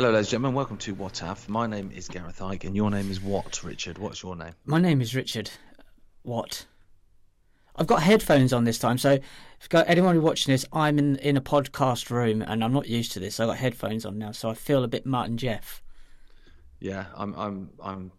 ladies 0.00 0.18
and 0.18 0.28
gentlemen. 0.28 0.54
Welcome 0.54 0.76
to 0.78 0.94
What 0.94 1.18
Have. 1.18 1.48
My 1.48 1.66
name 1.66 1.90
is 1.94 2.08
Gareth 2.08 2.40
Icke, 2.40 2.64
and 2.64 2.76
your 2.76 2.90
name 2.90 3.10
is 3.10 3.20
what, 3.20 3.62
Richard? 3.64 3.96
What's 3.96 4.22
your 4.22 4.36
name? 4.36 4.52
My 4.66 4.78
name 4.78 5.00
is 5.00 5.14
Richard. 5.14 5.50
What? 6.22 6.66
I've 7.76 7.86
got 7.86 8.02
headphones 8.02 8.52
on 8.52 8.64
this 8.64 8.78
time, 8.78 8.98
so 8.98 9.12
if 9.12 9.68
got 9.70 9.88
anyone 9.88 10.14
who's 10.14 10.24
watching 10.24 10.52
this, 10.52 10.66
I'm 10.72 10.98
in 10.98 11.16
in 11.16 11.36
a 11.36 11.40
podcast 11.40 12.10
room 12.10 12.42
and 12.42 12.62
I'm 12.62 12.72
not 12.72 12.88
used 12.88 13.12
to 13.12 13.20
this. 13.20 13.40
I've 13.40 13.48
got 13.48 13.56
headphones 13.56 14.04
on 14.04 14.18
now, 14.18 14.32
so 14.32 14.50
I 14.50 14.54
feel 14.54 14.84
a 14.84 14.88
bit 14.88 15.06
Martin 15.06 15.38
Jeff. 15.38 15.82
Yeah, 16.78 17.06
I'm. 17.14 17.34
I'm. 17.34 17.70
I'm 17.82 18.12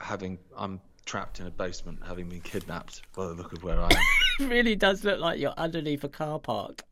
having. 0.00 0.38
I'm 0.56 0.80
trapped 1.06 1.40
in 1.40 1.46
a 1.46 1.50
basement, 1.50 2.00
having 2.06 2.28
been 2.28 2.42
kidnapped. 2.42 3.00
By 3.16 3.28
the 3.28 3.34
look 3.34 3.52
of 3.52 3.62
where 3.64 3.80
I 3.80 3.88
am. 3.88 4.02
It 4.40 4.48
really 4.50 4.74
does 4.74 5.04
look 5.04 5.20
like 5.20 5.38
you're 5.38 5.54
underneath 5.56 6.02
a 6.02 6.08
car 6.08 6.40
park. 6.40 6.82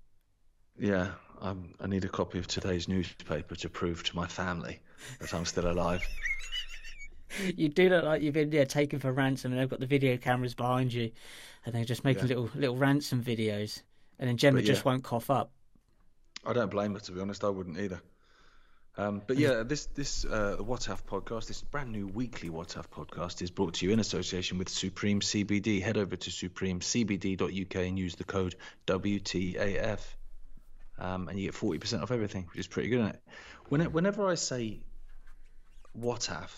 yeah, 0.78 1.08
I'm, 1.42 1.74
I 1.80 1.86
need 1.88 2.04
a 2.04 2.08
copy 2.08 2.38
of 2.38 2.46
today's 2.46 2.88
newspaper 2.88 3.56
to 3.56 3.68
prove 3.68 4.04
to 4.04 4.16
my 4.16 4.26
family 4.26 4.80
that 5.20 5.34
I'm 5.34 5.44
still 5.44 5.70
alive. 5.70 6.02
You 7.56 7.70
do 7.70 7.88
look 7.88 8.04
like 8.04 8.20
you've 8.20 8.34
been 8.34 8.52
yeah 8.52 8.64
taken 8.64 8.98
for 8.98 9.10
ransom, 9.10 9.52
and 9.52 9.60
they've 9.60 9.68
got 9.70 9.80
the 9.80 9.86
video 9.86 10.18
cameras 10.18 10.52
behind 10.54 10.92
you, 10.92 11.12
and 11.64 11.74
they're 11.74 11.82
just 11.86 12.04
making 12.04 12.24
Yeah. 12.24 12.36
little 12.36 12.50
little 12.54 12.76
ransom 12.76 13.24
videos, 13.24 13.80
and 14.18 14.28
then 14.28 14.36
Gemma 14.36 14.58
But 14.58 14.66
just 14.66 14.84
yeah. 14.84 14.90
won't 14.90 15.02
cough 15.02 15.30
up. 15.30 15.50
I 16.44 16.52
don't 16.52 16.70
blame 16.70 16.92
her, 16.92 17.00
to 17.00 17.12
be 17.12 17.20
honest. 17.22 17.42
I 17.42 17.48
wouldn't 17.48 17.78
either. 17.78 18.02
Um, 18.98 19.22
but 19.26 19.38
yeah, 19.38 19.62
this 19.66 19.86
this 19.86 20.26
uh, 20.26 20.56
What 20.60 20.84
Have 20.84 21.06
podcast, 21.06 21.46
this 21.46 21.62
brand 21.62 21.90
new 21.90 22.06
weekly 22.06 22.50
What 22.50 22.74
Have 22.74 22.90
podcast, 22.90 23.40
is 23.40 23.50
brought 23.50 23.72
to 23.76 23.86
you 23.86 23.92
in 23.92 23.98
association 24.00 24.58
with 24.58 24.68
Supreme 24.68 25.20
CBD. 25.20 25.80
Head 25.80 25.96
over 25.96 26.16
to 26.16 26.30
supremecbd.uk 26.30 27.74
and 27.76 27.98
use 27.98 28.14
the 28.14 28.24
code 28.24 28.56
WTAF, 28.86 30.00
um, 31.02 31.28
and 31.28 31.38
you 31.38 31.46
get 31.48 31.54
forty 31.54 31.78
percent 31.78 32.02
off 32.02 32.10
everything, 32.10 32.44
which 32.50 32.60
is 32.60 32.66
pretty 32.66 32.88
good, 32.88 33.00
isn't 33.00 33.14
it? 33.14 33.22
When, 33.68 33.80
whenever 33.92 34.28
I 34.28 34.34
say 34.36 34.80
What 35.92 36.26
Have, 36.26 36.54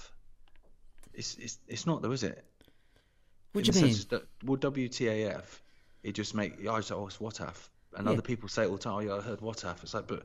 it's 1.14 1.34
it's 1.36 1.58
it's 1.66 1.86
not 1.86 2.02
though, 2.02 2.12
is 2.12 2.22
it? 2.22 2.44
What 3.52 3.66
In 3.66 3.72
do 3.72 3.78
you 3.80 3.86
mean? 3.86 3.96
that- 4.10 4.26
well, 4.44 4.58
WTAF, 4.58 5.44
it 6.02 6.12
just 6.12 6.34
make 6.34 6.60
I 6.60 6.76
just 6.78 6.92
oh, 6.92 7.06
it's 7.06 7.20
what 7.20 7.40
af, 7.40 7.70
and 7.96 8.06
Yeah. 8.06 8.12
other 8.12 8.22
people 8.22 8.48
say 8.48 8.64
it 8.64 8.66
all 8.66 8.76
the 8.76 8.82
time. 8.82 8.94
Oh, 8.94 9.00
yeah, 9.00 9.14
I 9.16 9.20
heard 9.20 9.40
what 9.40 9.64
af. 9.64 9.82
It's 9.82 9.94
like, 9.94 10.06
but 10.06 10.24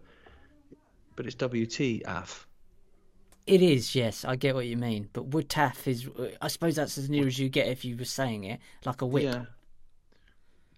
but 1.16 1.26
it's 1.26 1.36
WTAF. 1.36 2.46
It 3.46 3.62
is, 3.64 3.96
yes, 3.96 4.26
I 4.26 4.36
get 4.36 4.54
what 4.54 4.68
you 4.68 4.78
mean. 4.78 5.10
But 5.12 5.50
taff 5.50 5.88
is, 5.88 6.08
I 6.40 6.48
suppose 6.50 6.76
that's 6.76 7.00
as 7.00 7.10
near 7.10 7.26
as 7.26 7.40
you 7.40 7.50
get 7.50 7.68
if 7.68 7.84
you 7.84 7.98
were 7.98 8.06
saying 8.06 8.44
it, 8.44 8.60
like 8.86 9.02
a 9.02 9.08
whip. 9.08 9.24
Yeah. 9.24 9.46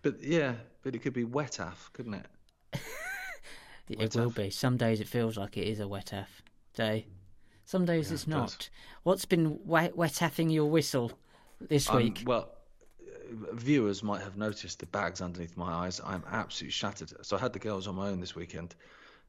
But 0.04 0.24
yeah, 0.24 0.54
but 0.82 0.96
it 0.96 1.00
could 1.00 1.12
be 1.14 1.26
wet 1.26 1.60
af, 1.60 1.90
couldn't 1.92 2.14
it? 2.14 2.26
It 3.94 4.00
Wet 4.00 4.16
will 4.16 4.30
taff. 4.30 4.36
be. 4.36 4.50
Some 4.50 4.78
days 4.78 5.00
it 5.02 5.08
feels 5.08 5.38
like 5.38 5.58
it 5.58 5.68
is 5.68 5.80
a 5.80 5.88
wet 5.88 6.14
F 6.14 6.42
day. 6.74 7.08
Some 7.66 7.86
days 7.86 8.08
Yeah, 8.10 8.14
it's 8.16 8.24
it 8.24 8.30
does. 8.30 8.40
not. 8.52 8.70
What's 9.04 9.26
been 9.26 9.60
wet, 9.66 9.96
wet 9.96 10.14
taffing 10.14 10.50
your 10.50 10.70
whistle 10.70 11.12
this 11.60 11.90
I'm- 11.90 11.98
week? 11.98 12.24
well, 12.26 12.52
uh, 13.02 13.54
viewers 13.54 14.02
might 14.04 14.22
have 14.22 14.38
noticed 14.38 14.80
the 14.80 14.86
bags 14.88 15.22
underneath 15.22 15.56
my 15.58 15.72
eyes. 15.72 16.00
I'm 16.04 16.24
absolutely 16.30 16.72
shattered. 16.72 17.14
So 17.26 17.38
I 17.38 17.40
had 17.40 17.54
the 17.54 17.60
girls 17.60 17.88
on 17.88 17.96
my 17.96 18.08
own 18.10 18.20
this 18.20 18.36
weekend, 18.36 18.76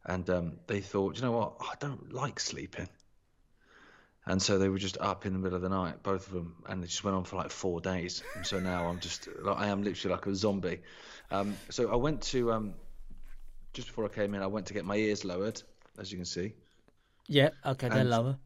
and 0.05 0.29
um, 0.31 0.53
they 0.67 0.81
thought, 0.81 1.17
you 1.17 1.23
know 1.23 1.33
what? 1.33 1.55
I 1.61 1.75
don't 1.81 2.13
like 2.13 2.41
sleeping. 2.41 2.89
And 4.27 4.41
so 4.41 4.57
they 4.59 4.69
were 4.69 4.79
just 4.79 4.99
up 5.01 5.27
in 5.27 5.33
the 5.33 5.39
middle 5.41 5.57
of 5.57 5.63
the 5.63 5.69
night, 5.69 6.03
both 6.05 6.29
of 6.29 6.33
them, 6.33 6.55
and 6.69 6.83
it 6.85 6.87
just 6.87 7.03
went 7.03 7.17
on 7.17 7.25
for 7.25 7.35
like 7.37 7.51
four 7.51 7.81
days. 7.81 8.23
And 8.37 8.47
so 8.47 8.61
now 8.61 8.87
I'm 8.87 9.01
just, 9.01 9.29
like, 9.43 9.59
I 9.59 9.67
am 9.67 9.83
literally 9.83 10.15
like 10.15 10.27
a 10.27 10.35
zombie. 10.35 10.81
Um, 11.33 11.57
so 11.71 11.91
I 11.91 11.97
went 11.97 12.23
to, 12.23 12.53
um, 12.53 12.75
just 13.73 13.89
before 13.89 14.05
I 14.05 14.09
came 14.09 14.35
in, 14.35 14.43
I 14.43 14.47
went 14.47 14.67
to 14.67 14.75
get 14.75 14.85
my 14.85 14.97
ears 14.97 15.25
lowered, 15.25 15.63
as 15.99 16.11
you 16.11 16.19
can 16.19 16.25
see. 16.25 16.55
yeah, 17.27 17.51
okay, 17.65 17.89
they're 17.89 18.01
and- 18.01 18.11
lower. 18.11 18.39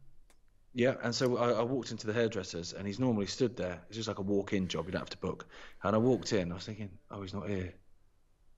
Yeah, 0.73 0.95
and 1.01 1.15
so 1.15 1.37
I, 1.37 1.53
I 1.53 1.63
walked 1.63 1.89
into 1.89 2.05
the 2.05 2.13
hairdresser's, 2.13 2.73
and 2.73 2.85
he's 2.85 2.99
normally 2.99 3.25
stood 3.25 3.57
there. 3.57 3.81
It's 3.87 3.95
just 3.95 4.07
like 4.07 4.19
a 4.19 4.21
walk-in 4.21 4.67
job; 4.67 4.85
you 4.85 4.91
don't 4.91 5.01
have 5.01 5.09
to 5.09 5.17
book. 5.17 5.47
And 5.81 5.95
I 5.95 5.97
walked 5.97 6.33
in, 6.33 6.51
I 6.51 6.55
was 6.55 6.65
thinking, 6.65 6.91
"Oh, 7.09 7.21
he's 7.23 7.33
not 7.33 7.49
here." 7.49 7.73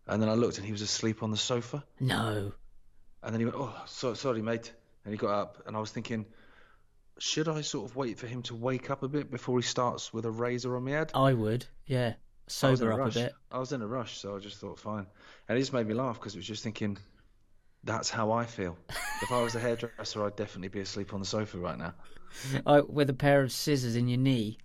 And 0.06 0.22
then 0.22 0.28
I 0.28 0.34
looked, 0.34 0.58
and 0.58 0.66
he 0.66 0.74
was 0.74 0.82
asleep 0.82 1.24
on 1.24 1.32
the 1.32 1.38
sofa. 1.38 1.82
No. 2.00 2.52
And 3.24 3.34
then 3.34 3.40
he 3.40 3.46
went, 3.46 3.56
"Oh, 3.58 3.74
so, 3.86 4.16
sorry, 4.16 4.42
mate." 4.42 4.74
And 5.06 5.14
he 5.14 5.18
got 5.18 5.30
up, 5.30 5.64
and 5.66 5.78
I 5.78 5.80
was 5.80 5.92
thinking, 5.92 6.26
should 7.20 7.48
I 7.48 7.62
sort 7.62 7.90
of 7.90 7.96
wait 7.96 8.18
for 8.18 8.28
him 8.28 8.42
to 8.44 8.56
wake 8.56 8.90
up 8.90 9.04
a 9.04 9.08
bit 9.08 9.30
before 9.32 9.58
he 9.58 9.64
starts 9.64 10.14
with 10.14 10.26
a 10.26 10.32
razor 10.32 10.76
on 10.76 10.84
my 10.84 10.92
head? 10.92 11.12
I 11.14 11.34
would, 11.34 11.66
yeah. 11.86 12.14
I 12.64 12.70
was 12.72 12.82
in 12.82 12.88
Sober 12.88 13.02
up 13.02 13.10
a 13.10 13.14
bit. 13.14 13.34
I 13.52 13.60
was 13.60 13.72
in 13.72 13.82
a 13.82 13.88
rush, 13.88 14.18
so 14.18 14.36
I 14.36 14.40
just 14.40 14.58
thought, 14.58 14.80
fine. 14.80 15.06
And 15.48 15.58
it 15.58 15.62
just 15.62 15.74
made 15.74 15.88
me 15.88 15.94
laugh 15.94 16.20
because 16.20 16.36
it 16.36 16.40
was 16.40 16.48
just 16.48 16.64
thinking, 16.64 16.98
that's 17.84 18.10
how 18.10 18.32
I 18.32 18.46
feel. 18.46 18.78
if 19.22 19.32
I 19.32 19.42
was 19.42 19.56
a 19.56 19.60
hairdresser, 19.60 20.26
I'd 20.26 20.36
definitely 20.36 20.70
be 20.70 20.80
asleep 20.82 21.14
on 21.14 21.20
the 21.20 21.26
sofa 21.26 21.58
right 21.58 21.78
now. 21.78 21.94
I, 22.66 22.82
with 22.82 23.10
a 23.10 23.14
pair 23.14 23.42
of 23.42 23.52
scissors 23.52 23.96
in 23.96 24.08
your 24.08 24.20
knee, 24.20 24.58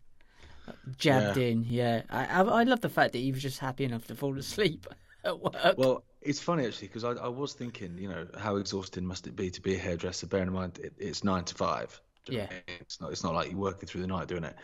jabbed 0.98 1.36
Yeah. 1.36 1.44
in, 1.44 1.64
yeah. 1.64 2.02
I, 2.10 2.26
I, 2.26 2.40
I 2.42 2.62
love 2.64 2.80
the 2.80 2.88
fact 2.88 3.12
that 3.12 3.18
he 3.18 3.32
was 3.32 3.42
just 3.42 3.58
happy 3.58 3.84
enough 3.84 4.06
to 4.06 4.14
fall 4.14 4.36
asleep 4.38 4.86
at 5.24 5.38
work. 5.38 5.74
Well, 5.76 6.04
it's 6.22 6.40
funny 6.40 6.66
actually 6.66 6.88
because 6.88 7.04
I, 7.04 7.10
I 7.12 7.28
was 7.28 7.52
thinking, 7.52 7.98
you 7.98 8.08
know, 8.08 8.26
how 8.38 8.56
exhausting 8.56 9.04
must 9.06 9.26
it 9.26 9.36
be 9.36 9.50
to 9.50 9.60
be 9.60 9.74
a 9.74 9.78
hairdresser? 9.78 10.26
Bearing 10.26 10.48
in 10.48 10.54
mind 10.54 10.78
it, 10.82 10.94
it's 10.98 11.22
nine 11.22 11.44
to 11.44 11.54
five. 11.54 12.00
Do 12.24 12.32
you 12.32 12.38
know 12.38 12.44
what 12.44 12.52
I 12.52 12.54
mean? 12.70 12.78
It's 12.80 13.00
not. 13.00 13.12
It's 13.12 13.24
not 13.24 13.34
like 13.34 13.50
you're 13.50 13.58
working 13.60 13.86
through 13.88 14.00
the 14.00 14.06
night 14.06 14.28
doing 14.28 14.44
it. 14.44 14.56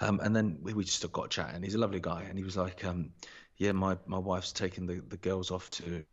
Um, 0.00 0.20
and 0.20 0.34
then 0.34 0.58
we, 0.62 0.74
we 0.74 0.84
just 0.84 1.10
got 1.12 1.30
chatting. 1.30 1.62
He's 1.62 1.74
a 1.74 1.78
lovely 1.78 2.00
guy, 2.00 2.24
and 2.28 2.36
he 2.36 2.44
was 2.44 2.56
like, 2.56 2.84
um, 2.84 3.10
"Yeah, 3.56 3.72
my, 3.72 3.96
my 4.06 4.18
wife's 4.18 4.52
taking 4.52 4.86
the, 4.86 5.02
the 5.08 5.16
girls 5.16 5.50
off 5.50 5.70
to 5.70 6.04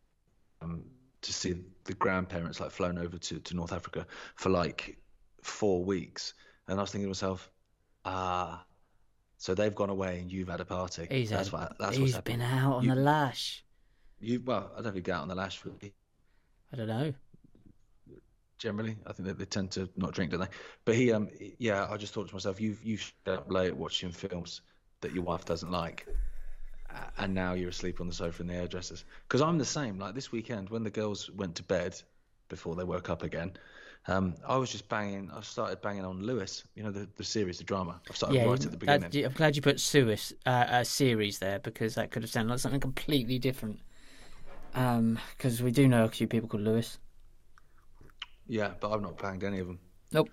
um, 0.62 0.84
to 1.22 1.34
see 1.34 1.56
the 1.86 1.94
grandparents, 1.94 2.60
like 2.60 2.72
flown 2.72 2.98
over 2.98 3.18
to, 3.18 3.40
to 3.40 3.56
North 3.56 3.74
Africa 3.74 4.06
for 4.36 4.50
like 4.50 4.98
four 5.42 5.84
weeks." 5.84 6.34
And 6.68 6.80
I 6.80 6.84
was 6.84 6.92
thinking 6.92 7.06
to 7.06 7.10
myself, 7.10 7.52
"Ah, 8.06 8.64
so 9.38 9.56
they've 9.56 9.74
gone 9.74 9.90
away 9.90 10.20
and 10.20 10.32
you've 10.32 10.50
had 10.50 10.62
a 10.62 10.66
party. 10.66 11.08
he's 11.10 11.32
that's 11.32 11.50
had, 11.50 11.54
what 11.60 11.80
that's 11.80 11.98
what's 11.98 12.14
he's 12.14 12.22
been 12.22 12.42
out 12.42 12.74
on 12.74 12.84
You- 12.84 12.94
the 12.94 13.02
lash. 13.02 13.66
You 14.20 14.40
well, 14.46 14.72
I 14.78 14.84
don't 14.84 14.94
think 14.94 15.10
out 15.10 15.24
on 15.24 15.28
the 15.30 15.36
lash 15.36 15.66
really. 15.66 15.96
I 16.72 16.78
don't 16.78 16.88
know. 16.88 17.12
Generally. 18.62 18.96
I 19.08 19.14
think 19.14 19.28
that 19.28 19.40
they 19.40 19.46
tend 19.46 19.72
to 19.72 19.90
not 19.98 20.14
drink, 20.14 20.32
don't 20.32 20.42
they? 20.42 20.48
But 20.86 20.96
he, 20.96 21.12
um, 21.12 21.30
yeah, 21.58 21.88
I 21.90 21.98
just 21.98 22.14
thought 22.14 22.28
to 22.30 22.36
myself, 22.36 22.62
you've 22.62 22.84
you 22.84 22.98
stayed 22.98 23.34
up 23.34 23.52
late 23.52 23.76
watching 23.76 24.12
films 24.12 24.62
that 25.02 25.14
your 25.14 25.24
wife 25.24 25.46
doesn't 25.46 25.72
like, 25.72 26.06
and 27.18 27.34
now 27.34 27.54
you're 27.54 27.70
asleep 27.70 28.00
on 28.00 28.08
the 28.08 28.14
sofa 28.14 28.44
in 28.44 28.48
the 28.48 28.54
hairdressers. 28.54 29.04
Because 29.28 29.42
I'm 29.42 29.58
the 29.58 29.66
same. 29.66 29.98
Like 29.98 30.14
this 30.14 30.32
weekend, 30.32 30.70
when 30.70 30.84
the 30.84 30.90
girls 30.92 31.32
went 31.32 31.56
to 31.56 31.64
bed 31.64 32.00
before 32.50 32.76
they 32.76 32.84
woke 32.84 33.10
up 33.10 33.24
again, 33.24 33.54
um, 34.08 34.36
I 34.48 34.58
was 34.58 34.72
just 34.72 34.88
banging. 34.90 35.32
I 35.32 35.42
started 35.42 35.82
banging 35.82 36.06
on 36.06 36.22
Lewis. 36.22 36.64
You 36.76 36.84
know 36.84 36.92
the 36.92 37.08
the 37.18 37.24
series, 37.24 37.58
the 37.58 37.64
drama. 37.64 38.00
I 38.10 38.14
started 38.14 38.36
Yeah, 38.36 38.46
right 38.46 38.54
at 38.54 38.62
the 38.62 38.86
that- 38.86 39.02
beginning. 39.12 39.26
I'm 39.26 39.34
glad 39.34 39.56
you 39.56 39.62
put 39.64 39.80
Suis 39.80 40.34
uh, 40.46 40.66
a 40.70 40.86
series 40.86 41.40
there 41.40 41.60
because 41.60 41.96
that 41.96 42.12
could 42.12 42.22
have 42.24 42.30
sounded 42.32 42.52
like 42.52 42.60
something 42.60 42.80
completely 42.80 43.40
different. 43.40 43.80
Um, 44.74 45.20
because 45.36 45.62
we 45.62 45.72
do 45.72 45.88
know 45.88 46.06
a 46.06 46.08
few 46.10 46.28
people 46.28 46.48
called 46.48 46.64
Lewis. 46.64 46.98
Yeah, 48.52 48.72
but 48.82 48.92
I've 48.92 49.02
not 49.02 49.18
banged 49.18 49.46
any 49.46 49.60
of 49.60 49.68
them. 49.68 49.80
Nope. 50.12 50.30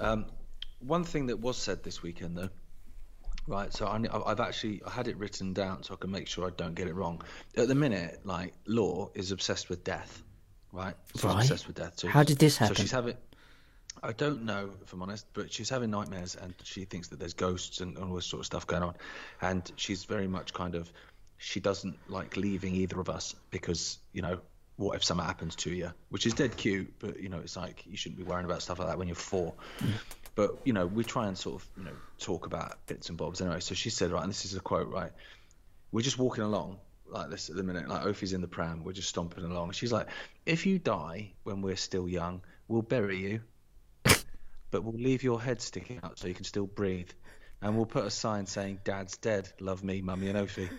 Um, 0.00 0.26
one 0.80 1.04
thing 1.04 1.26
that 1.26 1.38
was 1.38 1.56
said 1.56 1.84
this 1.84 2.02
weekend, 2.02 2.36
though, 2.36 2.48
right? 3.46 3.72
So 3.72 3.86
I, 3.86 4.00
I've 4.28 4.40
actually 4.40 4.82
I 4.84 4.90
had 4.90 5.06
it 5.06 5.16
written 5.16 5.52
down 5.52 5.84
so 5.84 5.94
I 5.94 5.96
can 5.96 6.10
make 6.10 6.26
sure 6.26 6.44
I 6.44 6.50
don't 6.56 6.74
get 6.74 6.88
it 6.88 6.94
wrong. 6.96 7.22
At 7.56 7.68
the 7.68 7.76
minute, 7.76 8.18
like 8.24 8.52
Law 8.66 9.10
is 9.14 9.30
obsessed 9.30 9.68
with 9.68 9.84
death, 9.84 10.24
right? 10.72 10.96
She's 11.14 11.22
Right. 11.24 11.40
obsessed 11.40 11.68
with 11.68 11.76
death 11.76 11.94
too. 11.94 12.08
How 12.08 12.24
did 12.24 12.38
this 12.38 12.56
happen? 12.56 12.74
So 12.74 12.82
she's 12.82 12.90
having. 12.90 13.16
I 14.02 14.12
don't 14.12 14.42
know 14.42 14.70
if 14.82 14.92
I'm 14.92 15.00
honest, 15.00 15.26
but 15.32 15.52
she's 15.52 15.70
having 15.70 15.90
nightmares 15.90 16.34
and 16.34 16.52
she 16.64 16.84
thinks 16.84 17.08
that 17.08 17.20
there's 17.20 17.32
ghosts 17.34 17.80
and, 17.80 17.96
and 17.96 18.10
all 18.10 18.16
this 18.16 18.26
sort 18.26 18.40
of 18.40 18.46
stuff 18.46 18.66
going 18.66 18.82
on, 18.82 18.94
and 19.40 19.70
she's 19.76 20.04
very 20.04 20.26
much 20.26 20.52
kind 20.52 20.74
of. 20.74 20.90
She 21.38 21.60
doesn't 21.60 21.96
like 22.08 22.36
leaving 22.36 22.74
either 22.74 22.98
of 22.98 23.08
us 23.08 23.36
because 23.52 23.98
you 24.12 24.22
know 24.22 24.40
what 24.76 24.96
if 24.96 25.04
something 25.04 25.26
happens 25.26 25.56
to 25.56 25.70
you, 25.70 25.92
which 26.10 26.26
is 26.26 26.34
dead 26.34 26.56
cute, 26.56 26.92
but 26.98 27.20
you 27.20 27.28
know 27.28 27.38
it's 27.38 27.56
like 27.56 27.84
you 27.86 27.96
shouldn't 27.96 28.18
be 28.18 28.24
worrying 28.24 28.44
about 28.44 28.62
stuff 28.62 28.78
like 28.78 28.88
that 28.88 28.98
when 28.98 29.08
you're 29.08 29.14
four. 29.14 29.54
Mm-hmm. 29.78 29.90
But 30.34 30.58
you 30.64 30.72
know 30.72 30.86
we 30.86 31.02
try 31.02 31.28
and 31.28 31.36
sort 31.36 31.62
of 31.62 31.68
you 31.78 31.84
know 31.84 31.96
talk 32.18 32.46
about 32.46 32.78
bits 32.86 33.08
and 33.08 33.16
bobs 33.16 33.40
anyway. 33.40 33.60
So 33.60 33.74
she 33.74 33.90
said 33.90 34.10
right, 34.10 34.22
and 34.22 34.30
this 34.30 34.44
is 34.44 34.54
a 34.54 34.60
quote 34.60 34.88
right. 34.88 35.12
We're 35.92 36.02
just 36.02 36.18
walking 36.18 36.44
along 36.44 36.78
like 37.08 37.30
this 37.30 37.48
at 37.48 37.56
the 37.56 37.62
minute. 37.62 37.88
Like 37.88 38.02
Ophi's 38.02 38.32
in 38.32 38.40
the 38.40 38.48
pram, 38.48 38.84
we're 38.84 38.92
just 38.92 39.08
stomping 39.08 39.44
along. 39.44 39.72
She's 39.72 39.92
like, 39.92 40.08
if 40.44 40.66
you 40.66 40.78
die 40.78 41.32
when 41.44 41.62
we're 41.62 41.76
still 41.76 42.08
young, 42.08 42.42
we'll 42.68 42.82
bury 42.82 43.18
you, 43.18 43.40
but 44.70 44.84
we'll 44.84 45.00
leave 45.00 45.22
your 45.22 45.40
head 45.40 45.62
sticking 45.62 46.00
out 46.02 46.18
so 46.18 46.28
you 46.28 46.34
can 46.34 46.44
still 46.44 46.66
breathe. 46.66 47.10
And 47.62 47.76
we'll 47.76 47.86
put 47.86 48.04
a 48.04 48.10
sign 48.10 48.44
saying, 48.44 48.80
"Dad's 48.84 49.16
dead. 49.16 49.48
Love 49.60 49.82
me, 49.82 50.02
Mummy 50.02 50.28
and 50.28 50.38
Ophi." 50.38 50.68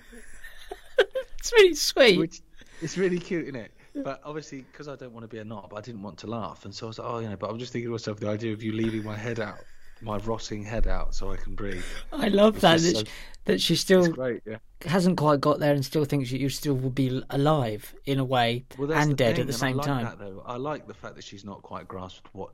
It's 1.39 1.53
really 1.53 1.75
sweet. 1.75 2.19
Which 2.19 2.41
it's 2.81 2.97
really 2.97 3.19
cute, 3.19 3.43
isn't 3.43 3.55
it? 3.55 3.71
But 4.03 4.21
obviously, 4.23 4.61
because 4.61 4.87
I 4.87 4.95
don't 4.95 5.13
want 5.13 5.23
to 5.23 5.27
be 5.27 5.39
a 5.39 5.43
knob, 5.45 5.73
I 5.75 5.81
didn't 5.81 6.01
want 6.01 6.17
to 6.19 6.27
laugh, 6.27 6.65
and 6.65 6.73
so 6.73 6.85
I 6.85 6.89
was 6.89 6.99
like, 6.99 7.07
"Oh, 7.09 7.19
you 7.19 7.29
know." 7.29 7.35
But 7.37 7.49
I'm 7.49 7.59
just 7.59 7.71
thinking 7.73 7.87
to 7.87 7.91
myself 7.93 8.19
the 8.19 8.29
idea 8.29 8.53
of 8.53 8.61
you 8.63 8.71
leaving 8.73 9.03
my 9.03 9.15
head 9.15 9.39
out, 9.39 9.57
my 10.01 10.17
rotting 10.17 10.63
head 10.63 10.87
out, 10.87 11.15
so 11.15 11.31
I 11.31 11.37
can 11.37 11.55
breathe. 11.55 11.83
I 12.11 12.27
love 12.29 12.61
that 12.61 12.79
that, 12.79 12.95
so- 12.95 12.99
she, 12.99 13.05
that 13.45 13.61
she 13.61 13.75
still 13.75 14.07
great, 14.11 14.41
yeah. 14.45 14.57
hasn't 14.85 15.17
quite 15.17 15.41
got 15.41 15.59
there 15.59 15.73
and 15.73 15.83
still 15.85 16.05
thinks 16.05 16.31
that 16.31 16.39
you 16.39 16.49
still 16.49 16.75
will 16.75 16.89
be 16.89 17.21
alive 17.31 17.93
in 18.05 18.19
a 18.19 18.25
way 18.25 18.65
Well, 18.77 18.91
and 18.93 19.15
dead 19.17 19.35
thing, 19.35 19.41
at 19.41 19.47
the 19.47 19.53
same 19.53 19.73
I 19.75 19.77
like 19.77 19.85
time. 19.85 20.05
That, 20.05 20.19
though. 20.19 20.43
I 20.45 20.57
like 20.57 20.87
the 20.87 20.93
fact 20.93 21.15
that 21.15 21.23
she's 21.23 21.43
not 21.45 21.61
quite 21.61 21.87
grasped 21.87 22.27
what 22.33 22.51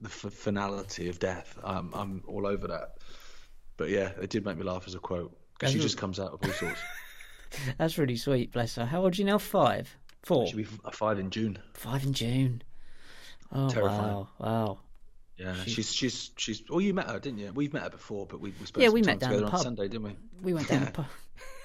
the 0.00 0.08
f- 0.08 0.32
finality 0.32 1.08
of 1.08 1.18
death. 1.18 1.58
I'm 1.64 1.92
I'm 1.94 2.22
all 2.26 2.46
over 2.46 2.66
that. 2.68 2.96
But 3.76 3.90
yeah, 3.90 4.12
it 4.22 4.30
did 4.30 4.44
make 4.44 4.56
me 4.56 4.64
laugh 4.64 4.84
as 4.86 4.94
a 4.94 4.98
quote. 4.98 5.36
'Cause 5.58 5.72
she 5.72 5.78
just 5.80 5.96
comes 5.98 6.20
out 6.20 6.32
of 6.32 6.40
all 6.44 6.50
sorts. 6.52 6.78
That's 7.78 7.96
really 7.96 8.16
sweet, 8.16 8.52
bless 8.52 8.74
her. 8.76 8.84
How 8.86 9.02
old 9.02 9.14
are 9.14 9.16
you 9.16 9.24
now? 9.24 9.38
Five? 9.38 9.96
Four? 10.26 10.48
She'll 10.48 10.56
be 10.56 10.66
a 10.84 10.90
five 10.90 11.20
in 11.20 11.30
June. 11.30 11.56
Five 11.74 12.02
in 12.02 12.12
June. 12.12 12.62
Oh, 13.52 13.70
Terrifying. 13.70 14.02
wow. 14.02 14.28
Wow. 14.40 14.78
Yeah, 15.36 15.54
she's 15.66 15.94
she's 15.94 16.32
she's. 16.36 16.68
Well, 16.68 16.80
you 16.80 16.94
met 16.94 17.08
her, 17.08 17.20
didn't 17.20 17.38
you? 17.38 17.52
We've 17.54 17.72
met 17.72 17.84
her 17.84 17.90
before, 17.90 18.26
but 18.26 18.40
we 18.40 18.52
we 18.58 18.66
spent 18.66 18.82
Yeah, 18.82 18.88
we 18.88 19.02
met 19.02 19.20
down 19.20 19.36
the 19.36 19.44
on. 19.44 19.58
Sunday, 19.58 19.86
didn't 19.86 20.02
we? 20.02 20.16
We 20.42 20.52
went 20.52 20.66
down 20.66 20.84
the 20.86 20.90
pub. 20.90 21.06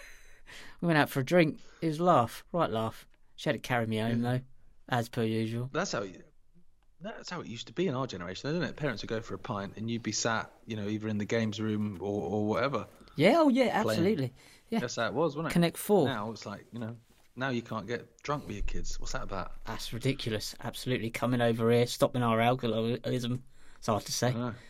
we 0.81 0.85
went 0.85 0.99
out 0.99 1.09
for 1.09 1.21
a 1.21 1.25
drink. 1.25 1.57
It 1.81 1.87
was 1.87 1.99
laugh. 1.99 2.43
Right 2.51 2.69
laugh. 2.69 3.07
She 3.35 3.49
had 3.49 3.53
to 3.53 3.59
carry 3.59 3.87
me 3.87 3.97
home, 3.97 4.21
though, 4.21 4.41
as 4.89 5.09
per 5.09 5.23
usual. 5.23 5.71
That's 5.73 5.93
how. 5.93 6.03
That's 7.01 7.31
how 7.31 7.41
it 7.41 7.47
used 7.47 7.65
to 7.65 7.73
be 7.73 7.87
in 7.87 7.95
our 7.95 8.05
generation, 8.05 8.51
isn't 8.51 8.61
it? 8.61 8.75
Parents 8.75 9.01
would 9.01 9.09
go 9.09 9.21
for 9.21 9.33
a 9.33 9.39
pint, 9.39 9.73
and 9.77 9.89
you'd 9.89 10.03
be 10.03 10.11
sat, 10.11 10.51
you 10.67 10.75
know, 10.75 10.87
either 10.87 11.07
in 11.07 11.17
the 11.17 11.25
games 11.25 11.59
room 11.59 11.97
or, 11.99 12.21
or 12.21 12.45
whatever. 12.45 12.85
Yeah, 13.15 13.37
oh, 13.37 13.49
yeah, 13.49 13.71
absolutely. 13.73 14.33
Yeah. 14.69 14.81
That's 14.81 14.97
how 14.97 15.07
it 15.07 15.13
was, 15.13 15.35
wasn't 15.35 15.51
it? 15.51 15.53
Connect 15.53 15.77
Four. 15.77 16.05
Now 16.05 16.29
it's 16.29 16.45
like, 16.45 16.67
you 16.71 16.77
know, 16.77 16.95
now 17.41 17.49
you 17.49 17.63
can't 17.63 17.87
get 17.87 18.07
drunk 18.21 18.47
with 18.47 18.55
your 18.55 18.63
kids. 18.63 18.99
What's 18.99 19.13
that 19.13 19.23
about? 19.23 19.53
That's 19.65 19.91
ridiculous. 19.91 20.55
Absolutely 20.63 21.09
coming 21.09 21.41
over 21.41 21.71
here, 21.71 21.87
stopping 21.87 22.21
our 22.21 22.39
alcoholism. 22.39 23.43
It's 23.79 23.87
hard 23.87 24.05
to 24.05 24.11
say, 24.11 24.29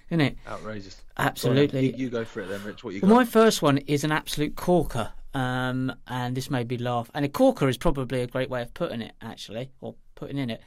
isn't 0.10 0.22
it? 0.22 0.38
Outrageous. 0.48 1.02
Absolutely. 1.18 1.90
You, 1.92 2.06
you 2.06 2.10
go 2.10 2.24
for 2.24 2.40
it 2.40 2.48
then, 2.48 2.64
Rich. 2.64 2.82
What 2.84 2.94
you 2.94 3.02
Well, 3.02 3.14
my 3.14 3.26
first 3.26 3.62
one 3.62 3.80
is 3.80 4.06
an 4.06 4.14
absolute 4.14 4.56
corker, 4.56 5.12
um, 5.34 5.94
and 6.08 6.34
this 6.34 6.50
made 6.50 6.70
me 6.70 6.78
laugh. 6.78 7.12
And 7.14 7.26
a 7.26 7.30
corker 7.30 7.68
is 7.68 7.78
probably 7.78 8.22
a 8.22 8.28
great 8.28 8.50
way 8.50 8.62
of 8.62 8.74
putting 8.74 9.02
it, 9.02 9.12
actually, 9.22 9.70
or 9.82 9.96
putting 10.16 10.38
in 10.38 10.50
it. 10.50 10.62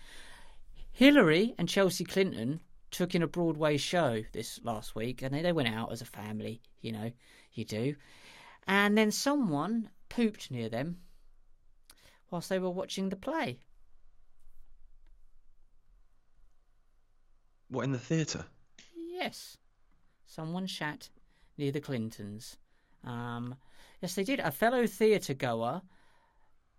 Hillary 0.93 1.55
and 1.57 1.71
Chelsea 1.71 2.05
Clinton 2.05 2.61
took 2.91 3.15
in 3.15 3.23
a 3.23 3.27
Broadway 3.27 3.79
show 3.79 4.23
this 4.33 4.61
last 4.63 4.95
week, 4.95 5.23
and 5.23 5.35
they, 5.35 5.41
they 5.41 5.53
went 5.53 5.75
out 5.75 5.91
as 5.91 6.03
a 6.03 6.07
family, 6.07 6.61
you 6.83 6.93
know, 6.93 7.11
you 7.55 7.65
do. 7.65 7.95
And 8.69 8.97
then 8.97 9.11
someone 9.11 9.89
pooped 10.11 10.51
near 10.51 10.69
them 10.69 10.99
whilst 12.35 12.49
they 12.49 12.59
were 12.59 12.69
watching 12.69 13.11
the 13.11 13.17
play. 13.17 13.61
What 17.69 17.85
in 17.85 17.93
the 17.93 17.99
theatre? 17.99 18.45
Yes, 18.97 19.57
someone 20.27 20.67
shat 20.67 21.11
near 21.57 21.71
the 21.71 21.81
Clintons. 21.81 22.57
Um, 23.05 23.55
yes, 24.03 24.17
they 24.17 24.25
did. 24.25 24.41
A 24.41 24.51
fellow 24.51 24.85
theatre 24.85 25.35
goer 25.35 25.81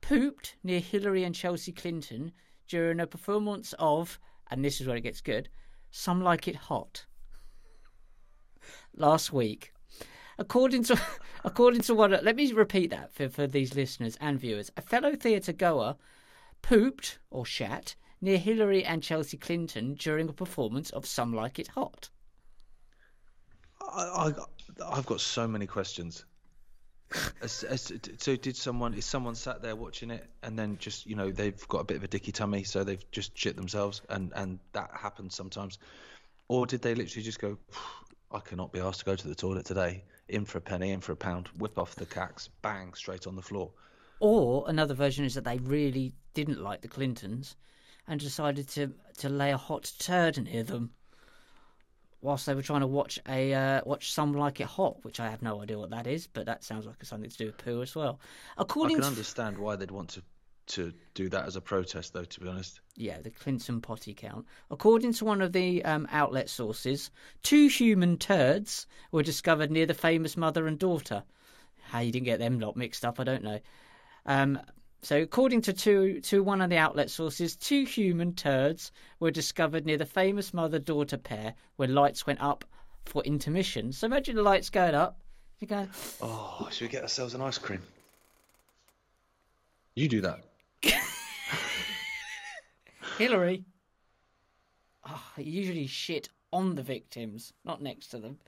pooped 0.01 0.57
near 0.61 0.81
Hillary 0.81 1.23
and 1.23 1.33
Chelsea 1.33 1.71
Clinton 1.71 2.33
during 2.67 2.99
a 2.99 3.07
performance 3.07 3.73
of, 3.79 4.19
and 4.51 4.63
this 4.63 4.81
is 4.81 4.87
where 4.87 4.97
it 4.97 5.03
gets 5.03 5.21
good, 5.21 5.47
Some 5.89 6.21
Like 6.21 6.49
It 6.49 6.57
Hot. 6.57 7.05
Last 8.93 9.31
week. 9.31 9.71
According 10.37 10.83
to 10.85 10.99
according 11.43 11.81
to 11.81 11.95
one 11.95 12.11
let 12.11 12.35
me 12.35 12.51
repeat 12.51 12.89
that 12.91 13.13
for, 13.13 13.29
for 13.29 13.47
these 13.47 13.75
listeners 13.75 14.17
and 14.19 14.39
viewers. 14.39 14.71
A 14.77 14.81
fellow 14.81 15.15
theatre 15.15 15.53
goer 15.53 15.95
pooped 16.61 17.19
or 17.29 17.45
shat 17.45 17.95
near 18.21 18.37
Hillary 18.37 18.83
and 18.83 19.03
Chelsea 19.03 19.37
Clinton 19.37 19.93
during 19.95 20.29
a 20.29 20.33
performance 20.33 20.89
of 20.89 21.05
Some 21.05 21.33
Like 21.33 21.59
It 21.59 21.67
Hot. 21.69 22.09
I, 23.81 24.03
I, 24.03 24.33
I've 24.91 25.05
got 25.05 25.21
so 25.21 25.47
many 25.47 25.67
questions. 25.67 26.25
As, 27.41 27.63
as, 27.63 27.93
so 28.17 28.35
did 28.35 28.57
someone 28.57 28.95
is 28.95 29.05
someone 29.05 29.35
sat 29.35 29.61
there 29.61 29.75
watching 29.75 30.09
it 30.09 30.27
and 30.41 30.57
then 30.57 30.75
just 30.79 31.05
you 31.05 31.15
know 31.15 31.31
they've 31.31 31.67
got 31.67 31.81
a 31.81 31.83
bit 31.83 31.97
of 31.97 32.03
a 32.03 32.07
dicky 32.07 32.31
tummy 32.31 32.63
so 32.63 32.83
they've 32.83 33.05
just 33.11 33.37
shit 33.37 33.55
themselves 33.55 34.01
and 34.09 34.33
and 34.35 34.57
that 34.73 34.89
happens 34.91 35.35
sometimes 35.35 35.77
or 36.47 36.65
did 36.65 36.81
they 36.81 36.95
literally 36.95 37.23
just 37.23 37.39
go 37.39 37.59
I 38.35 38.39
cannot 38.41 38.73
be 38.73 38.81
asked 38.81 38.99
to 38.99 39.05
go 39.05 39.15
to 39.15 39.27
the 39.29 39.33
toilet 39.33 39.65
today. 39.65 40.03
In 40.27 40.43
for 40.43 40.57
a 40.57 40.61
penny 40.61 40.91
in 40.91 40.99
for 40.99 41.13
a 41.13 41.15
pound. 41.15 41.47
Whip 41.57 41.77
off 41.77 41.95
the 41.95 42.05
cax 42.05 42.49
bang 42.61 42.93
straight 42.93 43.27
on 43.27 43.35
the 43.37 43.41
floor. 43.41 43.71
Or 44.19 44.65
another 44.67 44.93
version 44.93 45.23
is 45.23 45.35
that 45.35 45.45
they 45.45 45.57
really 45.59 46.13
didn't 46.33 46.61
like 46.61 46.81
the 46.81 46.89
Clintons 46.89 47.55
and 48.07 48.19
decided 48.19 48.67
to 48.69 48.93
to 49.19 49.29
lay 49.29 49.51
a 49.51 49.57
hot 49.57 49.89
turd 49.99 50.37
near 50.43 50.63
them 50.63 50.91
whilst 52.21 52.45
they 52.45 52.55
were 52.55 52.61
trying 52.61 52.81
to 52.81 52.87
watch 52.87 53.19
a 53.29 53.53
uh, 53.53 53.81
watch 53.85 54.11
Some 54.11 54.33
Like 54.33 54.59
It 54.59 54.67
Hot, 54.67 54.97
which 55.03 55.21
I 55.21 55.29
have 55.29 55.41
no 55.41 55.61
idea 55.61 55.79
what 55.79 55.91
that 55.91 56.07
is, 56.07 56.27
but 56.27 56.45
that 56.47 56.63
sounds 56.63 56.85
like 56.85 57.03
something 57.05 57.29
to 57.29 57.37
do 57.37 57.45
with 57.45 57.57
poo 57.57 57.81
as 57.81 57.95
well. 57.95 58.19
According 58.57 58.97
I 58.97 58.99
can 58.99 59.07
understand 59.07 59.57
why 59.57 59.77
they'd 59.77 59.91
want 59.91 60.09
to 60.09 60.23
to 60.67 60.93
do 61.13 61.29
that 61.29 61.45
as 61.45 61.55
a 61.55 61.61
protest 61.61 62.13
though 62.13 62.23
to 62.23 62.39
be 62.39 62.47
honest 62.47 62.79
yeah, 62.97 63.19
the 63.21 63.29
Clinton 63.29 63.81
potty 63.81 64.13
count. 64.13 64.45
According 64.71 65.13
to 65.13 65.25
one 65.25 65.41
of 65.41 65.51
the 65.51 65.83
um, 65.83 66.07
outlet 66.11 66.49
sources, 66.49 67.11
two 67.43 67.67
human 67.67 68.17
turds 68.17 68.87
were 69.11 69.21
discovered 69.21 69.69
near 69.69 69.85
the 69.85 69.93
famous 69.93 70.37
mother 70.37 70.65
and 70.65 70.79
daughter. 70.79 71.23
How 71.89 71.99
you 71.99 72.13
didn't 72.13 72.25
get 72.25 72.39
them 72.39 72.59
lot 72.59 72.77
mixed 72.77 73.03
up, 73.03 73.19
I 73.19 73.25
don't 73.25 73.43
know. 73.43 73.59
Um, 74.25 74.59
so, 75.01 75.21
according 75.21 75.61
to 75.63 75.73
two, 75.73 76.21
to 76.21 76.41
one 76.41 76.61
of 76.61 76.69
the 76.69 76.77
outlet 76.77 77.11
sources, 77.11 77.55
two 77.57 77.83
human 77.83 78.33
turds 78.33 78.91
were 79.19 79.29
discovered 79.29 79.85
near 79.85 79.97
the 79.97 80.05
famous 80.05 80.53
mother-daughter 80.53 81.17
pair 81.17 81.53
when 81.75 81.93
lights 81.93 82.25
went 82.25 82.41
up 82.41 82.63
for 83.03 83.21
intermission. 83.23 83.91
So 83.91 84.07
imagine 84.07 84.35
the 84.37 84.41
lights 84.41 84.69
going 84.69 84.95
up. 84.95 85.19
You're 85.59 85.67
going, 85.67 85.89
oh 86.21 86.67
should 86.71 86.85
we 86.85 86.89
get 86.89 87.03
ourselves 87.03 87.33
an 87.33 87.41
ice 87.41 87.57
cream 87.57 87.81
you 89.95 90.09
do 90.09 90.19
that 90.21 90.43
Hillary. 93.17 93.65
Oh, 95.07 95.31
usually 95.37 95.87
shit 95.87 96.29
on 96.51 96.75
the 96.75 96.83
victims, 96.83 97.53
not 97.63 97.81
next 97.81 98.07
to 98.07 98.17
them. 98.17 98.39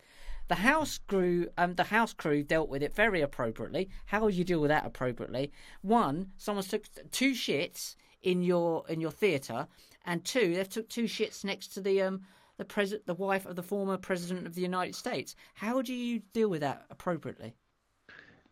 The 0.48 0.56
house 0.56 0.98
crew, 0.98 1.50
um, 1.58 1.76
the 1.76 1.84
house 1.84 2.14
crew 2.14 2.42
dealt 2.42 2.70
with 2.70 2.82
it 2.82 2.96
very 2.96 3.22
appropriately. 3.22 3.90
How 4.06 4.22
would 4.22 4.34
you 4.34 4.46
deal 4.46 4.62
with 4.62 4.70
that 4.70 4.86
appropriately? 4.86 5.52
One, 5.82 6.32
someone 6.38 6.64
took 6.64 6.86
two 7.12 7.32
shits 7.32 7.96
in 8.22 8.42
your 8.42 8.86
in 8.88 9.02
your 9.02 9.12
theatre, 9.12 9.68
and 10.06 10.24
two, 10.24 10.56
they 10.56 10.64
took 10.64 10.88
two 10.88 11.04
shits 11.04 11.44
next 11.44 11.74
to 11.74 11.82
the 11.82 12.02
um 12.02 12.22
the 12.58 12.66
president, 12.66 13.06
the 13.06 13.14
wife 13.14 13.46
of 13.46 13.56
the 13.56 13.64
former 13.64 13.98
president 13.98 14.48
of 14.48 14.56
the 14.56 14.62
United 14.62 14.96
States. 14.96 15.36
How 15.54 15.82
do 15.82 15.94
you 15.94 16.22
deal 16.34 16.50
with 16.50 16.62
that 16.62 16.86
appropriately? 16.90 17.56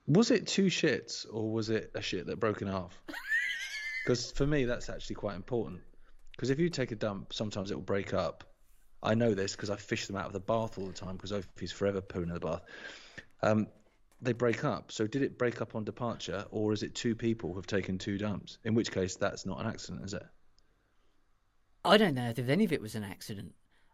Was 0.08 0.32
it 0.32 0.48
two 0.48 0.66
shits 0.66 1.26
or 1.32 1.52
was 1.52 1.70
it 1.70 1.92
a 1.96 2.02
shit 2.02 2.28
that 2.28 2.40
broke 2.40 2.62
in 2.62 2.68
half? 2.68 3.02
Because 4.06 4.32
for 4.32 4.46
me, 4.46 4.66
that's 4.66 4.88
actually 4.88 5.16
quite 5.16 5.36
important. 5.36 5.82
Because 6.32 6.52
if 6.52 6.60
you 6.60 6.70
take 6.70 6.92
a 6.92 6.96
dump, 6.96 7.34
sometimes 7.34 7.72
it 7.72 7.76
will 7.76 7.82
break 7.82 8.14
up. 8.14 8.44
I 9.02 9.16
know 9.16 9.34
this 9.34 9.54
because 9.54 9.72
I 9.72 9.78
fish 9.78 10.06
them 10.06 10.16
out 10.16 10.28
of 10.28 10.34
the 10.34 10.40
bath 10.40 10.78
all 10.78 10.86
the 10.86 10.94
time 10.94 11.16
because 11.16 11.32
Opie's 11.32 11.72
forever 11.72 12.02
pooing 12.02 12.28
in 12.28 12.34
the 12.34 12.40
bath. 12.40 12.62
Um, 13.42 13.68
they 14.22 14.34
break 14.34 14.64
up. 14.64 14.92
So 14.92 15.08
did 15.08 15.24
it 15.24 15.40
break 15.40 15.60
up 15.60 15.74
on 15.74 15.86
departure 15.86 16.46
or 16.52 16.72
is 16.72 16.84
it 16.84 16.94
two 16.94 17.16
people 17.16 17.50
who 17.50 17.56
have 17.56 17.66
taken 17.66 17.98
two 17.98 18.20
dumps? 18.20 18.60
In 18.64 18.76
which 18.76 18.92
case, 18.92 19.16
that's 19.16 19.46
not 19.46 19.60
an 19.60 19.68
accident, 19.68 20.06
is 20.06 20.14
it? 20.14 20.24
I 21.84 21.98
don't 21.98 22.14
know 22.14 22.30
if 22.30 22.48
any 22.48 22.64
of 22.64 22.74
it 22.74 22.82
was 22.82 22.94
an 22.94 23.04
accident. 23.04 23.54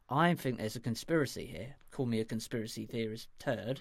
I 0.09 0.33
think 0.33 0.57
there's 0.57 0.75
a 0.75 0.81
conspiracy 0.81 1.45
here. 1.45 1.75
Call 1.91 2.05
me 2.05 2.19
a 2.19 2.25
conspiracy 2.25 2.85
theorist 2.85 3.29
turd, 3.39 3.79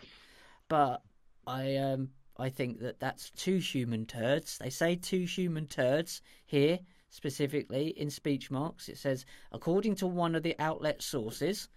but 0.68 1.02
I 1.44 1.76
um 1.76 2.10
I 2.40 2.48
think 2.48 2.80
that 2.80 2.98
that's 3.00 3.30
two 3.30 3.58
human 3.58 4.06
turds. 4.06 4.58
They 4.58 4.70
say 4.70 4.96
two 4.96 5.24
human 5.24 5.66
turds 5.66 6.22
here 6.46 6.78
specifically 7.10 7.88
in 7.88 8.08
speech 8.10 8.50
marks. 8.50 8.88
It 8.88 8.98
says 8.98 9.26
according 9.52 9.96
to 9.96 10.06
one 10.06 10.34
of 10.34 10.42
the 10.42 10.56
outlet 10.58 11.02
sources, 11.02 11.68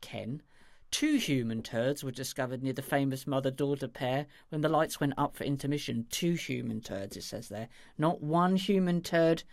Ken. 0.00 0.42
Two 0.90 1.18
human 1.18 1.62
turds 1.62 2.02
were 2.02 2.10
discovered 2.10 2.64
near 2.64 2.72
the 2.72 2.82
famous 2.82 3.24
mother-daughter 3.24 3.86
pair 3.86 4.26
when 4.48 4.60
the 4.60 4.68
lights 4.68 4.98
went 4.98 5.14
up 5.16 5.36
for 5.36 5.44
intermission. 5.44 6.04
Two 6.10 6.32
human 6.32 6.80
turds, 6.80 7.16
it 7.16 7.22
says 7.22 7.48
there. 7.48 7.68
Not 7.96 8.20
one 8.20 8.56
human 8.56 9.00
turd 9.00 9.44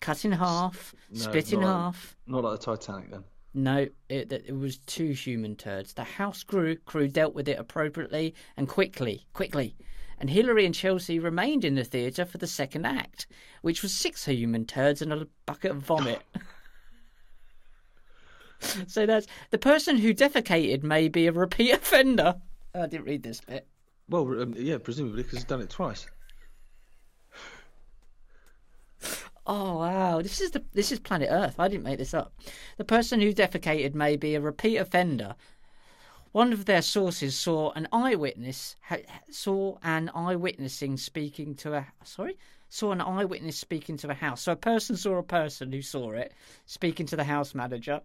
cut 0.00 0.24
in 0.24 0.32
half, 0.32 0.96
No, 1.10 1.20
split 1.20 1.52
in 1.52 1.60
like- 1.60 1.68
half. 1.68 2.16
Not 2.26 2.42
like 2.42 2.58
the 2.60 2.76
Titanic 2.76 3.10
then. 3.10 3.24
No, 3.54 3.88
it, 4.08 4.32
it 4.32 4.56
was 4.56 4.78
two 4.78 5.12
human 5.12 5.56
turds. 5.56 5.94
The 5.94 6.04
house 6.04 6.42
crew 6.42 6.76
crew 6.76 7.08
dealt 7.08 7.34
with 7.34 7.48
it 7.48 7.58
appropriately 7.58 8.34
and 8.56 8.68
quickly, 8.68 9.26
quickly. 9.32 9.74
And 10.20 10.28
Hillary 10.28 10.66
and 10.66 10.74
Chelsea 10.74 11.18
remained 11.18 11.64
in 11.64 11.74
the 11.74 11.84
theatre 11.84 12.24
for 12.24 12.38
the 12.38 12.46
second 12.46 12.86
act, 12.86 13.26
which 13.62 13.82
was 13.82 13.94
six 13.94 14.24
human 14.24 14.64
turds 14.64 15.00
and 15.00 15.12
a 15.12 15.26
bucket 15.46 15.70
of 15.70 15.78
vomit. 15.78 16.22
so 18.86 19.06
that's 19.06 19.26
the 19.50 19.58
person 19.58 19.96
who 19.96 20.12
defecated 20.12 20.82
may 20.82 21.08
be 21.08 21.26
a 21.26 21.32
repeat 21.32 21.70
offender. 21.74 22.34
I 22.74 22.86
didn't 22.86 23.06
read 23.06 23.22
this 23.22 23.40
bit. 23.40 23.66
Well, 24.08 24.42
um, 24.42 24.54
yeah, 24.56 24.78
presumably 24.78 25.22
because 25.22 25.38
he's 25.38 25.44
done 25.44 25.60
it 25.60 25.70
twice. 25.70 26.06
Oh 29.48 29.78
wow, 29.78 30.22
this 30.22 30.40
is 30.40 30.52
the 30.52 30.64
this 30.74 30.92
is 30.92 31.00
planet 31.00 31.28
Earth. 31.32 31.58
I 31.58 31.66
didn't 31.68 31.82
make 31.84 31.98
this 31.98 32.14
up. 32.14 32.32
The 32.76 32.84
person 32.84 33.20
who 33.20 33.32
defecated 33.32 33.94
may 33.94 34.16
be 34.16 34.34
a 34.36 34.40
repeat 34.40 34.76
offender. 34.76 35.34
one 36.32 36.52
of 36.54 36.64
their 36.66 36.82
sources 36.82 37.36
saw 37.36 37.70
an 37.72 37.86
eyewitness 37.92 38.76
saw 39.30 39.78
an 39.82 40.10
eyewitnessing 40.14 40.96
speaking 40.96 41.54
to 41.54 41.74
a 41.74 41.86
sorry 42.04 42.38
saw 42.70 42.92
an 42.92 43.00
eyewitness 43.00 43.56
speaking 43.58 43.96
to 43.98 44.10
a 44.10 44.14
house. 44.14 44.42
So 44.42 44.52
a 44.52 44.56
person 44.56 44.96
saw 44.96 45.16
a 45.18 45.22
person 45.22 45.72
who 45.72 45.82
saw 45.82 46.12
it 46.12 46.32
speaking 46.66 47.06
to 47.06 47.16
the 47.16 47.24
house 47.24 47.54
manager, 47.54 48.00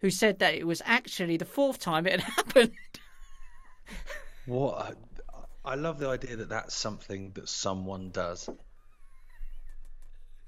who 0.00 0.10
said 0.10 0.38
that 0.40 0.54
it 0.54 0.66
was 0.66 0.82
actually 0.86 1.36
the 1.36 1.44
fourth 1.44 1.78
time 1.78 2.06
it 2.06 2.20
had 2.20 2.34
happened. 2.36 2.72
What? 4.46 4.96
I 5.64 5.74
love 5.74 5.98
the 5.98 6.08
idea 6.08 6.36
that 6.36 6.48
that's 6.48 6.74
something 6.74 7.32
that 7.32 7.48
someone 7.48 8.10
does. 8.10 8.48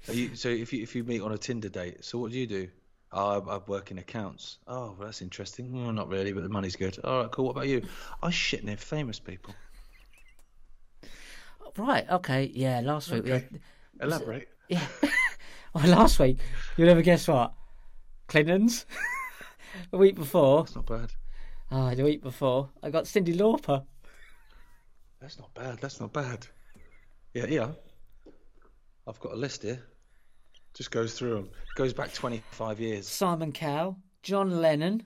You, 0.07 0.35
so 0.35 0.49
if 0.49 0.73
you 0.73 0.81
if 0.81 0.95
you 0.95 1.03
meet 1.03 1.21
on 1.21 1.31
a 1.31 1.37
Tinder 1.37 1.69
date, 1.69 2.03
so 2.03 2.17
what 2.19 2.31
do 2.31 2.37
you 2.39 2.47
do? 2.47 2.67
Oh, 3.11 3.41
I, 3.41 3.55
I 3.55 3.57
work 3.67 3.91
in 3.91 3.97
accounts. 3.97 4.59
Oh, 4.67 4.95
well, 4.97 5.07
that's 5.07 5.21
interesting. 5.21 5.71
Well, 5.71 5.91
not 5.91 6.09
really, 6.09 6.31
but 6.31 6.43
the 6.43 6.49
money's 6.49 6.75
good. 6.75 6.97
All 7.03 7.23
right, 7.23 7.31
cool. 7.31 7.45
What 7.45 7.51
about 7.51 7.67
you? 7.67 7.81
I 8.21 8.29
shit 8.29 8.63
near 8.63 8.77
famous 8.77 9.19
people. 9.19 9.53
right? 11.77 12.09
Okay. 12.09 12.51
Yeah. 12.53 12.81
Last 12.81 13.11
week 13.11 13.23
we 13.23 13.31
had 13.31 13.59
Elaborate. 14.01 14.47
yeah. 14.69 14.85
oh, 15.75 15.83
last 15.87 16.19
week 16.19 16.37
you'll 16.77 16.87
never 16.87 17.01
guess 17.01 17.27
what 17.27 17.53
Clinton's. 18.27 18.85
the 19.91 19.97
week 19.97 20.15
before, 20.15 20.63
That's 20.63 20.75
not 20.75 20.85
bad. 20.85 21.11
oh, 21.71 21.93
the 21.95 22.03
week 22.03 22.21
before 22.21 22.69
I 22.83 22.89
got 22.89 23.05
Cyndi 23.05 23.35
Lauper. 23.35 23.83
That's 25.19 25.37
not 25.37 25.53
bad. 25.53 25.79
That's 25.79 25.99
not 25.99 26.13
bad. 26.13 26.47
Yeah, 27.33 27.45
yeah. 27.47 27.71
I've 29.09 29.19
got 29.19 29.33
a 29.33 29.35
list 29.35 29.63
here. 29.63 29.83
Just 30.75 30.91
goes 30.91 31.17
through 31.17 31.33
them. 31.33 31.49
Goes 31.75 31.93
back 31.93 32.13
25 32.13 32.79
years. 32.79 33.07
Simon 33.07 33.51
Cowell, 33.51 33.97
John 34.21 34.61
Lennon, 34.61 35.03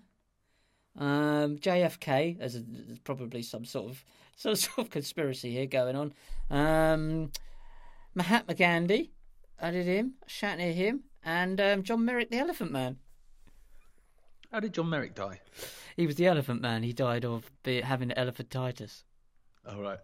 um, 0.99 1.57
JFK. 1.57 2.37
There's, 2.37 2.55
a, 2.55 2.63
there's 2.67 2.99
probably 2.99 3.41
some 3.41 3.63
sort 3.63 3.89
of 3.89 4.03
some 4.35 4.55
sort 4.55 4.79
of 4.79 4.89
conspiracy 4.89 5.51
here 5.51 5.67
going 5.67 5.95
on. 5.95 6.13
Um, 6.49 7.31
Mahatma 8.13 8.55
Gandhi, 8.55 9.11
I 9.59 9.71
did 9.71 9.85
him, 9.85 10.15
shat 10.27 10.57
near 10.57 10.73
him, 10.73 11.03
and 11.23 11.61
um, 11.61 11.83
John 11.83 12.03
Merrick, 12.03 12.29
the 12.29 12.39
Elephant 12.39 12.71
Man. 12.71 12.97
How 14.51 14.59
did 14.59 14.73
John 14.73 14.89
Merrick 14.89 15.15
die? 15.15 15.39
He 15.95 16.05
was 16.05 16.15
the 16.15 16.27
Elephant 16.27 16.61
Man. 16.61 16.83
He 16.83 16.93
died 16.93 17.25
of 17.25 17.49
having 17.65 18.09
elephantitis. 18.09 19.03
Oh, 19.65 19.79
right. 19.79 19.99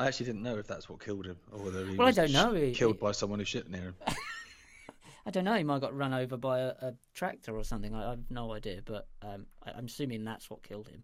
I 0.00 0.06
actually 0.06 0.26
didn't 0.26 0.42
know 0.42 0.56
if 0.56 0.66
that's 0.66 0.88
what 0.88 1.04
killed 1.04 1.26
him, 1.26 1.36
or 1.52 1.58
whether 1.58 1.84
he 1.84 1.94
Well, 1.96 2.08
I 2.08 2.12
don't 2.12 2.32
know. 2.32 2.54
He- 2.54 2.72
killed 2.72 2.96
he- 2.96 3.00
by 3.00 3.12
someone 3.12 3.38
who 3.38 3.44
shit 3.44 3.68
near 3.68 3.82
him. 3.82 3.94
I 5.26 5.30
don't 5.30 5.44
know. 5.44 5.54
He 5.54 5.62
might 5.64 5.74
have 5.74 5.82
got 5.82 5.96
run 5.96 6.14
over 6.14 6.38
by 6.38 6.60
a, 6.60 6.68
a 6.68 6.94
tractor 7.12 7.54
or 7.54 7.62
something. 7.64 7.94
I, 7.94 8.06
I 8.06 8.10
have 8.10 8.30
no 8.30 8.52
idea, 8.52 8.80
but 8.82 9.06
um, 9.20 9.44
I, 9.62 9.72
I'm 9.72 9.84
assuming 9.84 10.24
that's 10.24 10.48
what 10.48 10.62
killed 10.62 10.88
him. 10.88 11.02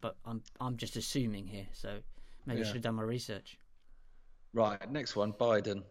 But 0.00 0.16
I'm 0.24 0.42
I'm 0.60 0.76
just 0.76 0.96
assuming 0.96 1.46
here, 1.46 1.68
so 1.72 2.00
maybe 2.44 2.60
I 2.60 2.64
should 2.64 2.74
have 2.74 2.82
done 2.82 2.96
my 2.96 3.02
research. 3.02 3.58
Right, 4.52 4.90
next 4.90 5.14
one, 5.14 5.32
Biden. 5.32 5.84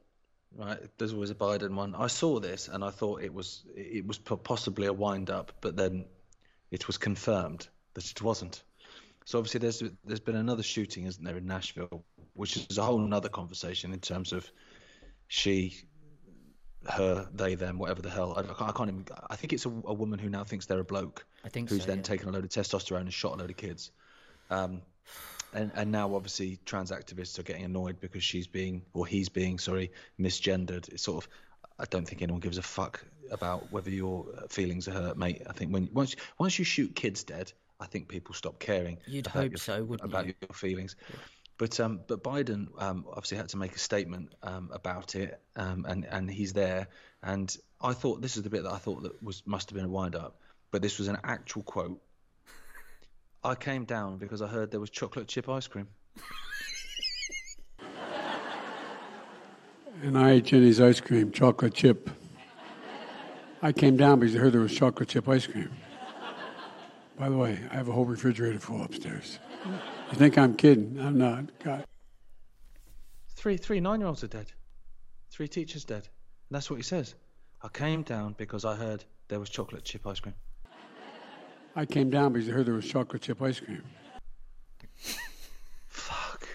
Right, 0.54 0.80
there's 0.98 1.14
always 1.14 1.32
a 1.32 1.36
Biden 1.36 1.76
one. 1.76 1.96
I 1.96 2.08
saw 2.08 2.40
this 2.40 2.68
and 2.68 2.84
I 2.84 2.90
thought 2.90 3.24
it 3.24 3.34
was 3.34 3.64
it 3.76 4.06
was 4.06 4.18
possibly 4.18 4.88
a 4.88 4.94
wind 4.94 5.30
up, 5.30 5.54
but 5.62 5.76
then 5.76 6.06
it 6.72 6.88
was 6.88 6.98
confirmed 6.98 7.68
that 7.94 8.12
it 8.12 8.22
wasn't. 8.22 8.62
So 9.26 9.40
obviously 9.40 9.60
there's 9.60 9.84
there's 10.04 10.20
been 10.20 10.36
another 10.36 10.64
shooting, 10.64 11.06
isn't 11.06 11.24
there, 11.24 11.38
in 11.38 11.48
Nashville, 11.48 12.06
which 12.36 12.58
is 12.58 12.78
a 12.78 12.84
whole 12.84 13.04
another 13.04 13.30
conversation 13.30 13.94
in 13.94 14.00
terms 14.00 14.32
of 14.32 14.50
she, 15.28 15.76
her, 16.88 17.28
they, 17.34 17.56
them, 17.56 17.80
whatever 17.80 18.02
the 18.02 18.10
hell. 18.10 18.34
I, 18.38 18.42
I 18.42 18.72
can't, 18.72 18.90
even. 18.90 19.06
I 19.30 19.36
think 19.36 19.54
it's 19.54 19.66
a, 19.66 19.70
a 19.70 19.94
woman 19.94 20.20
who 20.20 20.30
now 20.30 20.44
thinks 20.44 20.66
they're 20.68 20.80
a 20.80 20.84
bloke 20.84 21.26
I 21.44 21.50
think 21.50 21.70
who's 21.70 21.82
so. 21.82 21.88
then 21.88 21.98
yeah. 21.98 22.04
taken 22.04 22.30
a 22.30 22.32
load 22.32 22.44
of 22.44 22.50
testosterone 22.50 23.02
and 23.02 23.14
shot 23.14 23.34
a 23.34 23.38
load 23.38 23.50
of 23.50 23.58
kids. 23.58 23.92
Um, 24.50 24.82
and, 25.54 25.72
and 25.76 25.92
now 25.92 26.14
obviously 26.16 26.60
trans 26.66 26.92
activists 26.92 27.40
are 27.40 27.44
getting 27.44 27.64
annoyed 27.64 28.00
because 28.00 28.24
she's 28.24 28.46
being 28.46 28.84
or 28.94 29.08
he's 29.08 29.30
being 29.30 29.58
sorry 29.58 29.92
misgendered. 30.20 30.90
It's 30.90 31.04
sort 31.04 31.24
of 31.24 31.30
I 31.80 31.86
don't 31.86 32.08
think 32.08 32.22
anyone 32.22 32.42
gives 32.42 32.58
a 32.58 32.62
fuck 32.62 33.04
about 33.32 33.72
whether 33.72 33.90
your 33.90 34.26
feelings 34.50 34.88
are 34.88 34.92
hurt, 34.92 35.18
mate. 35.18 35.42
I 35.50 35.54
think 35.54 35.74
when 35.74 35.90
once 35.94 36.16
once 36.38 36.60
you 36.60 36.66
shoot 36.66 36.96
kids 36.96 37.24
dead, 37.24 37.52
I 37.80 37.86
think 37.86 38.08
people 38.08 38.34
stop 38.34 38.60
caring. 38.60 38.98
You'd 39.08 39.28
hope 39.28 39.52
your- 39.52 39.58
so, 39.58 39.84
wouldn't 39.84 40.10
about 40.10 40.28
you? 40.28 40.34
your 40.42 40.54
feelings. 40.54 40.96
But 41.58 41.80
um, 41.80 42.02
but 42.08 42.22
Biden 42.22 42.68
um, 42.82 43.06
obviously 43.08 43.38
had 43.38 43.50
to 43.50 43.58
make 43.58 43.76
a 43.76 43.80
statement 43.80 44.34
um, 44.44 44.70
about 44.74 45.16
it, 45.16 45.40
um, 45.56 45.86
and 45.88 46.06
and 46.06 46.30
he's 46.30 46.54
there. 46.54 46.88
And 47.24 47.56
I 47.82 47.94
thought 47.94 48.22
this 48.22 48.36
is 48.36 48.44
the 48.44 48.50
bit 48.50 48.64
that 48.64 48.74
I 48.74 48.78
thought 48.78 49.04
that 49.04 49.24
was 49.24 49.44
must 49.46 49.70
have 49.70 49.76
been 49.76 49.86
a 49.86 49.90
wind 49.90 50.16
up, 50.16 50.40
but 50.72 50.82
this 50.82 51.00
was 51.00 51.08
an 51.08 51.18
actual 51.24 51.64
quote. 51.64 52.02
I 53.44 53.56
came 53.56 53.86
down 53.86 54.18
because 54.18 54.42
I 54.42 54.48
heard 54.48 54.72
there 54.72 54.80
was 54.80 54.90
chocolate 54.90 55.28
chip 55.28 55.48
ice 55.48 55.68
cream. 55.68 55.88
And 60.02 60.18
I 60.18 60.32
ate 60.32 60.46
Jeni's 60.46 60.82
ice 60.82 61.00
cream, 61.00 61.32
chocolate 61.32 61.74
chip. 61.74 62.10
I 63.62 63.72
came 63.72 63.98
down 63.98 64.20
because 64.20 64.36
I 64.36 64.40
heard 64.40 64.54
there 64.54 64.62
was 64.62 64.76
chocolate 64.76 65.10
chip 65.10 65.30
ice 65.30 65.48
cream. 65.48 65.72
By 67.18 67.30
the 67.30 67.38
way, 67.38 67.58
I 67.72 67.76
have 67.76 67.88
a 67.88 67.92
whole 67.94 68.06
refrigerator 68.06 68.60
full 68.60 68.84
upstairs. 68.84 69.40
You 70.12 70.18
think 70.18 70.38
I'm 70.38 70.56
kidding? 70.56 71.00
I'm 71.00 71.18
not. 71.18 71.58
God. 71.60 71.86
Three 73.30 73.58
three 73.58 73.80
nine 73.80 74.00
year 74.00 74.08
olds 74.08 74.24
are 74.24 74.28
dead. 74.28 74.52
Three 75.32 75.48
teachers 75.48 75.84
dead. 75.84 76.08
And 76.50 76.56
that's 76.56 76.70
what 76.70 76.78
he 76.78 76.84
says. 76.84 77.16
I 77.62 77.68
came 77.70 78.04
down 78.04 78.36
because 78.38 78.66
I 78.66 78.76
heard 78.76 79.04
there 79.28 79.40
was 79.40 79.50
chocolate 79.50 79.84
chip 79.84 80.06
ice 80.06 80.20
cream. 80.20 80.36
I 81.76 81.86
came 81.86 82.10
down 82.10 82.34
because 82.34 82.48
I 82.48 82.54
heard 82.54 82.68
there 82.68 82.76
was 82.76 82.88
chocolate 82.88 83.22
chip 83.24 83.42
ice 83.42 83.60
cream. 83.60 83.84
Fuck. 85.88 86.48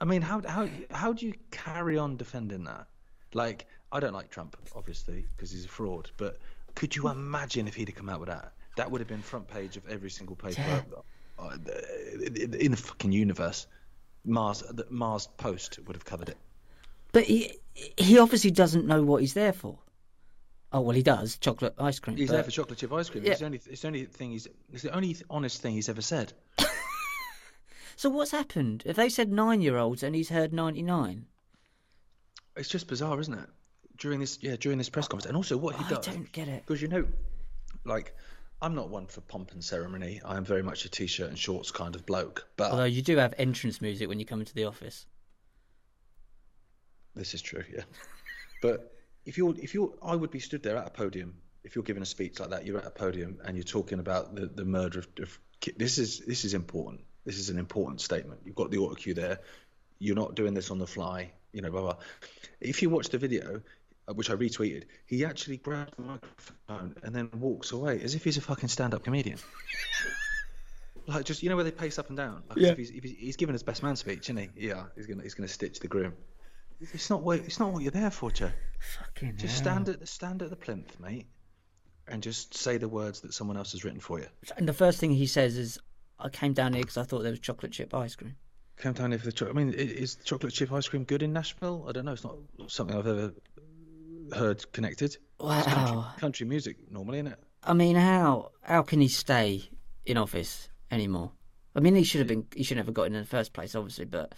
I 0.00 0.04
mean, 0.04 0.22
how 0.22 0.42
how 0.46 0.68
how 0.90 1.12
do 1.12 1.26
you 1.26 1.34
carry 1.50 1.98
on 1.98 2.16
defending 2.16 2.64
that? 2.64 2.86
Like, 3.34 3.66
I 3.92 4.00
don't 4.00 4.14
like 4.14 4.30
Trump, 4.30 4.56
obviously, 4.74 5.26
because 5.36 5.50
he's 5.50 5.64
a 5.64 5.68
fraud. 5.68 6.10
But 6.16 6.38
could 6.74 6.96
you 6.96 7.08
imagine 7.08 7.68
if 7.68 7.74
he'd 7.74 7.88
have 7.88 7.96
come 7.96 8.08
out 8.08 8.20
with 8.20 8.28
that? 8.28 8.52
That 8.76 8.90
would 8.90 9.00
have 9.00 9.08
been 9.08 9.22
front 9.22 9.46
page 9.46 9.76
of 9.76 9.86
every 9.88 10.10
single 10.10 10.36
paper 10.36 10.60
Yeah. 10.60 10.80
Uh, 11.38 11.56
in 12.24 12.54
in 12.54 12.70
the 12.70 12.76
fucking 12.76 13.12
universe. 13.12 13.66
Mars, 14.24 14.62
the 14.70 14.86
Mars 14.90 15.28
Post 15.36 15.78
would 15.86 15.96
have 15.96 16.04
covered 16.04 16.28
it. 16.28 16.36
But 17.12 17.24
he 17.24 17.54
he 17.96 18.18
obviously 18.18 18.50
doesn't 18.50 18.86
know 18.86 19.02
what 19.02 19.20
he's 19.20 19.34
there 19.34 19.52
for. 19.52 19.78
Oh 20.72 20.80
well, 20.80 20.94
he 20.96 21.02
does. 21.02 21.36
Chocolate 21.38 21.74
ice 21.78 21.98
cream. 21.98 22.16
He's 22.16 22.28
but- 22.28 22.34
there 22.34 22.44
for 22.44 22.50
chocolate 22.50 22.78
chip 22.78 22.92
ice 22.92 23.10
cream. 23.10 23.24
Yeah. 23.24 23.32
It's 23.32 23.40
the 23.40 23.46
only 23.46 23.60
it's 23.66 23.80
the 23.82 23.86
only 23.88 24.04
thing 24.04 24.30
he's 24.30 24.46
it's 24.72 24.82
the 24.84 24.94
only 24.94 25.16
honest 25.28 25.60
thing 25.60 25.74
he's 25.74 25.88
ever 25.88 26.02
said. 26.02 26.32
So 27.96 28.08
what's 28.08 28.30
happened? 28.30 28.82
If 28.86 28.96
they 28.96 29.08
said 29.08 29.30
nine-year-olds 29.30 30.02
and 30.02 30.14
he's 30.14 30.30
heard 30.30 30.52
ninety-nine, 30.52 31.26
It's 32.56 32.68
just 32.68 32.88
bizarre, 32.88 33.20
isn't 33.20 33.34
it? 33.34 33.48
During 33.98 34.18
this, 34.18 34.38
yeah, 34.40 34.56
during 34.56 34.78
this 34.78 34.88
press 34.88 35.06
conference, 35.06 35.26
and 35.26 35.36
also 35.36 35.56
what 35.56 35.76
he 35.76 35.84
I 35.84 35.88
does. 35.90 36.06
don't 36.06 36.32
get 36.32 36.48
it. 36.48 36.64
Because 36.66 36.80
you 36.82 36.88
know, 36.88 37.06
like, 37.84 38.16
I'm 38.62 38.76
not 38.76 38.90
one 38.90 39.06
for 39.08 39.20
pomp 39.22 39.50
and 39.50 39.62
ceremony. 39.62 40.20
I 40.24 40.36
am 40.36 40.44
very 40.44 40.62
much 40.62 40.84
a 40.84 40.88
t-shirt 40.88 41.28
and 41.28 41.36
shorts 41.36 41.72
kind 41.72 41.96
of 41.96 42.06
bloke. 42.06 42.46
But 42.56 42.70
Although 42.70 42.84
you 42.84 43.02
do 43.02 43.16
have 43.16 43.34
entrance 43.36 43.82
music 43.82 44.08
when 44.08 44.20
you 44.20 44.24
come 44.24 44.38
into 44.38 44.54
the 44.54 44.64
office. 44.66 45.04
this 47.16 47.34
is 47.34 47.42
true, 47.42 47.64
yeah. 47.74 47.82
But 48.62 48.94
if 49.26 49.36
you're, 49.36 49.52
if 49.58 49.74
you're, 49.74 49.92
I 50.00 50.14
would 50.14 50.30
be 50.30 50.38
stood 50.38 50.62
there 50.62 50.76
at 50.76 50.86
a 50.86 50.90
podium. 50.90 51.34
If 51.64 51.74
you're 51.74 51.82
giving 51.82 52.04
a 52.04 52.06
speech 52.06 52.38
like 52.38 52.50
that, 52.50 52.64
you're 52.64 52.78
at 52.78 52.86
a 52.86 52.90
podium 52.90 53.40
and 53.44 53.56
you're 53.56 53.64
talking 53.64 53.98
about 53.98 54.36
the, 54.36 54.46
the 54.46 54.64
murder 54.64 55.00
of, 55.00 55.08
of 55.20 55.38
this 55.76 55.98
is 55.98 56.20
this 56.20 56.44
is 56.44 56.54
important. 56.54 57.00
This 57.24 57.38
is 57.38 57.50
an 57.50 57.58
important 57.58 58.00
statement. 58.00 58.42
You've 58.44 58.54
got 58.54 58.70
the 58.70 58.78
auto 58.78 58.94
cue 58.94 59.14
there. 59.14 59.40
You're 59.98 60.16
not 60.16 60.36
doing 60.36 60.54
this 60.54 60.70
on 60.70 60.78
the 60.78 60.86
fly. 60.86 61.32
You 61.52 61.62
know, 61.62 61.70
blah 61.72 61.80
blah. 61.80 61.96
If 62.60 62.82
you 62.82 62.90
watch 62.90 63.08
the 63.08 63.18
video, 63.18 63.62
Uh, 64.08 64.14
which 64.14 64.30
I 64.30 64.34
retweeted, 64.34 64.84
he 65.06 65.24
actually 65.24 65.58
grabs 65.58 65.92
the 65.96 66.02
microphone 66.02 66.96
and 67.04 67.14
then 67.14 67.30
walks 67.38 67.70
away 67.70 68.00
as 68.02 68.16
if 68.16 68.24
he's 68.24 68.36
a 68.36 68.40
fucking 68.40 68.68
stand-up 68.68 69.04
comedian. 69.04 69.38
like 71.06 71.24
just 71.24 71.42
you 71.42 71.48
know 71.48 71.56
where 71.56 71.64
they 71.64 71.70
pace 71.70 71.98
up 71.98 72.08
and 72.08 72.16
down. 72.16 72.42
Like 72.48 72.58
Yeah. 72.58 72.74
he's, 72.74 72.90
he's, 72.90 73.36
his 73.36 73.62
best 73.62 73.82
man 73.82 73.96
speech, 73.96 74.24
isn't 74.30 74.36
he? 74.36 74.48
Yeah, 74.56 74.84
he's 74.96 75.06
gonna 75.06 75.22
he's 75.22 75.34
gonna 75.34 75.48
stitch 75.48 75.80
the 75.80 75.88
groom. 75.88 76.14
It's 76.80 77.10
not 77.10 77.22
what 77.22 77.38
it's 77.40 77.60
not 77.60 77.72
what 77.72 77.82
you're 77.82 77.92
there 77.92 78.10
for, 78.10 78.30
Joe. 78.30 78.50
Fucking 78.98 79.36
Just 79.36 79.54
hell. 79.54 79.74
stand 79.74 79.88
at 79.88 80.00
the 80.00 80.06
stand 80.06 80.42
at 80.42 80.50
the 80.50 80.56
plinth, 80.56 80.98
mate, 80.98 81.26
and 82.08 82.22
just 82.22 82.54
say 82.54 82.76
the 82.78 82.88
words 82.88 83.20
that 83.20 83.32
someone 83.34 83.56
else 83.56 83.72
has 83.72 83.84
written 83.84 84.00
for 84.00 84.18
you. 84.18 84.26
And 84.56 84.68
the 84.68 84.72
first 84.72 84.98
thing 84.98 85.12
he 85.12 85.26
says 85.26 85.56
is, 85.56 85.78
"I 86.18 86.28
came 86.28 86.52
down 86.54 86.72
here 86.72 86.82
because 86.82 86.96
I 86.96 87.04
thought 87.04 87.22
there 87.22 87.30
was 87.30 87.40
chocolate 87.40 87.72
chip 87.72 87.94
ice 87.94 88.16
cream." 88.16 88.34
Come 88.78 88.94
down 88.94 89.10
here 89.12 89.18
for 89.20 89.26
the 89.26 89.32
chocolate. 89.32 89.56
I 89.56 89.64
mean, 89.64 89.74
is 89.74 90.16
chocolate 90.24 90.52
chip 90.54 90.72
ice 90.72 90.88
cream 90.88 91.04
good 91.04 91.22
in 91.22 91.32
Nashville? 91.32 91.84
I 91.88 91.92
don't 91.92 92.04
know. 92.04 92.12
It's 92.12 92.24
not 92.24 92.36
something 92.68 92.96
I've 92.96 93.06
ever 93.06 93.32
heard 94.34 94.70
connected. 94.72 95.16
It's 95.16 95.18
country, 95.40 95.72
Wow. 95.72 96.12
country 96.18 96.46
music 96.46 96.76
normally, 96.90 97.18
isn't 97.18 97.32
it? 97.32 97.38
I 97.64 97.74
mean, 97.74 97.96
how 97.96 98.52
how 98.62 98.82
can 98.82 99.00
he 99.00 99.08
stay 99.08 99.68
in 100.04 100.16
office 100.16 100.68
anymore? 100.90 101.32
I 101.74 101.80
mean, 101.80 101.94
he 101.94 102.04
should 102.04 102.18
have 102.20 102.28
been. 102.28 102.46
He 102.54 102.62
should 102.64 102.76
never 102.76 102.92
got 102.92 103.04
in 103.04 103.14
in 103.14 103.20
the 103.22 103.26
first 103.28 103.52
place, 103.52 103.74
obviously. 103.74 104.04
But 104.04 104.34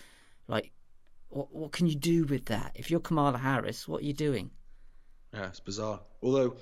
like, 0.48 0.70
what 1.28 1.52
what 1.54 1.72
can 1.72 1.86
you 1.86 1.94
do 1.96 2.24
with 2.24 2.46
that? 2.46 2.72
If 2.74 2.90
you're 2.90 3.00
Kamala 3.00 3.38
Harris, 3.38 3.88
what 3.88 4.02
are 4.02 4.04
you 4.04 4.12
doing? 4.12 4.50
Yeah, 5.32 5.46
it's 5.48 5.60
bizarre. 5.60 6.00
Although 6.22 6.56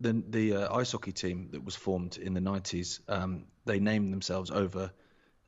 the 0.00 0.22
the 0.28 0.54
uh, 0.56 0.76
ice 0.76 0.92
hockey 0.92 1.12
team 1.12 1.48
that 1.52 1.64
was 1.64 1.76
formed 1.76 2.16
in 2.16 2.34
the 2.34 2.40
90s, 2.40 3.00
um, 3.08 3.44
they 3.66 3.78
named 3.78 4.12
themselves 4.12 4.50
over 4.50 4.90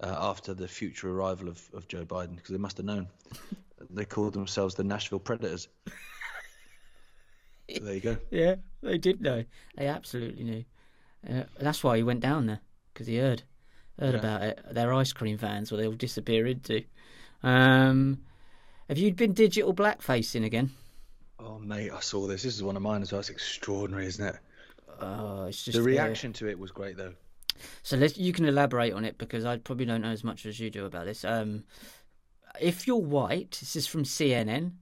uh, 0.02 0.16
after 0.18 0.54
the 0.54 0.68
future 0.68 1.10
arrival 1.10 1.48
of, 1.48 1.62
of 1.72 1.88
Joe 1.88 2.04
Biden 2.04 2.36
because 2.36 2.50
they 2.50 2.58
must 2.58 2.76
have 2.76 2.86
known. 2.86 3.08
they 3.90 4.04
called 4.04 4.34
themselves 4.34 4.74
the 4.74 4.84
Nashville 4.84 5.18
Predators. 5.18 5.68
So 7.78 7.84
there 7.84 7.94
you 7.94 8.00
go. 8.00 8.16
Yeah, 8.30 8.56
they 8.82 8.98
did 8.98 9.20
know. 9.20 9.44
They 9.76 9.86
absolutely 9.86 10.44
knew. 10.44 10.64
Uh, 11.28 11.44
that's 11.58 11.84
why 11.84 11.96
he 11.96 12.02
went 12.02 12.20
down 12.20 12.46
there 12.46 12.60
because 12.92 13.06
he 13.06 13.16
heard 13.18 13.42
heard 13.98 14.14
Yeah. 14.14 14.20
about 14.20 14.42
it. 14.42 14.60
Their 14.70 14.92
ice 14.94 15.12
cream 15.12 15.36
vans, 15.36 15.70
where 15.70 15.80
they 15.80 15.86
all 15.86 15.92
disappear 15.94 16.46
into. 16.46 16.82
Um, 17.42 18.22
have 18.88 18.98
you 18.98 19.12
been 19.12 19.32
digital 19.34 19.74
blackfacing 19.74 20.44
again? 20.44 20.70
Oh 21.38 21.58
mate, 21.58 21.90
I 21.90 22.00
saw 22.00 22.26
this. 22.26 22.42
This 22.42 22.54
is 22.56 22.62
one 22.62 22.76
of 22.76 22.82
mine 22.82 23.02
as 23.02 23.12
well. 23.12 23.20
It's 23.20 23.30
extraordinary, 23.30 24.06
isn't 24.06 24.26
it? 24.26 24.36
Oh, 25.00 25.44
it's 25.46 25.64
just 25.64 25.76
The 25.76 25.82
uh, 25.82 25.86
reaction 25.86 26.32
to 26.34 26.48
it 26.48 26.58
was 26.58 26.70
great 26.70 26.96
though. 26.96 27.14
So 27.82 27.96
let's 27.96 28.16
you 28.16 28.32
can 28.32 28.46
elaborate 28.46 28.92
on 28.92 29.04
it 29.04 29.18
because 29.18 29.44
I 29.44 29.58
probably 29.58 29.86
don't 29.86 30.00
know 30.02 30.08
as 30.10 30.24
much 30.24 30.46
as 30.46 30.58
you 30.60 30.70
do 30.70 30.84
about 30.86 31.04
this. 31.06 31.24
Um, 31.24 31.64
if 32.60 32.86
you're 32.86 32.96
white, 32.96 33.58
this 33.60 33.76
is 33.76 33.86
from 33.86 34.04
CNN. 34.04 34.72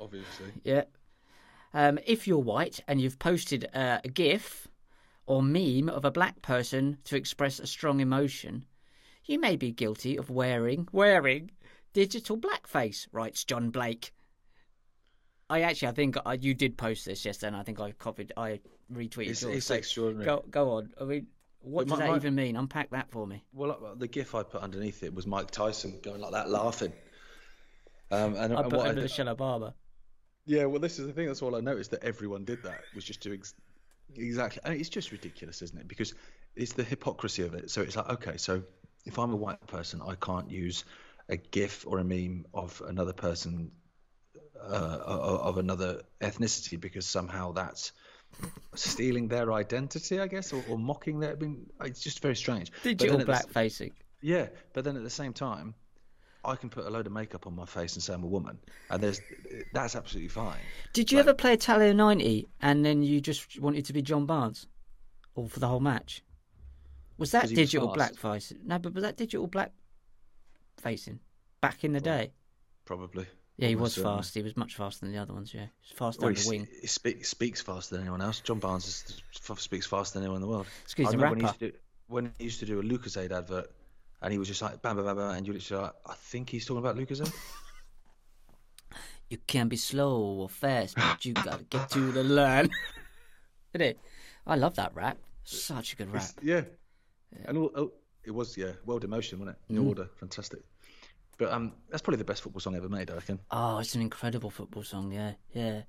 Obviously. 0.00 0.46
Yeah. 0.64 0.84
Um, 1.74 1.98
if 2.06 2.26
you're 2.26 2.38
white 2.38 2.80
and 2.86 3.00
you've 3.00 3.18
posted 3.18 3.68
uh, 3.74 3.98
a 4.04 4.08
GIF 4.08 4.68
or 5.26 5.42
meme 5.42 5.88
of 5.88 6.04
a 6.04 6.10
black 6.10 6.42
person 6.42 6.98
to 7.04 7.16
express 7.16 7.58
a 7.58 7.66
strong 7.66 8.00
emotion, 8.00 8.66
you 9.24 9.38
may 9.38 9.56
be 9.56 9.72
guilty 9.72 10.16
of 10.16 10.28
wearing 10.30 10.88
wearing 10.92 11.50
digital 11.92 12.36
blackface. 12.36 13.06
Writes 13.12 13.44
John 13.44 13.70
Blake. 13.70 14.12
I 15.48 15.62
actually, 15.62 15.88
I 15.88 15.92
think 15.92 16.16
uh, 16.24 16.36
you 16.38 16.54
did 16.54 16.76
post 16.78 17.04
this 17.04 17.24
yesterday, 17.24 17.48
and 17.48 17.56
I 17.56 17.62
think 17.62 17.78
I 17.80 17.92
copied, 17.92 18.32
I 18.36 18.60
retweeted 18.92 19.28
It's, 19.28 19.42
yours. 19.42 19.56
it's 19.56 19.66
So 19.66 19.74
extraordinary. 19.74 20.24
go, 20.24 20.44
go 20.50 20.70
on. 20.72 20.90
I 21.00 21.04
mean, 21.04 21.26
what 21.60 21.86
But 21.86 21.90
does 21.90 21.98
my- 21.98 22.04
that 22.06 22.10
my- 22.12 22.16
even 22.16 22.34
mean? 22.34 22.56
Unpack 22.56 22.90
that 22.90 23.10
for 23.10 23.26
me. 23.26 23.44
Well, 23.52 23.70
uh, 23.72 23.94
the 23.94 24.08
gif 24.08 24.34
I 24.34 24.42
put 24.44 24.62
underneath 24.62 25.02
it 25.02 25.14
was 25.14 25.26
Mike 25.26 25.50
Tyson 25.50 25.98
going 26.02 26.20
like 26.22 26.32
that, 26.32 26.48
laughing. 26.48 26.92
Um, 28.10 28.34
and, 28.36 28.54
I 28.54 28.60
and 28.62 28.70
put 28.70 28.80
I 28.80 28.88
under 28.88 29.02
the 29.02 29.08
did- 29.08 29.10
Shallow 29.10 29.34
Barber. 29.34 29.74
Yeah, 30.46 30.64
well, 30.64 30.80
this 30.80 30.98
is 30.98 31.06
the 31.06 31.12
thing. 31.12 31.26
That's 31.26 31.42
all 31.42 31.54
I 31.56 31.60
noticed 31.60 31.90
that 31.92 32.04
everyone 32.04 32.44
did 32.44 32.62
that 32.64 32.80
was 32.94 33.04
just 33.04 33.22
to 33.22 33.34
ex- 33.34 33.54
exactly. 34.14 34.60
And 34.64 34.78
it's 34.78 34.88
just 34.88 35.12
ridiculous, 35.12 35.62
isn't 35.62 35.78
it? 35.78 35.88
Because 35.88 36.14
it's 36.56 36.72
the 36.72 36.84
hypocrisy 36.84 37.42
of 37.42 37.54
it. 37.54 37.70
So 37.70 37.82
it's 37.82 37.96
like, 37.96 38.08
okay, 38.10 38.36
so 38.36 38.62
if 39.04 39.18
I'm 39.18 39.32
a 39.32 39.36
white 39.36 39.66
person, 39.66 40.00
I 40.06 40.14
can't 40.14 40.50
use 40.50 40.84
a 41.28 41.36
gif 41.36 41.86
or 41.86 41.98
a 41.98 42.04
meme 42.04 42.46
of 42.52 42.82
another 42.86 43.12
person 43.12 43.70
uh, 44.60 44.98
of 45.06 45.58
another 45.58 46.02
ethnicity 46.20 46.80
because 46.80 47.06
somehow 47.06 47.52
that's 47.52 47.92
stealing 48.74 49.28
their 49.28 49.52
identity, 49.52 50.20
I 50.20 50.26
guess, 50.26 50.52
or, 50.52 50.62
or 50.68 50.78
mocking 50.78 51.20
their. 51.20 51.32
I 51.32 51.34
mean, 51.36 51.66
it's 51.84 52.00
just 52.00 52.20
very 52.20 52.36
strange. 52.36 52.70
Digital 52.82 53.18
blackfacing. 53.20 53.92
yeah, 54.20 54.46
but 54.72 54.84
then 54.84 54.96
at 54.96 55.02
the 55.02 55.10
same 55.10 55.32
time, 55.32 55.74
I 56.44 56.56
can 56.56 56.68
put 56.70 56.86
a 56.86 56.90
load 56.90 57.06
of 57.06 57.12
makeup 57.12 57.46
on 57.46 57.54
my 57.54 57.66
face 57.66 57.94
and 57.94 58.02
say 58.02 58.12
I'm 58.14 58.24
a 58.24 58.26
woman, 58.28 58.58
and 58.90 59.02
there's 59.02 59.20
that's 59.72 59.94
absolutely 59.94 60.28
fine. 60.28 60.58
Did 60.92 61.12
you 61.12 61.18
ever 61.18 61.34
play 61.34 61.52
Italia 61.54 61.94
90 61.94 62.48
and 62.60 62.84
then 62.84 63.02
you 63.02 63.20
just 63.20 63.60
wanted 63.60 63.84
to 63.86 63.92
be 63.92 64.02
John 64.02 64.26
Barnes? 64.26 64.66
All 65.34 65.48
for 65.48 65.60
the 65.60 65.68
whole 65.68 65.80
match? 65.80 66.22
Was 67.18 67.30
that 67.30 67.44
he 67.44 67.50
was 67.50 67.56
digital 67.56 67.94
fast. 67.94 68.16
blackface? 68.16 68.52
No, 68.64 68.78
but 68.78 68.94
was 68.94 69.02
that 69.02 69.16
digital 69.16 69.46
black 69.46 69.72
facing 70.78 71.20
back 71.60 71.84
in 71.84 71.92
the 71.92 72.00
day? 72.00 72.32
Probably. 72.84 73.26
Yeah, 73.56 73.68
he 73.68 73.76
was 73.76 73.94
certainly. 73.94 74.16
fast. 74.18 74.34
He 74.34 74.42
was 74.42 74.56
much 74.56 74.74
faster 74.74 75.04
than 75.06 75.14
the 75.14 75.20
other 75.20 75.32
ones, 75.32 75.54
yeah. 75.54 75.66
He 75.80 75.90
was 75.90 75.98
fast 75.98 76.20
Well, 76.20 76.30
down 76.30 76.36
he, 76.36 76.42
the 76.42 76.48
wing. 76.48 76.68
he 76.80 76.86
speak, 76.86 77.24
speaks 77.24 77.60
faster 77.60 77.94
than 77.94 78.02
anyone 78.02 78.20
else. 78.22 78.40
John 78.40 78.58
Barnes 78.58 78.86
is, 78.86 79.22
f- 79.48 79.60
speaks 79.60 79.86
faster 79.86 80.18
than 80.18 80.24
anyone 80.24 80.42
in 80.42 80.42
the 80.42 80.48
world. 80.48 80.66
Excuse 80.82 81.06
me, 81.06 81.10
I 81.10 81.14
a 81.14 81.16
remember 81.18 81.34
when 81.34 81.40
he, 81.40 81.46
used 81.46 81.58
to 81.60 81.70
do, 81.70 81.76
when 82.08 82.32
he 82.38 82.44
used 82.44 82.60
to 82.60 82.66
do 82.66 82.80
a 82.80 82.82
Lucozade 82.82 83.30
advert, 83.30 83.70
and 84.22 84.32
he 84.32 84.38
was 84.38 84.48
just 84.48 84.62
like 84.62 84.80
bam, 84.80 84.96
bam, 84.96 85.04
bam, 85.04 85.16
bam, 85.16 85.30
and 85.36 85.46
you 85.46 85.52
literally 85.52 85.84
like, 85.84 85.92
I 86.06 86.14
think 86.14 86.50
he's 86.50 86.64
talking 86.64 86.78
about 86.78 86.96
Lucozade. 86.96 87.32
You 89.28 89.38
can 89.46 89.68
be 89.68 89.78
slow 89.78 90.20
or 90.42 90.48
fast, 90.50 90.94
but 90.94 91.24
you 91.24 91.32
gotta 91.32 91.64
get 91.64 91.88
to 91.92 92.12
the 92.12 92.22
line. 92.22 92.68
Isn't 93.72 93.86
it? 93.86 93.98
I 94.46 94.56
love 94.56 94.74
that 94.74 94.94
rap. 94.94 95.16
Such 95.42 95.94
a 95.94 95.96
good 95.96 96.12
rap. 96.12 96.28
yeah. 96.42 96.64
And 97.46 97.56
all, 97.56 97.70
oh, 97.74 97.92
it 98.24 98.30
was 98.30 98.58
yeah, 98.58 98.72
World 98.84 99.04
in 99.04 99.10
Motion, 99.10 99.38
wasn't 99.38 99.56
it? 99.70 99.74
Mm. 99.74 99.88
Order, 99.88 100.10
fantastic. 100.16 100.60
But 101.38 101.50
um, 101.50 101.72
that's 101.88 102.02
probably 102.02 102.18
the 102.18 102.26
best 102.26 102.42
football 102.42 102.60
song 102.60 102.76
ever 102.76 102.90
made, 102.90 103.10
I 103.10 103.14
reckon. 103.14 103.40
Oh, 103.50 103.78
it's 103.78 103.94
an 103.94 104.02
incredible 104.02 104.50
football 104.50 104.82
song. 104.82 105.10
Yeah, 105.12 105.32
yeah. 105.54 105.80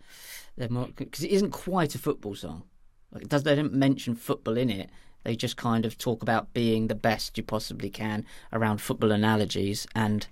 Because 0.55 1.25
it 1.25 1.31
isn't 1.31 1.51
quite 1.51 1.95
a 1.95 1.99
football 1.99 2.35
song. 2.35 2.63
Like 3.11 3.23
it 3.23 3.29
does. 3.29 3.43
They 3.43 3.55
don't 3.55 3.73
mention 3.73 4.15
football 4.15 4.55
in 4.55 4.69
it. 4.69 4.89
They 5.23 5.35
just 5.35 5.57
kind 5.57 5.85
of 5.85 5.97
talk 5.97 6.21
about 6.21 6.53
being 6.53 6.87
the 6.87 6.95
best 6.95 7.37
you 7.37 7.43
possibly 7.43 7.89
can 7.89 8.25
around 8.51 8.79
football 8.81 9.11
analogies, 9.11 9.87
and 9.95 10.25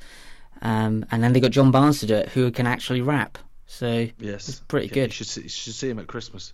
um, 0.62 1.06
and 1.12 1.24
then 1.24 1.34
they 1.34 1.40
got 1.40 1.52
John 1.52 1.72
Barnes 1.72 2.00
to 2.02 2.06
do 2.06 2.16
it, 2.16 2.30
who 2.30 2.52
can 2.52 2.68
actually 2.68 3.02
rap. 3.02 3.38
So 3.66 4.08
Yes, 4.20 4.50
it's 4.50 4.60
pretty 4.60 4.88
Yeah, 4.88 4.94
good. 4.94 5.10
You 5.10 5.14
should 5.14 5.28
see, 5.28 5.42
you 5.44 5.50
should 5.50 5.74
see 5.74 5.90
him 5.90 6.00
at 6.00 6.08
Christmas. 6.08 6.54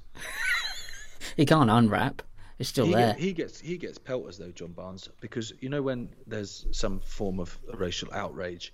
He 1.36 1.46
can't 1.46 1.70
unwrap. 1.70 2.22
It's 2.60 2.70
still 2.70 2.86
he, 2.86 2.94
there. 2.94 3.14
get- 3.14 3.20
he 3.20 3.34
gets 3.34 3.60
he 3.60 3.78
gets 3.78 3.98
pelters 3.98 4.38
though, 4.38 4.52
John 4.52 4.72
Barnes, 4.72 5.10
because 5.20 5.54
you 5.60 5.70
know 5.70 5.82
when 5.82 6.10
there's 6.26 6.66
some 6.72 7.00
form 7.00 7.40
of 7.40 7.58
racial 7.74 8.12
outrage, 8.14 8.74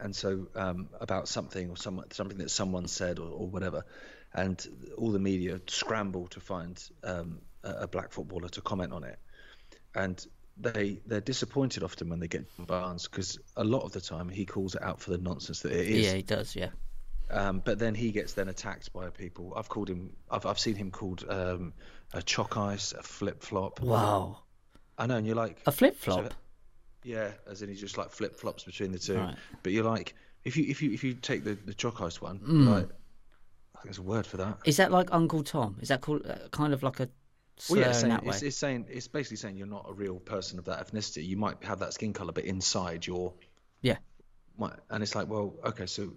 and 0.00 0.14
so 0.14 0.46
um, 0.54 0.88
about 1.00 1.28
something 1.28 1.70
or 1.70 1.76
some, 1.76 2.02
something 2.12 2.38
that 2.38 2.50
someone 2.50 2.86
said 2.88 3.18
or, 3.18 3.28
or 3.28 3.46
whatever, 3.46 3.84
and 4.32 4.66
all 4.96 5.10
the 5.10 5.18
media 5.18 5.60
scramble 5.66 6.28
to 6.28 6.40
find 6.40 6.82
um, 7.04 7.40
a, 7.64 7.86
black 7.88 8.12
footballer 8.12 8.48
to 8.48 8.60
comment 8.60 8.92
on 8.92 9.04
it, 9.04 9.18
and 9.94 10.26
they 10.58 11.00
they're 11.06 11.20
disappointed 11.20 11.82
often 11.82 12.08
when 12.10 12.20
they 12.20 12.28
get 12.28 12.44
John 12.56 12.66
Barnes 12.66 13.08
because 13.08 13.38
a 13.56 13.64
lot 13.64 13.82
of 13.84 13.92
the 13.92 14.00
time 14.00 14.28
he 14.28 14.44
calls 14.44 14.74
it 14.74 14.82
out 14.82 15.00
for 15.00 15.10
the 15.10 15.18
nonsense 15.18 15.60
that 15.60 15.72
it 15.72 15.86
is. 15.88 16.06
yeah, 16.06 16.14
he 16.14 16.22
does. 16.22 16.54
Yeah. 16.56 16.68
Um, 17.30 17.62
but 17.64 17.78
then 17.78 17.94
he 17.94 18.12
gets 18.12 18.34
then 18.34 18.48
attacked 18.48 18.92
by 18.92 19.08
people. 19.08 19.54
I've 19.56 19.68
called 19.68 19.88
him. 19.88 20.12
I've 20.30 20.44
I've 20.44 20.58
seen 20.58 20.74
him 20.76 20.90
called 20.90 21.24
um, 21.28 21.72
a 22.12 22.20
chalk 22.22 22.56
ice, 22.58 22.92
a 22.92 23.02
flip 23.02 23.42
flop. 23.42 23.80
Wow. 23.80 24.40
I 24.98 25.06
know, 25.06 25.16
and 25.16 25.26
you're 25.26 25.36
like 25.36 25.58
A 25.66 25.72
flip 25.72 25.96
flop. 25.96 26.24
so- 26.24 26.36
yeah, 27.04 27.32
as 27.50 27.62
in 27.62 27.68
he 27.68 27.74
just 27.74 27.98
like 27.98 28.10
flip 28.10 28.36
flops 28.36 28.62
between 28.64 28.92
the 28.92 28.98
two. 28.98 29.16
Right. 29.16 29.34
But 29.64 29.72
you're 29.72 29.82
like, 29.84 30.14
if 30.44 30.56
you 30.56 30.66
if 30.68 30.80
you 30.82 30.92
if 30.92 31.02
you 31.02 31.14
take 31.14 31.42
the 31.42 31.54
the 31.54 31.74
chalk 31.74 32.00
ice 32.02 32.20
one, 32.20 32.38
Mm. 32.38 32.68
like, 32.68 32.84
I 32.84 33.78
think 33.80 33.84
there's 33.84 33.98
a 33.98 34.02
word 34.02 34.24
for 34.26 34.36
that. 34.36 34.58
Is 34.66 34.76
that 34.76 34.92
like 34.92 35.08
Uncle 35.10 35.42
Tom? 35.42 35.78
Is 35.80 35.88
that 35.88 36.00
called 36.02 36.24
uh, 36.26 36.48
kind 36.50 36.72
of 36.74 36.82
like 36.84 37.00
a 37.00 37.08
Well, 37.70 37.80
yeah, 37.80 37.90
it's 37.90 38.00
saying, 38.00 38.20
it's, 38.24 38.42
it's 38.42 38.56
saying 38.56 38.86
it's 38.88 39.08
basically 39.08 39.36
saying 39.36 39.56
you're 39.56 39.66
not 39.66 39.86
a 39.88 39.92
real 39.92 40.18
person 40.18 40.58
of 40.58 40.64
that 40.64 40.86
ethnicity. 40.86 41.24
You 41.24 41.36
might 41.36 41.62
have 41.64 41.78
that 41.80 41.92
skin 41.92 42.12
color, 42.12 42.32
but 42.32 42.44
inside 42.44 43.06
you're 43.06 43.32
Yeah. 43.82 43.98
and 44.58 45.02
it's 45.02 45.14
like, 45.14 45.28
well, 45.28 45.54
okay, 45.64 45.86
so 45.86 46.12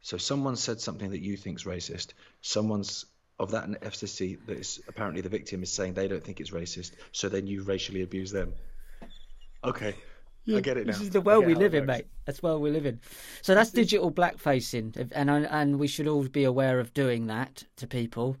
so 0.00 0.16
someone 0.16 0.56
said 0.56 0.80
something 0.80 1.10
that 1.10 1.20
you 1.20 1.36
think's 1.36 1.64
racist. 1.64 2.12
Someone's 2.40 3.06
of 3.38 3.50
that 3.50 3.68
ethnicity 3.82 4.38
that 4.46 4.58
is 4.58 4.80
apparently 4.88 5.20
the 5.20 5.28
victim 5.28 5.62
is 5.62 5.70
saying 5.70 5.94
they 5.94 6.08
don't 6.08 6.24
think 6.24 6.40
it's 6.40 6.50
racist. 6.50 6.92
So 7.12 7.28
then 7.28 7.46
you 7.46 7.62
racially 7.62 8.02
abuse 8.02 8.30
them. 8.30 8.54
Okay, 9.64 9.94
I 10.54 10.60
get 10.60 10.76
it 10.76 10.86
now. 10.86 10.92
This 10.92 11.02
is 11.02 11.10
the 11.10 11.20
world 11.20 11.44
we 11.44 11.54
live 11.54 11.74
in, 11.74 11.86
works. 11.86 11.98
mate. 11.98 12.06
That's 12.24 12.40
the 12.40 12.46
world 12.46 12.62
we 12.62 12.70
live 12.70 12.86
in. 12.86 13.00
So 13.42 13.54
that's 13.54 13.70
digital 13.70 14.12
blackfacing, 14.12 15.10
and 15.12 15.30
and 15.30 15.78
we 15.78 15.88
should 15.88 16.06
all 16.06 16.22
be 16.28 16.44
aware 16.44 16.78
of 16.78 16.94
doing 16.94 17.26
that 17.26 17.64
to 17.76 17.86
people, 17.86 18.36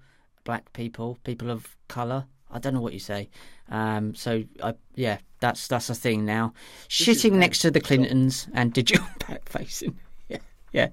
black 0.46 0.72
people, 0.72 1.18
people 1.24 1.50
of 1.50 1.76
color. 1.88 2.24
I 2.50 2.58
don't 2.60 2.72
know 2.72 2.80
what 2.80 2.94
you 2.94 3.00
say. 3.00 3.28
Um, 3.68 4.14
so 4.14 4.44
I, 4.62 4.74
yeah, 4.94 5.18
that's 5.40 5.66
that's 5.66 5.90
a 5.90 5.94
thing 5.94 6.24
now. 6.24 6.54
Shitting 6.88 7.32
next 7.32 7.58
to 7.58 7.70
the 7.70 7.80
Clintons 7.80 8.48
and 8.54 8.72
digital 8.72 9.04
blackfacing. 9.18 9.96
Yeah, 10.28 10.38
yeah. 10.72 10.88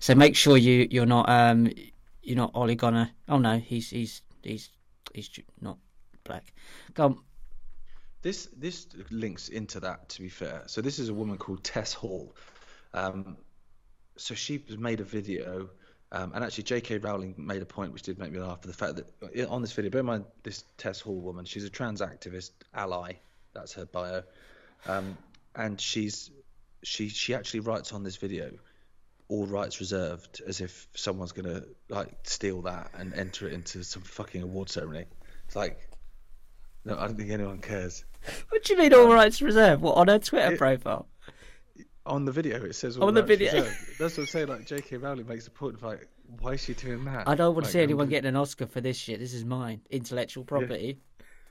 So 0.00 0.14
make 0.14 0.34
sure 0.34 0.56
you 0.56 0.88
you're 0.90 1.06
not 1.06 1.28
um 1.28 1.70
you're 2.22 2.36
not 2.36 2.50
Ollie 2.54 2.74
Gunner. 2.74 3.10
Oh 3.28 3.38
no, 3.38 3.58
he's 3.58 3.90
he's 3.90 4.22
he's 4.42 4.70
he's 5.14 5.30
not 5.60 5.78
black. 6.24 6.52
Go 6.94 7.04
on. 7.04 7.18
This 8.22 8.48
this 8.56 8.86
links 9.10 9.48
into 9.48 9.78
that. 9.80 10.08
To 10.08 10.22
be 10.22 10.30
fair, 10.30 10.62
so 10.66 10.80
this 10.80 10.98
is 10.98 11.10
a 11.10 11.14
woman 11.14 11.36
called 11.36 11.62
Tess 11.62 11.92
Hall. 11.92 12.34
Um, 12.94 13.36
so 14.16 14.34
she 14.34 14.64
made 14.78 15.00
a 15.00 15.04
video, 15.04 15.68
um, 16.12 16.32
and 16.34 16.44
actually 16.44 16.64
J.K. 16.64 16.98
Rowling 16.98 17.34
made 17.36 17.62
a 17.62 17.66
point 17.66 17.92
which 17.92 18.02
did 18.02 18.18
make 18.18 18.32
me 18.32 18.38
laugh. 18.38 18.60
For 18.60 18.68
the 18.68 18.72
fact 18.74 18.96
that 18.96 19.48
on 19.48 19.60
this 19.62 19.72
video, 19.72 19.90
bear 19.90 20.00
in 20.00 20.06
mind 20.06 20.24
this 20.42 20.64
Tess 20.78 21.00
Hall 21.00 21.20
woman, 21.20 21.44
she's 21.44 21.64
a 21.64 21.70
trans 21.70 22.00
activist 22.00 22.50
ally. 22.74 23.12
That's 23.54 23.72
her 23.74 23.86
bio, 23.86 24.22
um, 24.86 25.16
and 25.54 25.80
she's 25.80 26.30
she 26.82 27.08
she 27.08 27.34
actually 27.34 27.60
writes 27.60 27.92
on 27.92 28.02
this 28.04 28.16
video, 28.16 28.52
all 29.28 29.46
rights 29.46 29.80
reserved, 29.80 30.42
as 30.46 30.60
if 30.60 30.86
someone's 30.94 31.32
gonna 31.32 31.62
like 31.88 32.14
steal 32.24 32.62
that 32.62 32.90
and 32.96 33.14
enter 33.14 33.48
it 33.48 33.52
into 33.54 33.82
some 33.82 34.02
fucking 34.02 34.42
award 34.42 34.68
ceremony. 34.68 35.06
It's 35.46 35.56
like, 35.56 35.88
no, 36.84 36.96
I 36.98 37.06
don't 37.06 37.16
think 37.16 37.30
anyone 37.30 37.58
cares. 37.60 38.04
What 38.50 38.64
do 38.64 38.72
you 38.72 38.78
mean 38.78 38.92
all 38.92 39.12
rights 39.12 39.40
reserved? 39.40 39.80
What 39.82 39.96
on 39.96 40.08
her 40.08 40.18
Twitter 40.18 40.52
It- 40.52 40.58
profile? 40.58 41.06
On 42.06 42.24
the 42.24 42.32
video 42.32 42.62
it 42.64 42.74
says 42.74 42.96
On 42.98 43.12
the 43.14 43.22
video. 43.22 43.52
reserved. 43.52 43.98
That's 43.98 44.16
what 44.16 44.22
I'm 44.24 44.26
saying. 44.28 44.48
Like 44.48 44.66
J.K. 44.66 44.96
Rowling 44.96 45.26
makes 45.26 45.46
a 45.46 45.50
point 45.50 45.74
of 45.74 45.82
like, 45.82 46.08
why 46.40 46.52
is 46.52 46.62
she 46.64 46.74
doing 46.74 47.04
that? 47.04 47.28
I 47.28 47.34
don't 47.34 47.54
want 47.54 47.64
to 47.64 47.68
Like, 47.68 47.72
see 47.72 47.78
I'm 47.80 47.84
anyone 47.84 48.08
getting 48.08 48.28
an 48.28 48.36
Oscar 48.36 48.66
for 48.66 48.80
this 48.80 48.96
shit. 48.96 49.18
This 49.20 49.34
is 49.34 49.44
mine, 49.44 49.80
intellectual 49.90 50.44
property. 50.44 50.98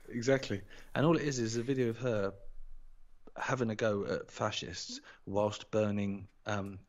Exactly. 0.10 0.62
And 0.94 1.06
all 1.06 1.15
it 1.15 1.24
is 1.24 1.39
is 1.39 1.56
a 1.58 1.63
video 1.63 1.89
of 1.89 1.98
her 1.98 2.34
having 3.38 3.70
a 3.70 3.76
go 3.76 4.06
at 4.06 4.32
fascists 4.32 5.02
whilst 5.26 5.70
burning 5.72 6.28
um, 6.46 6.80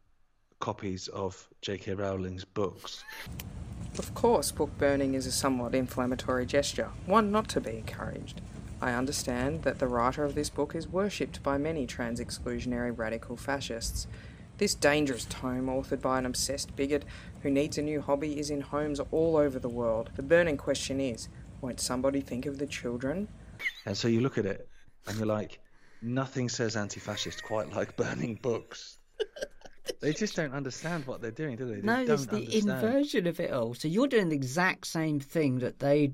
copies 0.60 1.08
of 1.08 1.48
J.K. 1.62 1.94
Rowling's 1.94 2.44
books. 2.44 3.04
Of 3.98 4.14
course, 4.14 4.52
book 4.52 4.70
burning 4.78 5.14
is 5.14 5.26
a 5.26 5.32
somewhat 5.32 5.74
inflammatory 5.74 6.44
gesture, 6.46 6.90
one 7.06 7.32
not 7.32 7.48
to 7.50 7.60
be 7.60 7.70
encouraged. 7.78 8.42
I 8.80 8.92
understand 8.92 9.62
that 9.62 9.78
the 9.78 9.88
writer 9.88 10.24
of 10.24 10.34
this 10.34 10.50
book 10.50 10.74
is 10.74 10.86
worshipped 10.88 11.42
by 11.42 11.56
many 11.58 11.86
trans 11.86 12.20
exclusionary 12.20 12.96
radical 12.96 13.36
fascists. 13.36 14.06
This 14.58 14.74
dangerous 14.74 15.26
tome, 15.26 15.66
authored 15.66 16.00
by 16.00 16.18
an 16.18 16.26
obsessed 16.26 16.74
bigot 16.76 17.04
who 17.42 17.50
needs 17.50 17.78
a 17.78 17.82
new 17.82 18.00
hobby, 18.00 18.38
is 18.38 18.50
in 18.50 18.60
homes 18.60 19.00
all 19.10 19.36
over 19.36 19.58
the 19.58 19.68
world. 19.68 20.10
The 20.16 20.22
burning 20.22 20.56
question 20.56 21.00
is 21.00 21.28
won't 21.60 21.80
somebody 21.80 22.20
think 22.20 22.44
of 22.46 22.58
the 22.58 22.66
children? 22.66 23.28
And 23.86 23.96
so 23.96 24.08
you 24.08 24.20
look 24.20 24.36
at 24.38 24.44
it 24.46 24.68
and 25.06 25.16
you're 25.16 25.26
like, 25.26 25.60
nothing 26.02 26.48
says 26.48 26.76
anti-fascist 26.76 27.42
quite 27.42 27.72
like 27.72 27.96
burning 27.96 28.38
books. 28.42 28.98
they 30.00 30.12
just 30.12 30.36
don't 30.36 30.52
understand 30.52 31.06
what 31.06 31.22
they're 31.22 31.30
doing, 31.30 31.56
do 31.56 31.66
they? 31.66 31.76
they 31.76 31.80
No, 31.80 32.04
don't 32.04 32.10
it's 32.10 32.26
the 32.26 32.36
understand. 32.36 32.70
inversion 32.84 33.26
of 33.26 33.40
it 33.40 33.52
all. 33.52 33.72
So 33.74 33.88
you're 33.88 34.06
doing 34.06 34.28
the 34.28 34.36
exact 34.36 34.86
same 34.86 35.18
thing 35.20 35.60
that 35.60 35.78
they, 35.78 36.12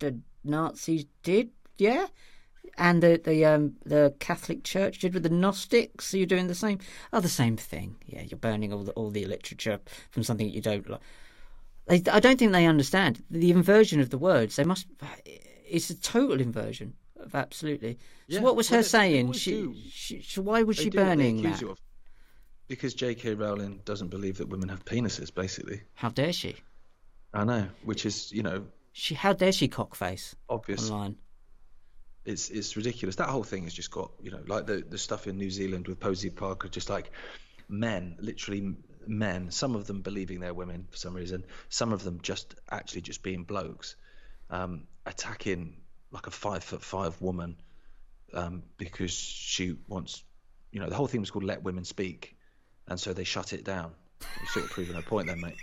the 0.00 0.18
Nazis 0.44 1.04
did, 1.22 1.50
yeah, 1.78 2.06
and 2.78 3.02
the 3.02 3.20
the 3.22 3.44
um 3.44 3.76
the 3.84 4.14
Catholic 4.18 4.64
Church 4.64 4.98
did 4.98 5.14
with 5.14 5.22
the 5.22 5.30
Gnostics. 5.30 6.06
So 6.06 6.16
you're 6.16 6.26
doing 6.26 6.46
the 6.48 6.54
same, 6.54 6.78
oh, 7.12 7.20
the 7.20 7.28
same 7.28 7.56
thing. 7.56 7.96
Yeah, 8.06 8.22
you're 8.22 8.38
burning 8.38 8.72
all 8.72 8.84
the 8.84 8.92
all 8.92 9.10
the 9.10 9.24
literature 9.26 9.80
from 10.10 10.22
something 10.22 10.46
that 10.46 10.54
you 10.54 10.62
don't 10.62 10.88
like. 10.88 11.00
They, 11.86 12.02
I 12.10 12.20
don't 12.20 12.38
think 12.38 12.52
they 12.52 12.66
understand 12.66 13.22
the 13.30 13.50
inversion 13.50 14.00
of 14.00 14.10
the 14.10 14.18
words. 14.18 14.56
They 14.56 14.64
must. 14.64 14.86
It's 15.68 15.90
a 15.90 16.00
total 16.00 16.40
inversion 16.40 16.94
of 17.16 17.34
absolutely. 17.34 17.98
Yeah, 18.28 18.38
so 18.38 18.44
what 18.44 18.56
was 18.56 18.70
well, 18.70 18.80
her 18.80 18.84
saying? 18.84 19.32
She, 19.32 19.50
do. 19.50 19.74
she, 19.90 20.40
why 20.40 20.62
was 20.62 20.76
They 20.76 20.84
she 20.84 20.90
do 20.90 20.98
what 20.98 21.04
they 21.04 21.10
burning 21.10 21.42
that? 21.42 21.62
of. 21.62 21.78
Because 22.68 22.94
J.K. 22.94 23.34
Rowling 23.34 23.80
doesn't 23.84 24.08
believe 24.08 24.38
that 24.38 24.48
women 24.48 24.68
have 24.68 24.84
penises, 24.84 25.34
basically. 25.34 25.82
How 25.94 26.08
dare 26.08 26.32
she? 26.32 26.56
I 27.34 27.44
know, 27.44 27.66
which 27.84 28.06
is, 28.06 28.30
you 28.32 28.42
know, 28.42 28.66
She 28.92 29.14
how 29.14 29.32
dare 29.32 29.52
she 29.52 29.68
cockface 29.68 30.34
obvious. 30.48 30.88
online? 30.90 31.16
It's 32.24 32.50
it's 32.50 32.76
ridiculous. 32.76 33.16
That 33.16 33.28
whole 33.28 33.42
thing 33.42 33.64
has 33.64 33.74
just 33.74 33.90
got, 33.90 34.12
you 34.22 34.30
know, 34.30 34.42
like 34.46 34.66
the 34.66 34.84
the 34.88 34.98
stuff 34.98 35.26
in 35.26 35.38
New 35.38 35.50
Zealand 35.50 35.88
with 35.88 35.98
Posie 35.98 36.30
Parker, 36.30 36.68
just 36.68 36.88
like 36.88 37.10
men, 37.68 38.16
literally 38.20 38.76
men. 39.06 39.50
Some 39.50 39.74
of 39.74 39.86
them 39.86 40.02
believing 40.02 40.40
they're 40.40 40.54
women 40.54 40.86
for 40.90 40.96
some 40.96 41.14
reason. 41.14 41.44
Some 41.68 41.92
of 41.92 42.04
them 42.04 42.20
just 42.22 42.54
actually 42.70 43.02
just 43.02 43.22
being 43.22 43.44
blokes, 43.44 43.96
um, 44.50 44.86
attacking 45.04 45.76
like 46.12 46.26
a 46.26 46.30
five 46.30 46.62
foot 46.62 46.82
five 46.82 47.20
woman 47.20 47.56
um, 48.34 48.62
because 48.76 49.12
she 49.12 49.76
wants, 49.88 50.22
you 50.70 50.80
know, 50.80 50.88
the 50.88 50.94
whole 50.94 51.06
thing 51.06 51.20
was 51.20 51.30
called 51.30 51.44
"Let 51.44 51.62
Women 51.62 51.84
Speak," 51.84 52.36
and 52.86 53.00
so 53.00 53.12
they 53.12 53.24
shut 53.24 53.52
it 53.52 53.64
down. 53.64 53.92
You're 54.20 54.48
sort 54.48 54.66
of 54.66 54.70
proving 54.70 54.94
her 54.94 55.02
point, 55.02 55.26
then, 55.26 55.40
mate. 55.40 55.56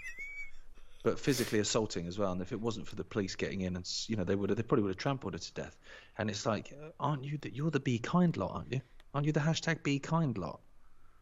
But 1.01 1.17
physically 1.17 1.59
assaulting 1.59 2.07
as 2.07 2.19
well, 2.19 2.33
and 2.33 2.41
if 2.41 2.51
it 2.51 2.59
wasn't 2.59 2.85
for 2.87 2.95
the 2.95 3.05
police 3.05 3.35
getting 3.35 3.61
in, 3.61 3.77
and 3.77 3.89
you 4.07 4.17
know, 4.17 4.25
they 4.25 4.35
would 4.35 4.49
have, 4.49 4.57
they 4.57 4.63
probably 4.63 4.83
would 4.83 4.89
have 4.89 4.97
trampled 4.97 5.31
her 5.33 5.39
to 5.39 5.53
death. 5.53 5.77
And 6.17 6.29
it's 6.29 6.45
like, 6.45 6.73
uh, 6.73 6.89
aren't 6.99 7.23
you? 7.23 7.37
The, 7.37 7.53
you're 7.55 7.71
the 7.71 7.79
be 7.79 7.99
kind 7.99 8.35
lot, 8.35 8.51
aren't 8.53 8.73
you? 8.73 8.81
Aren't 9.13 9.25
you 9.25 9.31
the 9.31 9.39
hashtag 9.39 9.81
be 9.81 9.99
kind 9.99 10.37
lot? 10.37 10.59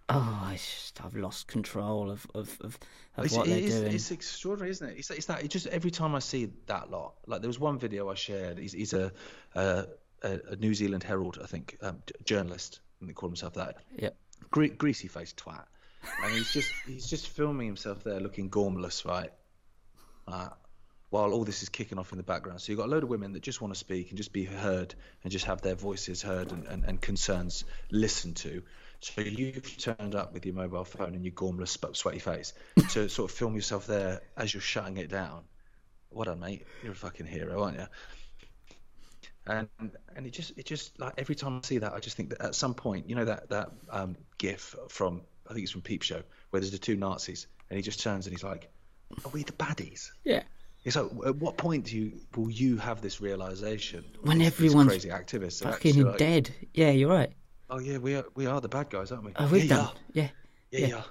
Oh, 0.10 0.50
it's 0.54 0.66
just 0.66 1.06
I've 1.06 1.16
lost 1.16 1.48
control 1.48 2.10
of 2.10 2.26
of, 2.34 2.58
of, 2.62 2.80
of 3.18 3.26
It's, 3.26 3.36
what 3.36 3.46
it 3.46 3.50
they're 3.52 3.60
is- 3.60 3.80
doing. 3.82 3.92
it's 3.94 4.10
extraordinary, 4.12 4.72
isn't 4.72 4.90
it? 4.90 4.98
It's, 4.98 5.12
it's 5.12 5.26
that. 5.28 5.44
It 5.44 5.50
just 5.50 5.68
every 5.68 5.92
time 5.92 6.16
I 6.16 6.20
see 6.20 6.50
that 6.66 6.90
lot, 6.90 7.14
like 7.28 7.42
there 7.42 7.50
was 7.50 7.60
one 7.60 7.78
video 7.78 8.10
I 8.10 8.16
shared. 8.16 8.58
He's, 8.58 8.74
he's 8.74 8.94
a, 8.94 9.12
a 9.56 9.86
a 10.24 10.56
New 10.56 10.74
Zealand 10.74 11.04
Herald, 11.04 11.38
I 11.44 11.46
think, 11.46 11.78
um, 11.84 12.02
journalist, 12.24 12.80
and 13.00 13.08
they 13.08 13.14
call 13.14 13.30
himself 13.30 13.54
that. 13.54 13.76
Yep. 14.00 14.16
Gre- 14.50 14.66
greasy 14.68 15.08
faced 15.08 15.38
twat, 15.38 15.66
and 16.24 16.34
he's 16.34 16.52
just 16.52 16.72
he's 16.88 17.06
just 17.08 17.28
filming 17.28 17.68
himself 17.68 18.04
there 18.04 18.20
looking 18.20 18.50
gormless, 18.50 19.06
right? 19.06 19.32
Uh, 20.28 20.50
while 21.10 21.32
all 21.32 21.46
this 21.46 21.64
is 21.64 21.70
kicking 21.70 21.98
off 21.98 22.12
in 22.12 22.18
the 22.18 22.24
background. 22.24 22.60
So 22.60 22.72
you've 22.72 22.80
got 22.80 22.88
a 22.88 22.92
load 22.92 23.04
of 23.04 23.10
women 23.10 23.34
that 23.34 23.42
just 23.42 23.62
want 23.62 23.74
to 23.74 23.80
speak 23.80 24.10
and 24.10 24.18
just 24.18 24.34
be 24.34 24.44
heard 24.44 24.94
and 25.24 25.32
just 25.32 25.46
have 25.46 25.62
their 25.62 25.76
voices 25.76 26.22
heard 26.22 26.52
and, 26.52 26.66
and, 26.66 26.84
and 26.84 27.02
concerns 27.02 27.64
listened 27.90 28.36
to. 28.38 28.64
So 29.00 29.22
you've 29.22 29.78
turned 29.78 30.16
up 30.16 30.34
with 30.34 30.46
your 30.46 30.56
mobile 30.56 30.84
phone 30.84 31.14
and 31.14 31.24
your 31.24 31.34
gormless, 31.34 31.96
sweaty 31.96 32.20
face 32.20 32.54
to 32.90 33.08
sort 33.08 33.32
of 33.32 33.38
film 33.38 33.56
yourself 33.56 33.88
there 33.88 34.22
as 34.36 34.54
you're 34.54 34.62
shutting 34.62 34.98
it 34.98 35.10
down. 35.10 35.44
What 36.10 36.26
done, 36.26 36.40
mate? 36.40 36.66
You're 36.84 36.94
a 36.94 36.96
fucking 36.96 37.26
hero, 37.26 37.64
aren't 37.64 37.78
you? 37.78 37.88
And 39.46 39.70
and 40.16 40.26
it 40.26 40.32
just 40.32 40.58
it 40.58 40.66
just 40.66 41.00
like 41.00 41.14
every 41.18 41.36
time 41.36 41.60
I 41.64 41.66
see 41.66 41.78
that, 41.78 41.94
I 41.94 42.00
just 42.00 42.18
think 42.18 42.30
that 42.30 42.42
at 42.42 42.56
some 42.56 42.74
point, 42.74 43.10
you 43.10 43.16
know 43.16 43.26
that 43.26 43.50
that 43.50 43.72
um, 43.90 44.18
GIF 44.38 44.76
from 44.90 45.22
I 45.50 45.54
think 45.54 45.64
it's 45.64 45.72
from 45.72 45.82
Peep 45.82 46.02
Show 46.02 46.24
where 46.50 46.60
there's 46.60 46.72
the 46.72 46.78
two 46.78 46.98
Nazis 46.98 47.48
and 47.70 47.78
he 47.78 47.84
just 47.84 48.02
turns 48.02 48.26
and 48.26 48.34
he's 48.34 48.44
like, 48.44 48.70
"Are 49.26 49.32
we 49.32 49.44
the 49.44 49.54
baddies?" 49.54 50.12
Yeah. 50.24 50.44
It's 50.84 50.96
like, 50.96 51.12
at 51.26 51.36
what 51.36 51.58
point 51.58 51.86
do 51.86 51.98
you 51.98 52.14
will 52.36 52.50
you 52.50 52.78
have 52.78 53.02
this 53.02 53.20
realization? 53.20 54.06
When 54.22 54.42
everyone's 54.42 54.88
crazy 54.90 55.10
activists 55.10 55.62
Fucking 55.64 56.02
like, 56.02 56.18
dead. 56.18 56.50
Yeah, 56.74 56.92
you're 56.92 57.10
right. 57.10 57.34
Oh 57.70 57.80
yeah, 57.80 57.98
we 57.98 58.16
are 58.16 58.26
we 58.36 58.46
are 58.46 58.62
the 58.62 58.70
bad 58.70 58.90
guys, 58.90 59.12
aren't 59.12 59.26
we? 59.26 59.34
Oh, 59.36 59.48
we've 59.48 59.66
yeah, 59.66 59.76
done. 59.76 59.90
Yeah. 60.14 60.30
Yeah, 60.72 60.80
yeah. 60.80 60.88
yeah. 60.88 61.04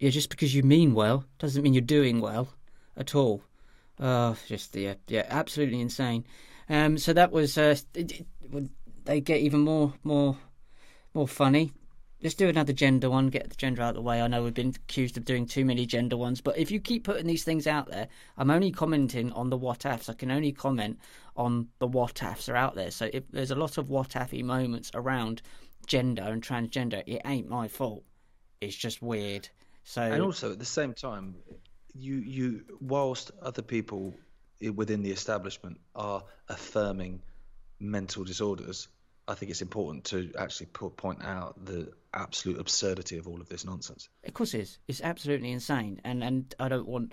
Yeah, 0.00 0.10
just 0.10 0.30
because 0.30 0.54
you 0.54 0.62
mean 0.62 0.94
well 0.94 1.24
doesn't 1.38 1.62
mean 1.62 1.74
you're 1.74 1.80
doing 1.80 2.20
well 2.20 2.48
at 2.96 3.14
all. 3.14 3.42
Oh, 4.00 4.36
just 4.46 4.74
yeah, 4.76 4.94
yeah, 5.08 5.26
absolutely 5.28 5.80
insane. 5.80 6.24
Um, 6.68 6.98
so 6.98 7.12
that 7.12 7.32
was 7.32 7.58
uh, 7.58 7.76
it- 7.94 8.20
it- 8.20 8.26
well, 8.50 8.66
they 9.04 9.20
get 9.20 9.40
even 9.40 9.60
more, 9.60 9.92
more, 10.04 10.36
more 11.14 11.28
funny. 11.28 11.72
Let's 12.20 12.34
do 12.34 12.48
another 12.48 12.72
gender 12.72 13.08
one. 13.08 13.28
Get 13.28 13.48
the 13.48 13.54
gender 13.54 13.80
out 13.80 13.90
of 13.90 13.94
the 13.94 14.02
way. 14.02 14.20
I 14.20 14.26
know 14.26 14.42
we've 14.42 14.52
been 14.52 14.74
accused 14.74 15.16
of 15.16 15.24
doing 15.24 15.46
too 15.46 15.64
many 15.64 15.86
gender 15.86 16.16
ones, 16.16 16.40
but 16.40 16.58
if 16.58 16.70
you 16.70 16.80
keep 16.80 17.04
putting 17.04 17.26
these 17.26 17.44
things 17.44 17.66
out 17.66 17.88
there, 17.88 18.08
I'm 18.36 18.50
only 18.50 18.72
commenting 18.72 19.30
on 19.32 19.50
the 19.50 19.56
what 19.56 19.86
ifs. 19.86 20.08
I 20.08 20.14
can 20.14 20.30
only 20.32 20.50
comment 20.50 20.98
on 21.36 21.68
the 21.78 21.86
what 21.86 22.20
ifs 22.22 22.48
are 22.48 22.56
out 22.56 22.74
there. 22.74 22.90
So 22.90 23.08
if 23.12 23.22
there's 23.30 23.52
a 23.52 23.56
lot 23.56 23.78
of 23.78 23.88
what 23.88 24.10
ify 24.10 24.42
moments 24.42 24.90
around 24.94 25.42
gender 25.86 26.22
and 26.24 26.42
transgender, 26.42 27.04
it 27.06 27.22
ain't 27.24 27.48
my 27.48 27.68
fault. 27.68 28.02
It's 28.60 28.76
just 28.76 29.00
weird. 29.00 29.48
So 29.84 30.02
And 30.02 30.20
also 30.20 30.50
at 30.52 30.58
the 30.58 30.64
same 30.64 30.94
time, 30.94 31.36
you 31.94 32.16
you 32.16 32.64
whilst 32.80 33.30
other 33.40 33.62
people 33.62 34.14
within 34.74 35.02
the 35.02 35.12
establishment 35.12 35.78
are 35.94 36.24
affirming 36.48 37.22
mental 37.78 38.24
disorders, 38.24 38.88
I 39.28 39.34
think 39.34 39.50
it's 39.50 39.60
important 39.60 40.04
to 40.06 40.32
actually 40.38 40.66
put, 40.66 40.96
point 40.96 41.22
out 41.22 41.62
the 41.64 41.92
absolute 42.14 42.58
absurdity 42.58 43.18
of 43.18 43.28
all 43.28 43.40
of 43.40 43.48
this 43.48 43.64
nonsense. 43.64 44.08
Of 44.24 44.32
course, 44.32 44.54
it 44.54 44.60
is. 44.60 44.78
It's 44.88 45.02
absolutely 45.02 45.52
insane, 45.52 46.00
and 46.02 46.24
and 46.24 46.54
I 46.58 46.68
don't 46.68 46.88
want. 46.88 47.12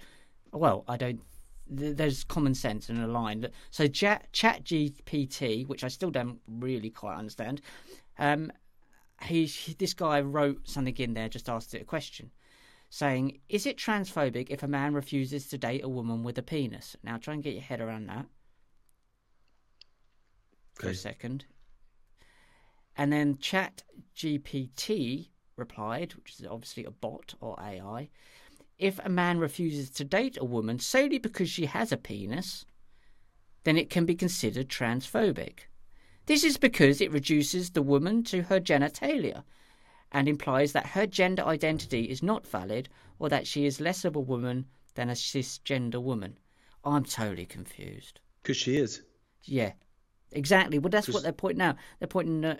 Well, 0.53 0.85
I 0.87 0.95
don't. 0.95 1.21
There's 1.67 2.23
common 2.23 2.55
sense 2.55 2.89
and 2.89 3.03
a 3.03 3.07
line. 3.07 3.45
So 3.69 3.87
Chat 3.87 4.31
Chat 4.31 4.63
GPT, 4.63 5.67
which 5.67 5.83
I 5.83 5.89
still 5.89 6.09
don't 6.09 6.39
really 6.47 6.89
quite 6.89 7.17
understand. 7.17 7.61
Um, 8.17 8.51
he, 9.23 9.45
he 9.45 9.73
this 9.73 9.93
guy 9.93 10.21
wrote 10.21 10.69
something 10.69 10.95
in 10.95 11.15
there, 11.15 11.27
just 11.27 11.49
asked 11.49 11.73
it 11.73 11.81
a 11.81 11.85
question, 11.85 12.31
saying, 12.89 13.39
"Is 13.49 13.65
it 13.65 13.77
transphobic 13.77 14.47
if 14.49 14.63
a 14.63 14.67
man 14.67 14.93
refuses 14.93 15.47
to 15.49 15.57
date 15.57 15.83
a 15.83 15.89
woman 15.89 16.23
with 16.23 16.37
a 16.37 16.43
penis?" 16.43 16.95
Now 17.03 17.17
try 17.17 17.33
and 17.33 17.43
get 17.43 17.53
your 17.53 17.63
head 17.63 17.81
around 17.81 18.07
that 18.07 18.25
for 20.75 20.87
a 20.89 20.95
second. 20.95 21.45
And 22.97 23.11
then 23.11 23.37
Chat 23.37 23.83
GPT 24.15 25.29
replied, 25.57 26.13
which 26.13 26.39
is 26.39 26.45
obviously 26.45 26.85
a 26.85 26.91
bot 26.91 27.35
or 27.41 27.59
AI, 27.59 28.09
if 28.77 28.99
a 29.03 29.09
man 29.09 29.39
refuses 29.39 29.89
to 29.91 30.03
date 30.03 30.37
a 30.39 30.45
woman 30.45 30.79
solely 30.79 31.17
because 31.17 31.49
she 31.49 31.65
has 31.65 31.91
a 31.91 31.97
penis, 31.97 32.65
then 33.63 33.77
it 33.77 33.89
can 33.89 34.05
be 34.05 34.15
considered 34.15 34.69
transphobic. 34.69 35.67
This 36.25 36.43
is 36.43 36.57
because 36.57 37.01
it 37.01 37.11
reduces 37.11 37.71
the 37.71 37.81
woman 37.81 38.23
to 38.25 38.43
her 38.43 38.59
genitalia 38.59 39.43
and 40.11 40.27
implies 40.27 40.71
that 40.71 40.87
her 40.87 41.05
gender 41.05 41.43
identity 41.43 42.05
is 42.05 42.23
not 42.23 42.47
valid 42.47 42.89
or 43.19 43.29
that 43.29 43.47
she 43.47 43.65
is 43.65 43.79
less 43.79 44.05
of 44.05 44.15
a 44.15 44.19
woman 44.19 44.65
than 44.95 45.09
a 45.09 45.13
cisgender 45.13 46.01
woman. 46.01 46.37
I'm 46.83 47.03
totally 47.03 47.45
confused. 47.45 48.19
Because 48.41 48.57
she 48.57 48.77
is. 48.77 49.01
Yeah, 49.43 49.73
exactly. 50.31 50.79
Well, 50.79 50.89
that's 50.89 51.09
what 51.09 51.23
they're 51.23 51.31
pointing 51.31 51.61
out. 51.61 51.77
They're 51.99 52.07
pointing. 52.07 52.57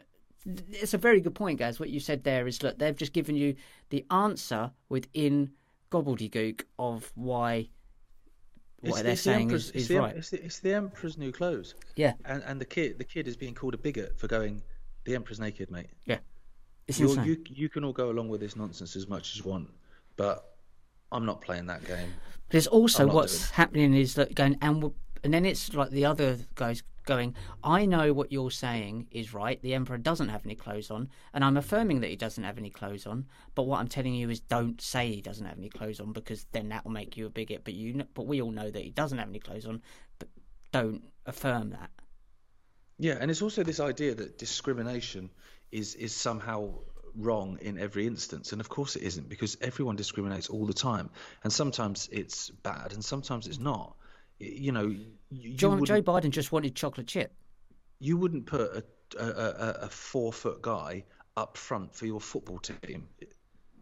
It's 0.72 0.94
a 0.94 0.98
very 0.98 1.22
good 1.22 1.36
point, 1.36 1.60
guys. 1.60 1.80
What 1.80 1.90
you 1.90 2.00
said 2.00 2.24
there 2.24 2.48
is 2.48 2.62
look, 2.62 2.78
they've 2.78 2.96
just 2.96 3.14
given 3.14 3.36
you 3.36 3.56
the 3.90 4.06
answer 4.12 4.72
within 4.90 5.52
gobbledygook 5.92 6.62
of 6.78 7.12
why 7.16 7.70
what 8.82 9.04
they're 9.04 9.14
the 9.14 9.18
saying 9.18 9.42
emperor's- 9.44 9.66
is, 9.66 9.70
it's 9.72 9.78
is 9.84 9.88
the, 9.88 9.98
right. 10.00 10.16
It's 10.16 10.30
the, 10.30 10.44
it's 10.46 10.60
the 10.60 10.74
emperor's 10.74 11.18
new 11.18 11.32
clothes. 11.32 11.74
Yeah, 11.96 12.14
And 12.26 12.44
and 12.44 12.62
the 12.62 12.66
kid 12.66 12.98
the 13.00 13.04
kid 13.04 13.28
is 13.28 13.36
being 13.36 13.56
called 13.56 13.74
a 13.74 13.78
bigot 13.78 14.20
for 14.20 14.28
going. 14.28 14.62
The 15.06 15.16
emperor's 15.16 15.40
naked, 15.40 15.70
mate. 15.72 15.90
yeah. 16.06 16.18
It's 16.88 17.00
You're, 17.00 17.10
insane. 17.10 17.26
you 17.26 17.38
you 17.50 17.70
can 17.70 17.84
all 17.84 17.94
go 17.94 18.12
along 18.12 18.30
with 18.30 18.42
this 18.42 18.56
nonsense 18.56 18.96
as 18.96 19.08
much 19.08 19.32
as 19.32 19.38
you 19.44 19.50
want, 19.50 19.70
but 20.18 20.56
I'm 21.12 21.26
not 21.26 21.42
playing 21.42 21.66
that 21.68 21.84
game. 21.86 22.14
There's 22.50 22.68
also 22.68 23.08
what's 23.08 23.50
happening 23.50 23.96
is 23.96 24.14
that 24.16 24.36
going 24.36 24.58
and 24.62 24.92
and 25.24 25.34
then 25.34 25.46
it's 25.46 25.74
like 25.74 25.90
the 25.90 26.06
other 26.06 26.38
guys 26.54 26.84
going. 27.06 27.36
I 27.64 27.86
know 27.86 28.14
what 28.14 28.32
you're 28.32 28.52
saying 28.52 29.08
is 29.12 29.34
right. 29.34 29.62
The 29.62 29.74
emperor 29.74 29.98
doesn't 29.98 30.30
have 30.30 30.46
any 30.46 30.56
clothes 30.56 30.92
on, 30.92 31.10
and 31.34 31.44
I'm 31.44 31.58
affirming 31.58 32.02
that 32.02 32.10
he 32.10 32.16
doesn't 32.16 32.44
have 32.44 32.58
any 32.58 32.70
clothes 32.70 33.06
on. 33.06 33.26
But 33.54 33.64
what 33.64 33.80
I'm 33.80 33.88
telling 33.88 34.16
you 34.16 34.30
is, 34.30 34.40
don't 34.40 34.82
say 34.82 35.12
he 35.12 35.22
doesn't 35.22 35.46
have 35.46 35.58
any 35.58 35.70
clothes 35.70 36.00
on 36.00 36.12
because 36.12 36.46
then 36.52 36.70
that 36.70 36.84
will 36.84 36.92
make 36.92 37.18
you 37.18 37.26
a 37.26 37.30
bigot. 37.30 37.64
But 37.64 37.74
you, 37.74 38.04
but 38.14 38.28
we 38.28 38.42
all 38.42 38.52
know 38.52 38.70
that 38.70 38.84
he 38.84 38.90
doesn't 38.90 39.18
have 39.18 39.30
any 39.30 39.40
clothes 39.40 39.66
on. 39.66 39.82
But 40.20 40.30
don't 40.72 41.04
affirm 41.26 41.72
that. 41.72 41.90
Yeah, 42.98 43.18
and 43.20 43.30
it's 43.30 43.42
also 43.42 43.64
this 43.64 43.80
idea 43.80 44.16
that 44.16 44.38
discrimination 44.38 45.30
is 45.72 45.96
is 45.96 46.14
somehow 46.14 46.76
wrong 47.16 47.58
in 47.62 47.78
every 47.78 48.08
instance, 48.08 48.52
and 48.52 48.62
of 48.62 48.70
course 48.70 48.96
it 48.96 49.04
isn't 49.04 49.30
because 49.30 49.58
everyone 49.62 49.96
discriminates 49.96 50.50
all 50.50 50.66
the 50.66 50.74
time, 50.74 51.10
and 51.44 51.52
sometimes 51.52 52.10
it's 52.12 52.50
bad 52.50 52.94
and 52.94 53.04
sometimes 53.04 53.48
it's 53.48 53.60
not. 53.60 53.96
You 54.40 54.72
know, 54.72 54.94
you, 55.32 55.54
John, 55.56 55.84
Joe 55.86 56.02
Biden 56.02 56.30
just 56.32 56.52
wanted 56.52 56.76
chocolate 56.76 57.08
chip. 57.08 57.34
you 58.00 58.18
wouldn't 58.18 58.46
put 58.46 58.62
a 58.62 58.84
a, 59.20 59.26
a, 59.26 59.70
a 59.84 59.90
four 59.90 60.34
foot 60.34 60.62
guy 60.62 61.04
up 61.38 61.58
front 61.58 61.96
for 61.96 62.06
your 62.06 62.20
football 62.20 62.60
team. 62.60 63.08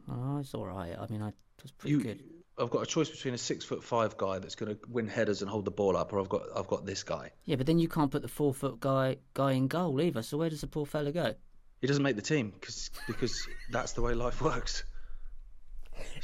Oh, 0.09 0.37
it's 0.39 0.53
all 0.53 0.65
right. 0.67 0.95
I 0.99 1.07
mean, 1.07 1.21
I 1.21 1.31
was 1.61 1.71
pretty 1.71 1.91
You, 1.95 2.03
good. 2.03 2.23
I've 2.59 2.69
got 2.69 2.83
a 2.83 2.85
choice 2.85 3.09
between 3.09 3.33
a 3.33 3.37
six 3.37 3.65
foot 3.65 3.83
five 3.83 4.15
guy 4.17 4.37
that's 4.39 4.53
going 4.55 4.75
to 4.75 4.79
win 4.87 5.07
headers 5.07 5.41
and 5.41 5.49
hold 5.49 5.65
the 5.65 5.71
ball 5.71 5.97
up, 5.97 6.13
or 6.13 6.19
I've 6.19 6.29
got 6.29 6.43
I've 6.55 6.67
got 6.67 6.85
this 6.85 7.01
guy. 7.03 7.31
Yeah, 7.45 7.55
but 7.55 7.65
then 7.65 7.79
you 7.79 7.87
can't 7.87 8.11
put 8.11 8.21
the 8.21 8.27
four 8.27 8.53
foot 8.53 8.79
guy 8.79 9.17
guy 9.33 9.53
in 9.53 9.67
goal 9.67 9.99
either. 10.01 10.21
So 10.21 10.37
where 10.37 10.49
does 10.49 10.61
the 10.61 10.67
poor 10.67 10.85
fella 10.85 11.11
go? 11.11 11.33
He 11.81 11.87
doesn't 11.87 12.03
make 12.03 12.15
the 12.15 12.21
team 12.21 12.51
because 12.51 12.91
because 13.07 13.47
that's 13.71 13.93
the 13.93 14.01
way 14.01 14.13
life 14.13 14.41
works. 14.41 14.83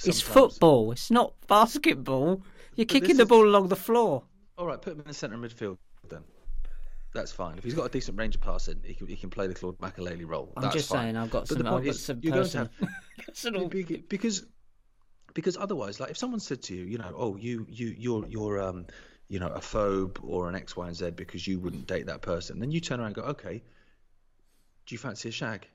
It's 0.06 0.22
football. 0.22 0.92
It's 0.92 1.10
not 1.12 1.34
basketball. 1.48 2.44
You're 2.80 2.86
But 2.86 2.94
kicking 2.94 3.18
the 3.18 3.24
is- 3.24 3.28
ball 3.30 3.44
along 3.46 3.68
the 3.68 3.76
floor. 3.76 4.24
All 4.58 4.66
right, 4.66 4.82
put 4.82 4.94
him 4.94 5.02
in 5.02 5.08
the 5.08 5.14
centre 5.14 5.36
midfield 5.38 5.78
then. 6.10 6.24
That's 7.14 7.30
fine. 7.32 7.58
If 7.58 7.66
he's 7.66 7.74
got 7.74 7.84
a 7.88 7.90
decent 7.90 8.18
range 8.18 8.36
of 8.36 8.42
passing, 8.42 8.80
he 8.86 8.94
can, 8.94 9.08
he 9.08 9.18
can 9.18 9.30
play 9.30 9.48
the 9.48 9.54
Claude 9.54 9.78
Makélélé 9.80 10.26
role. 10.26 10.54
I'm 10.56 10.64
That's 10.64 10.76
just 10.76 10.88
fine. 10.90 11.00
saying, 11.08 11.18
I've 11.18 11.30
got 11.30 11.42
But 11.42 11.48
some. 11.50 11.58
the 11.58 11.66
I've 11.66 11.74
point 11.74 11.88
is, 11.88 12.06
some 12.06 12.20
you're 12.22 12.34
going 12.34 12.48
to 12.48 12.58
have 12.58 12.70
because 14.10 14.46
because 15.34 15.58
otherwise, 15.58 16.00
like 16.00 16.12
if 16.12 16.18
someone 16.18 16.40
said 16.40 16.62
to 16.64 16.74
you, 16.76 16.86
you 16.86 16.98
know, 17.00 17.14
oh, 17.18 17.36
you 17.36 17.66
you 17.70 17.94
you're 17.98 18.26
you're 18.30 18.62
um, 18.62 18.86
you 19.28 19.40
know, 19.42 19.48
a 19.48 19.60
phobe 19.60 20.18
or 20.24 20.48
an 20.48 20.56
X, 20.56 20.78
Y, 20.78 20.88
and 20.88 20.96
Z 20.96 21.12
because 21.12 21.46
you 21.46 21.60
wouldn't 21.60 21.86
date 21.86 22.06
that 22.06 22.22
person, 22.22 22.60
then 22.60 22.72
you 22.72 22.80
turn 22.80 23.00
around 23.02 23.08
and 23.08 23.16
go, 23.16 23.24
okay, 23.24 23.62
do 24.86 24.96
you 24.96 24.98
fancy 25.00 25.28
a 25.28 25.32
shag? 25.34 25.68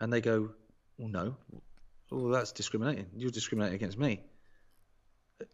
And 0.00 0.12
they 0.12 0.20
go, 0.20 0.50
well, 0.98 1.08
no. 1.08 1.36
Well, 2.10 2.28
that's 2.32 2.50
discriminating. 2.52 3.06
You're 3.16 3.30
discriminating 3.30 3.76
against 3.76 3.98
me. 3.98 4.20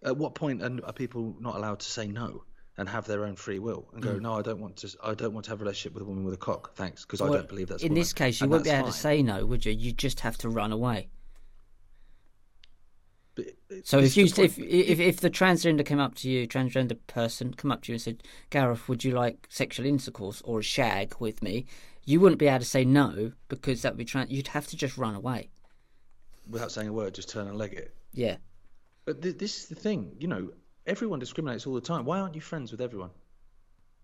At 0.02 0.16
what 0.16 0.34
point 0.34 0.62
are 0.62 0.84
are 0.84 0.92
people 0.92 1.36
not 1.40 1.56
allowed 1.56 1.80
to 1.80 1.90
say 1.90 2.06
no 2.06 2.44
and 2.76 2.88
have 2.88 3.06
their 3.06 3.24
own 3.24 3.36
free 3.36 3.58
will 3.58 3.86
and 3.92 4.02
go, 4.02 4.14
hmm. 4.14 4.22
no, 4.22 4.34
I 4.34 4.42
don't 4.42 4.60
want 4.60 4.76
to. 4.78 4.88
I 5.02 5.14
don't 5.14 5.32
want 5.32 5.44
to 5.44 5.50
have 5.50 5.60
a 5.60 5.64
relationship 5.64 5.94
with 5.94 6.02
a 6.02 6.06
woman 6.06 6.24
with 6.24 6.34
a 6.34 6.38
cock, 6.38 6.74
thanks, 6.74 7.04
because 7.04 7.20
I 7.20 7.28
don't 7.28 7.48
believe 7.48 7.68
that's. 7.68 7.82
a 7.82 7.86
in 7.86 7.92
woman." 7.92 8.00
this 8.00 8.12
case, 8.12 8.40
you 8.40 8.44
And 8.44 8.50
wouldn't 8.50 8.64
be 8.64 8.70
able 8.70 8.88
to 8.88 8.92
say 8.92 9.22
no, 9.22 9.46
would 9.46 9.64
you? 9.64 9.72
You 9.72 9.92
just 9.92 10.20
have 10.20 10.36
to 10.38 10.48
run 10.48 10.72
away. 10.72 11.08
But, 13.36 13.46
So 13.84 13.98
if 13.98 14.16
you 14.16 14.24
if, 14.24 14.58
if 14.58 15.00
if 15.00 15.20
the 15.20 15.30
transgender 15.30 15.84
came 15.84 16.00
up 16.00 16.14
to 16.16 16.30
you, 16.30 16.46
transgender 16.46 16.96
person 17.06 17.54
come 17.54 17.70
up 17.72 17.82
to 17.82 17.92
you 17.92 17.94
and 17.94 18.02
said, 18.02 18.22
"Gareth, 18.50 18.88
would 18.88 19.04
you 19.04 19.12
like 19.12 19.46
sexual 19.50 19.86
intercourse 19.86 20.40
or 20.44 20.60
a 20.60 20.62
shag 20.62 21.14
with 21.18 21.42
me?" 21.42 21.66
You 22.04 22.20
wouldn't 22.20 22.38
be 22.38 22.48
able 22.48 22.58
to 22.58 22.64
say 22.64 22.84
no 22.84 23.32
because 23.48 23.82
that 23.82 23.92
would 23.92 23.98
be 23.98 24.04
trans. 24.04 24.30
You'd 24.30 24.48
have 24.48 24.66
to 24.68 24.76
just 24.76 24.98
run 24.98 25.14
away. 25.14 25.50
without 26.48 26.70
saying 26.70 26.88
a 26.88 26.92
word, 26.92 27.14
just 27.14 27.30
turn 27.30 27.46
and 27.46 27.56
leg 27.56 27.72
it. 27.72 27.94
Yeah. 28.12 28.36
But 29.04 29.22
th- 29.22 29.38
this 29.38 29.58
is 29.58 29.66
the 29.66 29.74
thing, 29.74 30.16
you 30.18 30.28
know, 30.28 30.50
everyone 30.86 31.18
discriminates 31.18 31.66
all 31.66 31.74
the 31.74 31.80
time. 31.80 32.04
Why 32.04 32.20
aren't 32.20 32.34
you 32.34 32.40
friends 32.40 32.70
with 32.70 32.80
everyone? 32.80 33.10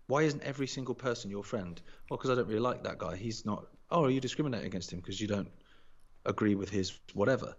Why 0.07 0.23
isn't 0.23 0.43
every 0.43 0.67
single 0.67 0.95
person 0.95 1.31
your 1.31 1.43
friend? 1.43 1.81
Well, 2.09 2.17
because 2.17 2.29
I 2.31 2.35
don't 2.35 2.47
really 2.47 2.59
like 2.59 2.83
that 2.83 2.97
guy. 2.97 3.15
He's 3.15 3.45
not. 3.45 3.65
Oh, 3.89 4.03
are 4.05 4.09
you 4.09 4.19
discriminating 4.21 4.67
against 4.67 4.91
him 4.91 4.99
because 4.99 5.19
you 5.21 5.27
don't 5.27 5.49
agree 6.25 6.55
with 6.55 6.69
his 6.69 6.99
whatever? 7.13 7.55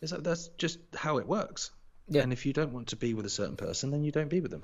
It's 0.00 0.12
like, 0.12 0.22
that's 0.22 0.48
just 0.56 0.78
how 0.94 1.18
it 1.18 1.26
works. 1.26 1.70
Yeah. 2.08 2.22
And 2.22 2.32
if 2.32 2.44
you 2.46 2.52
don't 2.52 2.72
want 2.72 2.88
to 2.88 2.96
be 2.96 3.14
with 3.14 3.26
a 3.26 3.30
certain 3.30 3.56
person, 3.56 3.90
then 3.90 4.02
you 4.02 4.10
don't 4.12 4.30
be 4.30 4.40
with 4.40 4.50
them. 4.50 4.62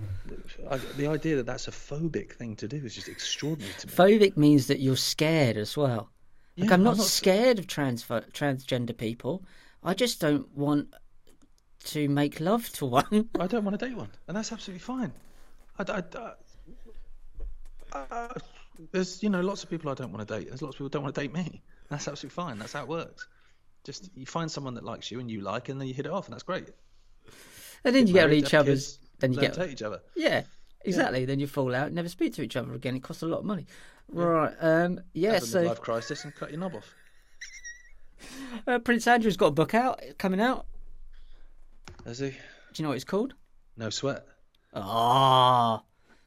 Mm-hmm. 0.00 0.72
I, 0.72 0.78
the 0.96 1.06
idea 1.06 1.36
that 1.36 1.46
that's 1.46 1.68
a 1.68 1.70
phobic 1.70 2.32
thing 2.32 2.56
to 2.56 2.66
do 2.66 2.76
is 2.78 2.94
just 2.94 3.08
extraordinary 3.08 3.74
to 3.80 3.86
me. 3.86 3.92
Phobic 3.92 4.36
means 4.36 4.66
that 4.68 4.80
you're 4.80 4.96
scared 4.96 5.56
as 5.58 5.76
well. 5.76 6.10
Like 6.56 6.68
Yeah, 6.68 6.74
I'm 6.74 6.82
not, 6.82 6.92
I'm 6.92 6.98
not- 6.98 7.06
scared 7.06 7.58
of 7.58 7.66
trans 7.66 8.04
transgender 8.04 8.96
people. 8.96 9.44
I 9.84 9.94
just 9.94 10.20
don't 10.20 10.50
want 10.56 10.94
to 11.84 12.08
make 12.08 12.40
love 12.40 12.68
to 12.74 12.86
one. 12.86 13.28
I 13.40 13.46
don't 13.46 13.64
want 13.64 13.78
to 13.78 13.86
date 13.86 13.96
one, 13.96 14.10
and 14.28 14.36
that's 14.36 14.52
absolutely 14.52 14.80
fine. 14.80 15.12
I, 15.78 15.84
I, 15.92 16.02
I- 17.94 18.28
there's 18.90 19.22
you 19.22 19.28
know 19.28 19.40
lots 19.40 19.62
of 19.62 19.70
people 19.70 19.90
I 19.90 19.94
don't 19.94 20.12
want 20.12 20.26
to 20.26 20.38
date. 20.38 20.48
There's 20.48 20.62
lots 20.62 20.74
of 20.74 20.78
people 20.78 20.86
who 20.86 20.90
don't 20.90 21.02
want 21.02 21.14
to 21.14 21.20
date 21.20 21.32
me. 21.34 21.62
That's 21.90 22.08
absolutely 22.08 22.34
fine. 22.34 22.58
That's 22.58 22.72
how 22.72 22.82
it 22.82 22.88
works. 22.88 23.28
Just 23.84 24.10
you 24.16 24.24
find 24.26 24.50
someone 24.50 24.74
that 24.74 24.84
likes 24.84 25.10
you 25.10 25.20
and 25.20 25.30
you 25.30 25.40
like, 25.42 25.68
and 25.68 25.80
then 25.80 25.88
you 25.88 25.94
hit 25.94 26.06
it 26.06 26.12
off, 26.12 26.26
and 26.26 26.32
that's 26.32 26.42
great. 26.42 26.68
and 27.84 27.94
then 27.94 28.06
you 28.06 28.14
get 28.14 28.24
on 28.24 28.30
Married, 28.30 28.44
each 28.44 28.54
other's. 28.54 28.96
kids, 28.96 28.98
Then 29.18 29.32
you 29.34 29.40
get 29.40 29.54
to 29.54 29.60
hate 29.60 29.72
each 29.72 29.82
other. 29.82 30.00
Yeah, 30.16 30.42
exactly. 30.84 31.24
Then 31.26 31.38
you 31.38 31.46
fall 31.46 31.74
out, 31.74 31.92
never 31.92 32.08
speak 32.08 32.34
to 32.34 32.42
each 32.42 32.56
other 32.56 32.72
again. 32.74 32.96
It 32.96 33.02
costs 33.02 33.22
a 33.22 33.26
lot 33.26 33.40
of 33.40 33.44
money. 33.44 33.66
Right. 34.08 34.54
Um. 34.60 35.00
Yeah. 35.12 35.34
Have 35.34 35.42
a 35.42 35.46
So 35.46 35.62
midlife 35.64 35.80
crisis 35.80 36.24
and 36.24 36.34
cut 36.34 36.50
your 36.50 36.60
knob 36.60 36.74
off. 36.76 36.94
uh, 38.66 38.78
Prince 38.78 39.06
Andrew's 39.06 39.36
got 39.36 39.46
a 39.46 39.52
book 39.52 39.74
out 39.74 40.00
coming 40.18 40.40
out. 40.40 40.66
Has 42.04 42.18
he? 42.18 42.30
Do 42.30 42.36
you 42.76 42.82
know 42.82 42.88
what 42.90 42.96
it's 42.96 43.04
called? 43.04 43.34
No 43.76 43.90
sweat. 43.90 44.26
Ah, 44.74 45.82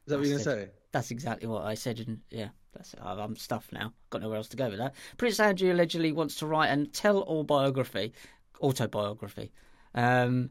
Is 0.06 0.10
that 0.10 0.18
what 0.18 0.26
you're 0.26 0.38
gonna 0.38 0.44
say? 0.44 0.68
that's 0.92 1.10
exactly 1.10 1.48
what 1.48 1.64
I 1.64 1.74
said. 1.74 2.00
And 2.00 2.20
yeah, 2.30 2.48
that's 2.74 2.94
it. 2.94 3.00
I'm 3.02 3.36
stuffed 3.36 3.72
now. 3.72 3.92
Got 4.10 4.22
nowhere 4.22 4.38
else 4.38 4.48
to 4.48 4.56
go 4.56 4.68
with 4.68 4.78
that. 4.78 4.94
Prince 5.16 5.40
Andrew 5.40 5.72
allegedly 5.72 6.12
wants 6.12 6.36
to 6.36 6.46
write 6.46 6.68
and 6.68 6.92
tell-all 6.92 7.44
biography, 7.44 8.12
autobiography. 8.60 9.52
Um. 9.94 10.50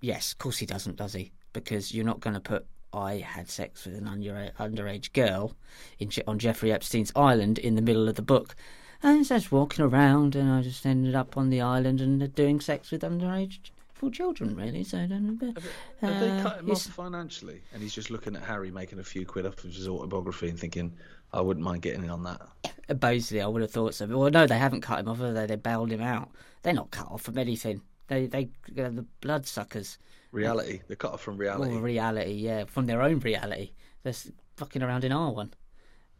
Yes, 0.00 0.32
of 0.32 0.38
course 0.38 0.58
he 0.58 0.66
doesn't, 0.66 0.96
does 0.96 1.14
he? 1.14 1.32
Because 1.52 1.92
you're 1.92 2.04
not 2.04 2.20
going 2.20 2.34
to 2.34 2.40
put 2.40 2.66
I 2.92 3.16
had 3.18 3.48
sex 3.48 3.84
with 3.84 3.96
an 3.96 4.06
under, 4.06 4.52
underage 4.58 5.12
girl 5.12 5.56
in, 5.98 6.10
on 6.26 6.38
Jeffrey 6.38 6.72
Epstein's 6.72 7.12
island 7.16 7.58
in 7.58 7.74
the 7.74 7.82
middle 7.82 8.08
of 8.08 8.14
the 8.14 8.22
book. 8.22 8.54
And 9.02 9.20
it's 9.20 9.28
just 9.28 9.52
walking 9.52 9.84
around, 9.84 10.36
and 10.36 10.50
I 10.50 10.62
just 10.62 10.86
ended 10.86 11.14
up 11.14 11.36
on 11.36 11.50
the 11.50 11.60
island 11.60 12.00
and 12.00 12.34
doing 12.34 12.60
sex 12.60 12.90
with 12.90 13.02
underage 13.02 13.58
for 13.96 14.10
children, 14.10 14.54
really. 14.54 14.84
So, 14.84 14.98
I 14.98 15.06
don't 15.06 15.40
know. 15.40 15.54
Have 16.00 16.20
they 16.20 16.30
Uh, 16.30 16.42
cut 16.42 16.60
him 16.60 16.70
off 16.70 16.82
financially? 16.82 17.62
And 17.72 17.82
he's 17.82 17.94
just 17.94 18.10
looking 18.10 18.36
at 18.36 18.42
Harry 18.42 18.70
making 18.70 18.98
a 18.98 19.04
few 19.04 19.24
quid 19.24 19.46
off 19.46 19.64
of 19.64 19.72
his 19.74 19.88
autobiography 19.88 20.48
and 20.48 20.58
thinking, 20.58 20.92
I 21.32 21.40
wouldn't 21.40 21.64
mind 21.64 21.82
getting 21.82 22.04
in 22.04 22.10
on 22.10 22.22
that. 22.24 23.00
Basically, 23.00 23.40
I 23.40 23.46
would 23.46 23.62
have 23.62 23.70
thought 23.70 23.94
so. 23.94 24.06
Well, 24.06 24.30
no, 24.30 24.46
they 24.46 24.58
haven't 24.58 24.82
cut 24.82 25.00
him 25.00 25.08
off, 25.08 25.18
have 25.18 25.34
they? 25.34 25.46
They 25.46 25.56
bailed 25.56 25.90
him 25.90 26.02
out. 26.02 26.30
They're 26.62 26.72
not 26.72 26.90
cut 26.90 27.08
off 27.08 27.22
from 27.22 27.38
anything. 27.38 27.80
They, 28.08 28.26
they, 28.26 28.50
uh, 28.78 28.90
the 28.90 29.06
bloodsuckers. 29.20 29.98
Reality. 30.30 30.80
They're 30.86 30.96
cut 30.96 31.12
off 31.12 31.22
from 31.22 31.36
reality. 31.36 31.74
Or 31.74 31.80
reality, 31.80 32.32
yeah, 32.32 32.64
from 32.66 32.86
their 32.86 33.02
own 33.02 33.18
reality. 33.20 33.72
They're 34.02 34.14
fucking 34.56 34.82
around 34.82 35.04
in 35.04 35.12
our 35.12 35.32
one. 35.32 35.54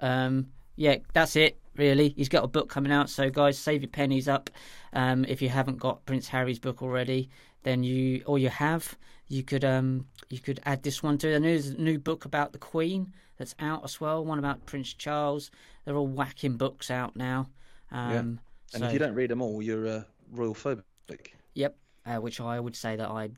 Um, 0.01 0.49
yeah, 0.75 0.97
that's 1.13 1.37
it, 1.37 1.59
really. 1.77 2.11
He's 2.11 2.29
got 2.29 2.45
a 2.45 2.49
book 2.49 2.69
coming 2.69 2.93
out, 2.93 3.09
so 3.09 3.31
guys, 3.31 3.59
save 3.59 3.83
your 3.83 3.91
pennies 3.91 4.29
up. 4.29 4.51
Um, 4.93 5.25
if 5.27 5.41
you 5.41 5.49
haven't 5.49 5.79
got 5.79 6.05
Prince 6.05 6.29
Harry's 6.29 6.59
book 6.59 6.83
already, 6.83 7.31
then 7.67 7.83
you, 7.83 8.23
or 8.27 8.39
you 8.39 8.49
have, 8.49 8.97
you 9.27 9.43
could 9.43 9.65
um, 9.65 10.07
you 10.31 10.39
could 10.39 10.61
add 10.65 10.85
this 10.85 11.03
one 11.03 11.19
to. 11.19 11.35
I 11.35 11.39
know 11.39 11.49
there's 11.49 11.71
a 11.71 11.75
new 11.81 11.99
book 11.99 12.25
about 12.25 12.53
the 12.53 12.59
Queen 12.59 13.13
that's 13.39 13.57
out 13.59 13.83
as 13.85 14.01
well. 14.01 14.25
One 14.25 14.39
about 14.39 14.65
Prince 14.67 14.95
Charles. 14.95 15.51
They're 15.85 15.97
all 15.97 16.07
whacking 16.07 16.57
books 16.57 16.91
out 16.93 17.17
now. 17.17 17.51
Um, 17.91 18.39
And 18.73 18.81
so- 18.83 18.87
if 18.87 18.93
you 18.93 19.01
don't 19.01 19.15
read 19.15 19.31
them 19.31 19.43
all, 19.43 19.61
you're 19.61 19.87
uh, 19.89 20.03
royal 20.31 20.55
phobic. 20.55 21.33
Yep, 21.55 21.77
uh, 22.07 22.17
which 22.19 22.41
I 22.41 22.61
would 22.61 22.77
say 22.77 22.95
that 22.95 23.11
I'm 23.11 23.37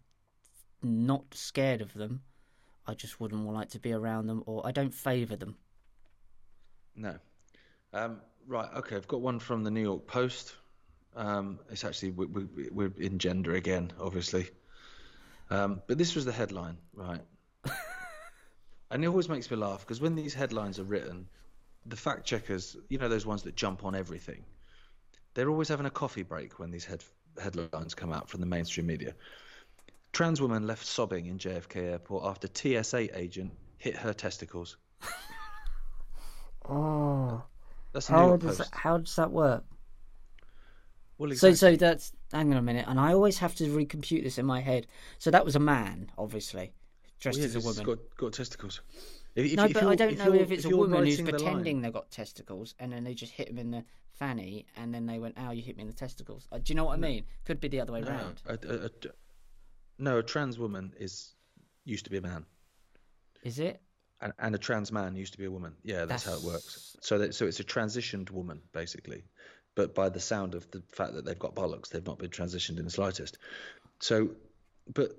not 0.82 1.24
scared 1.32 1.80
of 1.80 1.94
them. 1.94 2.20
I 2.86 2.92
just 2.94 3.20
wouldn't 3.20 3.46
like 3.46 3.70
to 3.70 3.78
be 3.78 3.92
around 3.92 4.26
them, 4.26 4.42
or 4.46 4.66
I 4.66 4.72
don't 4.72 4.92
favour 4.94 5.36
them. 5.36 5.56
No. 6.94 7.16
Um, 7.94 8.20
right. 8.46 8.68
Okay. 8.76 8.96
I've 8.96 9.08
got 9.08 9.20
one 9.22 9.38
from 9.38 9.64
the 9.64 9.70
New 9.70 9.80
York 9.82 10.06
Post. 10.06 10.56
Um, 11.18 11.58
it's 11.68 11.84
actually 11.84 12.12
we, 12.12 12.26
we, 12.26 12.68
we're 12.70 12.92
in 12.96 13.18
gender 13.18 13.54
again, 13.54 13.90
obviously. 14.00 14.48
Um, 15.50 15.82
but 15.88 15.98
this 15.98 16.14
was 16.14 16.24
the 16.24 16.32
headline, 16.32 16.78
right? 16.94 17.20
and 18.92 19.02
it 19.02 19.08
always 19.08 19.28
makes 19.28 19.50
me 19.50 19.56
laugh 19.56 19.80
because 19.80 20.00
when 20.00 20.14
these 20.14 20.32
headlines 20.32 20.78
are 20.78 20.84
written, 20.84 21.26
the 21.86 21.96
fact 21.96 22.24
checkers, 22.24 22.76
you 22.88 22.98
know, 22.98 23.08
those 23.08 23.26
ones 23.26 23.42
that 23.42 23.56
jump 23.56 23.84
on 23.84 23.96
everything, 23.96 24.44
they're 25.34 25.50
always 25.50 25.68
having 25.68 25.86
a 25.86 25.90
coffee 25.90 26.22
break 26.22 26.60
when 26.60 26.70
these 26.70 26.84
head, 26.84 27.02
headlines 27.42 27.94
come 27.94 28.12
out 28.12 28.28
from 28.28 28.38
the 28.38 28.46
mainstream 28.46 28.86
media. 28.86 29.12
Trans 30.12 30.40
woman 30.40 30.68
left 30.68 30.86
sobbing 30.86 31.26
in 31.26 31.38
JFK 31.38 31.76
airport 31.76 32.26
after 32.26 32.46
TSA 32.46 33.18
agent 33.18 33.52
hit 33.76 33.96
her 33.96 34.12
testicles. 34.14 34.76
Oh, 36.70 37.42
That's 37.94 38.08
That's 38.08 38.08
the 38.08 38.12
New 38.12 38.18
How 38.18 38.36
does 38.36 38.58
that, 38.58 38.68
how 38.72 38.98
does 38.98 39.16
that 39.16 39.30
work? 39.30 39.64
Well, 41.18 41.30
So 41.34 41.48
exactly. 41.48 41.76
so 41.76 41.76
that's 41.76 42.12
hang 42.32 42.52
on 42.52 42.58
a 42.58 42.62
minute, 42.62 42.86
and 42.88 42.98
I 42.98 43.12
always 43.12 43.38
have 43.38 43.54
to 43.56 43.64
recompute 43.64 44.22
this 44.22 44.38
in 44.38 44.46
my 44.46 44.60
head. 44.60 44.86
So 45.18 45.30
that 45.30 45.44
was 45.44 45.56
a 45.56 45.60
man, 45.60 46.10
obviously, 46.16 46.72
dressed 47.20 47.38
Well, 47.38 47.46
as 47.46 47.56
a 47.56 47.60
woman. 47.60 47.84
Got, 47.84 47.98
got 48.16 48.32
testicles. 48.32 48.80
If, 49.34 49.54
no, 49.54 49.64
if 49.64 49.74
but 49.74 49.84
I 49.84 49.94
don't 49.94 50.18
know 50.18 50.32
if 50.32 50.50
it's 50.50 50.64
a 50.64 50.70
woman 50.70 51.04
who's 51.04 51.20
writing 51.20 51.24
the 51.26 51.32
pretending 51.32 51.80
they've 51.82 51.92
got 51.92 52.10
testicles, 52.10 52.74
and 52.78 52.92
then 52.92 53.04
they 53.04 53.14
just 53.14 53.32
hit 53.32 53.48
him 53.48 53.58
in 53.58 53.70
the 53.70 53.84
fanny, 54.18 54.66
and 54.76 54.94
then 54.94 55.06
they 55.06 55.18
went, 55.18 55.38
"Ow, 55.38 55.50
you 55.50 55.62
hit 55.62 55.76
me 55.76 55.82
in 55.82 55.88
the 55.88 55.94
testicles." 55.94 56.46
Uh, 56.50 56.58
do 56.58 56.72
you 56.72 56.74
know 56.76 56.84
what 56.84 56.94
I 56.94 56.96
mean? 56.98 57.24
Could 57.44 57.60
be 57.60 57.68
the 57.68 57.80
other 57.80 57.92
way 57.92 58.00
No, 58.00 58.10
round. 58.10 58.42
a, 58.46 58.52
a, 58.52 58.84
a, 58.86 58.90
no, 59.98 60.18
a 60.18 60.22
trans 60.22 60.58
woman 60.58 60.92
is 60.98 61.34
used 61.84 62.04
to 62.04 62.10
be 62.10 62.18
a 62.18 62.22
man, 62.22 62.46
Is 63.42 63.58
it? 63.58 63.80
and, 64.20 64.32
and 64.38 64.54
a 64.54 64.58
trans 64.58 64.90
man 64.92 65.14
used 65.14 65.32
to 65.32 65.38
be 65.38 65.44
a 65.44 65.50
woman. 65.50 65.74
Yeah, 65.82 66.04
that's, 66.04 66.24
how 66.24 66.34
it 66.34 66.42
works. 66.42 66.96
So 67.00 67.18
that, 67.18 67.34
so 67.34 67.46
it's 67.46 67.60
a 67.60 67.64
transitioned 67.64 68.30
woman 68.30 68.60
basically, 68.72 69.24
but 69.78 69.94
by 69.94 70.08
the 70.08 70.18
sound 70.18 70.56
of 70.56 70.68
the 70.72 70.82
fact 70.88 71.14
that 71.14 71.24
they've 71.24 71.38
got 71.38 71.54
bollocks, 71.54 71.90
they've 71.90 72.04
not 72.04 72.18
been 72.18 72.30
transitioned 72.30 72.80
in 72.80 72.84
the 72.84 72.90
slightest. 72.90 73.38
So, 74.00 74.30
but 74.92 75.12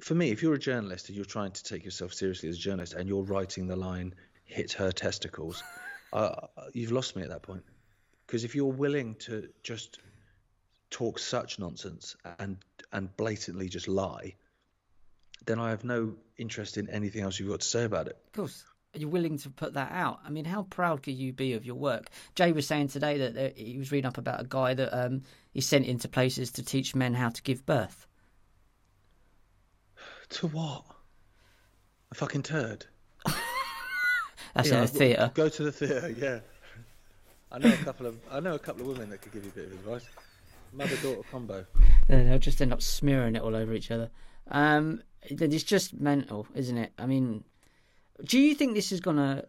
for 0.00 0.14
me, 0.14 0.30
if 0.30 0.42
you're 0.42 0.52
a 0.52 0.58
journalist 0.58 1.08
and 1.08 1.16
you're 1.16 1.24
trying 1.24 1.52
to 1.52 1.64
take 1.64 1.86
yourself 1.86 2.12
seriously 2.12 2.50
as 2.50 2.56
a 2.56 2.60
journalist, 2.60 2.92
and 2.92 3.08
you're 3.08 3.22
writing 3.22 3.66
the 3.66 3.76
line 3.76 4.14
"hit 4.44 4.72
her 4.72 4.92
testicles," 4.92 5.62
uh, 6.12 6.34
you've 6.74 6.92
lost 6.92 7.16
me 7.16 7.22
at 7.22 7.30
that 7.30 7.40
point. 7.40 7.64
Because 8.26 8.44
if 8.44 8.54
you're 8.54 8.76
willing 8.84 9.14
to 9.20 9.48
just 9.62 10.00
talk 10.90 11.18
such 11.18 11.58
nonsense 11.58 12.14
and 12.38 12.58
and 12.92 13.16
blatantly 13.16 13.70
just 13.70 13.88
lie, 13.88 14.34
then 15.46 15.58
I 15.58 15.70
have 15.70 15.82
no 15.82 16.16
interest 16.36 16.76
in 16.76 16.90
anything 16.90 17.22
else 17.22 17.40
you've 17.40 17.48
got 17.48 17.60
to 17.60 17.66
say 17.66 17.84
about 17.84 18.08
it. 18.08 18.18
Of 18.26 18.32
course. 18.32 18.64
Are 18.94 18.98
you 18.98 19.08
willing 19.08 19.36
to 19.38 19.50
put 19.50 19.74
that 19.74 19.92
out? 19.92 20.20
I 20.24 20.30
mean, 20.30 20.46
how 20.46 20.62
proud 20.62 21.02
could 21.02 21.14
you 21.14 21.32
be 21.32 21.52
of 21.52 21.64
your 21.64 21.74
work? 21.74 22.08
Jay 22.34 22.52
was 22.52 22.66
saying 22.66 22.88
today 22.88 23.18
that 23.18 23.56
he 23.56 23.76
was 23.76 23.92
reading 23.92 24.08
up 24.08 24.16
about 24.16 24.40
a 24.40 24.46
guy 24.48 24.72
that 24.74 24.98
um, 24.98 25.22
he 25.52 25.60
sent 25.60 25.84
into 25.84 26.08
places 26.08 26.50
to 26.52 26.62
teach 26.62 26.94
men 26.94 27.12
how 27.12 27.28
to 27.28 27.42
give 27.42 27.66
birth. 27.66 28.06
To 30.30 30.46
what? 30.48 30.84
A 32.10 32.14
fucking 32.14 32.42
turd. 32.42 32.84
That's 34.54 34.68
Yeah, 34.68 34.78
in 34.78 34.84
a 34.84 34.86
theatre. 34.86 35.30
Go 35.32 35.48
to 35.48 35.64
the 35.64 35.72
theatre, 35.72 36.10
yeah. 36.10 36.40
I 37.52 37.58
know 37.58 37.72
a 37.72 37.76
couple 37.78 38.04
of 38.04 38.16
I 38.30 38.40
know 38.40 38.54
a 38.54 38.58
couple 38.58 38.82
of 38.82 38.88
women 38.88 39.08
that 39.08 39.22
could 39.22 39.32
give 39.32 39.44
you 39.44 39.50
a 39.50 39.54
bit 39.54 39.66
of 39.68 39.72
advice. 39.72 40.06
Mother 40.74 40.96
daughter 40.96 41.22
combo. 41.30 41.64
Then 42.08 42.28
They'll 42.28 42.38
just 42.38 42.60
end 42.60 42.74
up 42.74 42.82
smearing 42.82 43.36
it 43.36 43.42
all 43.42 43.56
over 43.56 43.72
each 43.72 43.90
other. 43.90 44.10
Um, 44.50 45.02
it's 45.22 45.64
just 45.64 45.98
mental, 45.98 46.46
isn't 46.54 46.76
it? 46.76 46.92
I 46.98 47.06
mean, 47.06 47.42
do 48.24 48.38
you 48.38 48.54
think 48.54 48.74
this 48.74 48.92
is 48.92 49.00
gonna 49.00 49.44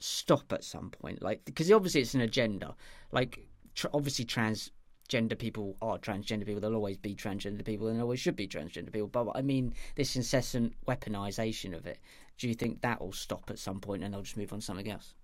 stop 0.00 0.52
at 0.52 0.64
some 0.64 0.90
point? 0.90 1.22
Like, 1.22 1.44
because 1.44 1.70
obviously 1.70 2.00
it's 2.00 2.14
an 2.14 2.20
agenda. 2.20 2.74
Like, 3.12 3.46
tr- 3.74 3.86
obviously 3.94 4.24
transgender 4.24 5.38
people 5.38 5.76
are 5.80 5.98
transgender 5.98 6.44
people. 6.44 6.60
There'll 6.60 6.76
always 6.76 6.96
be 6.96 7.14
transgender 7.14 7.64
people, 7.64 7.88
and 7.88 8.00
always 8.00 8.20
should 8.20 8.36
be 8.36 8.48
transgender 8.48 8.92
people. 8.92 9.08
But 9.08 9.28
I 9.34 9.42
mean, 9.42 9.74
this 9.94 10.16
incessant 10.16 10.74
weaponization 10.86 11.76
of 11.76 11.86
it. 11.86 11.98
Do 12.38 12.48
you 12.48 12.54
think 12.54 12.80
that 12.82 13.00
will 13.00 13.12
stop 13.12 13.50
at 13.50 13.58
some 13.58 13.80
point, 13.80 14.02
and 14.02 14.12
they'll 14.12 14.22
just 14.22 14.36
move 14.36 14.52
on 14.52 14.58
to 14.60 14.64
something 14.64 14.90
else? 14.90 15.14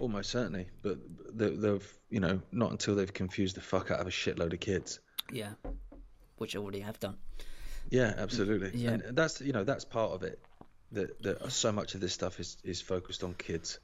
Almost 0.00 0.30
certainly, 0.30 0.68
but 0.82 0.98
they- 1.36 1.56
they've 1.56 1.98
you 2.10 2.20
know 2.20 2.40
not 2.52 2.70
until 2.70 2.94
they've 2.94 3.12
confused 3.12 3.56
the 3.56 3.60
fuck 3.60 3.90
out 3.90 4.00
of 4.00 4.06
a 4.06 4.10
shitload 4.10 4.52
of 4.52 4.60
kids. 4.60 5.00
Yeah, 5.32 5.54
which 6.38 6.56
already 6.56 6.80
have 6.80 6.98
done. 7.00 7.16
Yeah, 7.90 8.14
absolutely. 8.16 8.78
Yeah. 8.78 8.92
And 8.92 9.16
that's 9.16 9.40
you 9.40 9.52
know 9.52 9.64
that's 9.64 9.84
part 9.84 10.12
of 10.12 10.22
it. 10.22 10.40
That 10.92 11.22
that 11.22 11.52
so 11.52 11.72
much 11.72 11.94
of 11.94 12.00
this 12.00 12.12
stuff 12.12 12.40
is 12.40 12.56
is 12.64 12.80
focused 12.80 13.22
on 13.22 13.34
kids. 13.34 13.78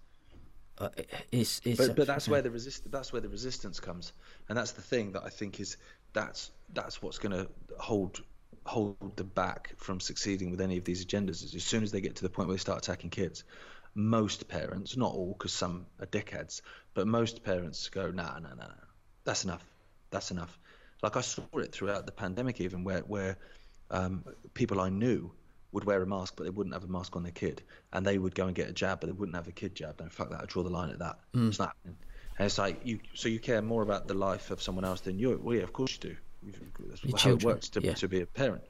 Uh, 0.78 0.88
it's, 1.30 1.60
it's, 1.64 1.78
But 1.78 1.96
but 1.96 2.06
that's 2.06 2.28
where 2.28 2.42
the 2.42 2.50
resist 2.50 2.90
that's 2.90 3.12
where 3.12 3.20
the 3.20 3.28
resistance 3.28 3.78
comes, 3.78 4.12
and 4.48 4.58
that's 4.58 4.72
the 4.72 4.82
thing 4.82 5.12
that 5.12 5.22
I 5.24 5.28
think 5.28 5.60
is 5.60 5.76
that's 6.12 6.50
that's 6.72 7.02
what's 7.02 7.18
going 7.18 7.32
to 7.32 7.48
hold 7.78 8.22
hold 8.66 9.16
them 9.16 9.30
back 9.34 9.74
from 9.76 10.00
succeeding 10.00 10.50
with 10.50 10.60
any 10.60 10.78
of 10.78 10.84
these 10.84 11.04
agendas. 11.04 11.44
Is 11.44 11.54
as 11.54 11.64
soon 11.64 11.82
as 11.82 11.92
they 11.92 12.00
get 12.00 12.16
to 12.16 12.22
the 12.22 12.30
point 12.30 12.48
where 12.48 12.56
they 12.56 12.60
start 12.60 12.78
attacking 12.78 13.10
kids, 13.10 13.44
most 13.94 14.48
parents, 14.48 14.96
not 14.96 15.12
all, 15.12 15.34
because 15.38 15.52
some 15.52 15.86
are 16.00 16.06
dickheads, 16.06 16.62
but 16.94 17.06
most 17.06 17.44
parents 17.44 17.88
go, 17.88 18.10
nah, 18.10 18.38
nah, 18.38 18.54
nah, 18.54 18.66
nah, 18.66 18.74
that's 19.24 19.44
enough, 19.44 19.64
that's 20.10 20.30
enough. 20.30 20.58
Like 21.02 21.16
I 21.16 21.20
saw 21.20 21.42
it 21.54 21.72
throughout 21.72 22.06
the 22.06 22.12
pandemic, 22.12 22.60
even 22.60 22.82
where 22.82 23.00
where 23.00 23.36
um, 23.90 24.24
people 24.54 24.80
I 24.80 24.88
knew 24.88 25.30
would 25.74 25.84
wear 25.84 26.00
a 26.02 26.06
mask, 26.06 26.34
but 26.37 26.44
they 26.44 26.50
wouldn't 26.50 26.72
have 26.74 26.84
a 26.84 26.88
mask 26.88 27.16
on 27.16 27.22
their 27.24 27.32
kid, 27.32 27.62
and 27.92 28.06
they 28.06 28.16
would 28.16 28.34
go 28.34 28.46
and 28.46 28.54
get 28.54 28.68
a 28.68 28.72
jab, 28.72 29.00
but 29.00 29.08
they 29.08 29.12
wouldn't 29.12 29.37
have 29.37 29.48
a 29.48 29.52
kid 29.52 29.74
jab. 29.74 30.00
No, 30.00 30.08
fuck 30.08 30.30
that. 30.30 30.40
I 30.40 30.46
draw 30.46 30.62
the 30.62 30.70
line 30.70 30.90
at 30.90 31.00
that. 31.00 31.18
It's 31.34 31.58
not 31.58 31.68
happening. 31.68 31.96
And 32.38 32.46
it's 32.46 32.58
like 32.58 32.80
you, 32.84 33.00
so 33.14 33.28
you 33.28 33.38
care 33.38 33.60
more 33.60 33.82
about 33.82 34.08
the 34.08 34.14
life 34.14 34.50
of 34.50 34.62
someone 34.62 34.84
else 34.84 35.00
than 35.02 35.18
you. 35.18 35.38
Well, 35.42 35.56
yeah, 35.56 35.62
of 35.62 35.72
course 35.72 35.92
you 36.02 36.10
do. 36.10 36.16
That's 36.88 37.04
Your 37.04 37.12
how 37.12 37.16
children, 37.18 37.50
it 37.50 37.54
works 37.54 37.68
to, 37.70 37.80
yeah. 37.82 37.94
to 37.94 38.08
be 38.08 38.20
a 38.22 38.26
parent. 38.26 38.62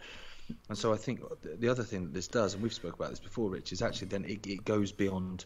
And 0.69 0.77
so 0.77 0.93
I 0.93 0.97
think 0.97 1.21
the- 1.43 1.57
the 1.57 1.69
other 1.69 1.83
thing 1.83 2.05
that 2.05 2.13
this 2.15 2.29
does, 2.29 2.55
and 2.55 2.63
we've 2.63 2.75
spoke 2.75 2.95
about 2.95 3.11
this 3.11 3.21
before, 3.21 3.51
Rich, 3.51 3.73
is 3.73 3.83
actually 3.83 4.09
then 4.09 4.25
it, 4.25 4.47
it 4.47 4.65
goes 4.65 4.93
beyond 4.93 5.45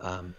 um, 0.00 0.34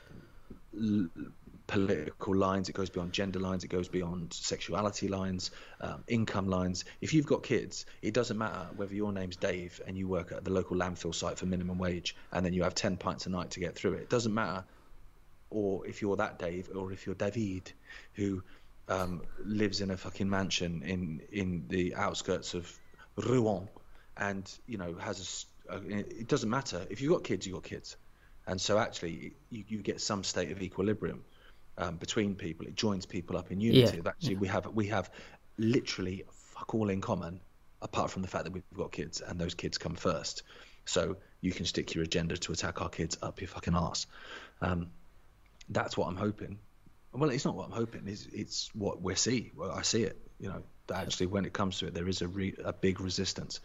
political 1.67 2.35
lines. 2.35 2.69
It 2.69 2.73
goes 2.73 2.89
beyond 2.89 3.13
gender 3.13 3.39
lines. 3.39 3.63
It 3.63 3.69
goes 3.69 3.87
beyond 3.87 4.33
sexuality 4.33 5.07
lines, 5.07 5.51
um, 5.81 6.03
income 6.07 6.47
lines. 6.47 6.85
If 7.01 7.13
you've 7.13 7.25
got 7.25 7.43
kids, 7.43 7.85
it 8.01 8.13
doesn't 8.13 8.37
matter 8.37 8.67
whether 8.75 8.93
your 8.93 9.11
name's 9.11 9.35
Dave 9.35 9.81
and 9.87 9.97
you 9.97 10.07
work 10.07 10.31
at 10.31 10.43
the 10.43 10.51
local 10.51 10.77
landfill 10.77 11.13
site 11.13 11.37
for 11.37 11.45
minimum 11.45 11.77
wage, 11.77 12.15
and 12.31 12.45
then 12.45 12.53
you 12.53 12.63
have 12.63 12.75
ten 12.75 12.97
pints 12.97 13.25
a 13.25 13.29
night 13.29 13.51
to 13.51 13.59
get 13.59 13.75
through 13.75 13.93
it. 13.93 14.01
It 14.01 14.09
doesn't 14.09 14.33
matter, 14.33 14.63
or 15.49 15.85
if 15.87 16.01
you're 16.01 16.17
that 16.17 16.39
Dave, 16.39 16.69
or 16.75 16.91
if 16.91 17.05
you're 17.05 17.15
David, 17.15 17.71
who 18.13 18.43
um, 18.87 19.21
lives 19.43 19.81
in 19.81 19.91
a 19.91 19.97
fucking 19.97 20.29
mansion 20.29 20.83
in 20.83 21.21
in 21.31 21.65
the 21.67 21.95
outskirts 21.95 22.53
of 22.53 22.71
Rouen, 23.15 23.67
and 24.17 24.51
you 24.67 24.77
know 24.77 24.95
has 24.95 25.45
a 25.69 25.75
a. 25.75 25.77
It 25.87 26.27
doesn't 26.27 26.49
matter 26.49 26.85
if 26.89 27.01
you've 27.01 27.11
got 27.11 27.23
kids, 27.23 27.47
you've 27.47 27.55
got 27.55 27.63
kids, 27.63 27.97
and 28.45 28.61
so 28.61 28.77
actually 28.77 29.33
you, 29.49 29.63
you 29.67 29.81
get 29.81 30.01
some 30.01 30.23
state 30.23 30.51
of 30.51 30.61
equilibrium 30.61 31.23
um, 31.77 31.97
between 31.97 32.35
people. 32.35 32.65
It 32.67 32.75
joins 32.75 33.05
people 33.05 33.37
up 33.37 33.51
in 33.51 33.59
unity. 33.59 33.97
Yeah, 33.97 34.09
actually, 34.09 34.35
we 34.35 34.47
have 34.47 34.67
we 34.67 34.87
have 34.87 35.09
literally 35.57 36.23
fuck 36.31 36.73
all 36.73 36.89
in 36.89 37.01
common, 37.01 37.41
apart 37.81 38.11
from 38.11 38.21
the 38.21 38.27
fact 38.27 38.45
that 38.45 38.53
we've 38.53 38.63
got 38.75 38.91
kids, 38.91 39.21
and 39.21 39.39
those 39.39 39.53
kids 39.53 39.77
come 39.77 39.95
first. 39.95 40.43
So 40.85 41.17
you 41.41 41.51
can 41.51 41.65
stick 41.65 41.95
your 41.95 42.03
agenda 42.03 42.37
to 42.37 42.51
attack 42.51 42.81
our 42.81 42.89
kids 42.89 43.17
up 43.21 43.41
your 43.41 43.47
fucking 43.47 43.75
ass. 43.75 44.07
Um, 44.61 44.87
that's 45.69 45.97
what 45.97 46.07
I'm 46.07 46.15
hoping. 46.15 46.59
Well, 47.11 47.29
it's 47.29 47.45
not 47.45 47.55
what 47.55 47.65
I'm 47.65 47.71
hoping. 47.71 48.03
It's 48.07 48.27
it's 48.31 48.69
what 48.73 49.01
we 49.01 49.15
see. 49.15 49.51
Well, 49.55 49.71
I 49.71 49.81
see 49.81 50.03
it. 50.03 50.17
You 50.39 50.49
know, 50.49 50.63
that 50.87 51.03
actually, 51.03 51.27
when 51.27 51.45
it 51.45 51.53
comes 51.53 51.79
to 51.79 51.87
it, 51.87 51.93
there 51.93 52.07
is 52.07 52.21
a 52.21 52.27
re, 52.27 52.53
a 52.63 52.73
big 52.73 52.99
resistance 52.99 53.59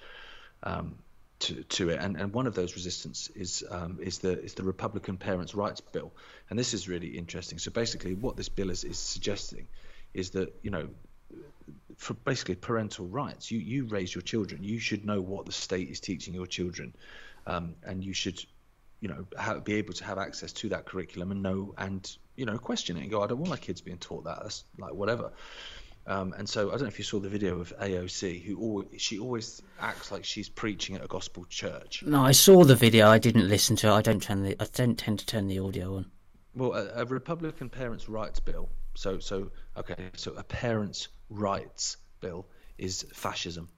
um, 0.62 0.99
to 1.40 1.62
to 1.64 1.90
it, 1.90 2.00
and 2.00 2.16
and 2.16 2.33
one 2.33 2.46
of 2.46 2.55
those 2.55 2.74
resistance 2.74 3.29
is 3.35 3.64
um, 3.70 3.98
is 4.00 4.18
the 4.18 4.40
is 4.42 4.55
the 4.55 4.62
Republican 4.62 5.16
Parents' 5.16 5.55
Rights 5.55 5.81
Bill, 5.81 6.12
and 6.48 6.59
this 6.59 6.74
is 6.74 6.88
really 6.88 7.09
interesting. 7.09 7.59
So 7.59 7.70
basically, 7.70 8.14
what 8.14 8.37
this 8.37 8.48
bill 8.48 8.70
is 8.70 8.85
is 8.85 8.98
suggesting 8.98 9.66
is 10.14 10.31
that 10.31 10.55
you 10.62 10.70
know 10.70 10.88
for 11.96 12.14
basically 12.14 12.55
parental 12.55 13.07
rights. 13.07 13.50
You 13.50 13.59
you 13.59 13.85
raise 13.85 14.14
your 14.14 14.22
children. 14.22 14.62
You 14.64 14.79
should 14.79 15.05
know 15.05 15.20
what 15.20 15.46
the 15.46 15.53
state 15.53 15.90
is 15.90 16.00
teaching 16.00 16.35
your 16.35 16.46
children, 16.46 16.94
um, 17.46 17.74
and 17.83 18.03
you 18.03 18.14
should, 18.14 18.42
you 19.00 19.09
know, 19.09 19.26
have, 19.38 19.64
be 19.64 19.74
able 19.74 19.92
to 19.94 20.05
have 20.05 20.18
access 20.18 20.53
to 20.53 20.70
that 20.70 20.87
curriculum 20.87 21.31
and 21.31 21.42
know 21.42 21.74
and 21.76 22.16
you 22.37 22.46
know 22.46 22.59
question 22.59 22.96
it 22.96 23.03
and 23.03 23.11
go. 23.11 23.22
I 23.22 23.26
don't 23.26 23.38
want 23.38 23.50
my 23.50 23.57
kids 23.57 23.81
being 23.81 23.98
taught 23.98 24.24
that. 24.24 24.38
That's 24.42 24.64
like 24.79 24.94
whatever. 24.94 25.33
Um, 26.06 26.34
and 26.36 26.48
so 26.48 26.68
I 26.68 26.72
don't 26.72 26.82
know 26.82 26.88
if 26.88 26.98
you 26.98 27.04
saw 27.04 27.20
the 27.20 27.28
video 27.28 27.60
of 27.60 27.72
AOC, 27.78 28.42
who 28.42 28.58
always, 28.58 28.86
she 28.98 29.18
always 29.18 29.62
acts 29.78 30.10
like 30.10 30.24
she's 30.24 30.48
preaching 30.48 30.96
at 30.96 31.04
a 31.04 31.06
gospel 31.06 31.44
church. 31.48 32.02
No, 32.04 32.22
I 32.22 32.32
saw 32.32 32.64
the 32.64 32.74
video. 32.74 33.08
I 33.08 33.18
didn't 33.18 33.48
listen 33.48 33.76
to 33.76 33.88
it. 33.88 33.92
I 33.92 34.02
don't 34.02 34.22
turn 34.22 34.42
the. 34.42 34.56
I 34.60 34.66
don't 34.72 34.98
tend 34.98 35.18
to 35.20 35.26
turn 35.26 35.46
the 35.46 35.59
audio 35.59 35.96
on. 35.96 36.11
Well, 36.55 36.74
a, 36.74 37.03
a 37.03 37.05
Republican 37.05 37.68
parents' 37.68 38.09
rights 38.09 38.40
bill. 38.40 38.68
So 38.94 39.18
so 39.18 39.51
okay, 39.76 39.94
so 40.16 40.32
a 40.32 40.42
parents' 40.42 41.09
rights 41.28 41.96
bill 42.20 42.46
is 42.78 43.07
fascism. 43.12 43.68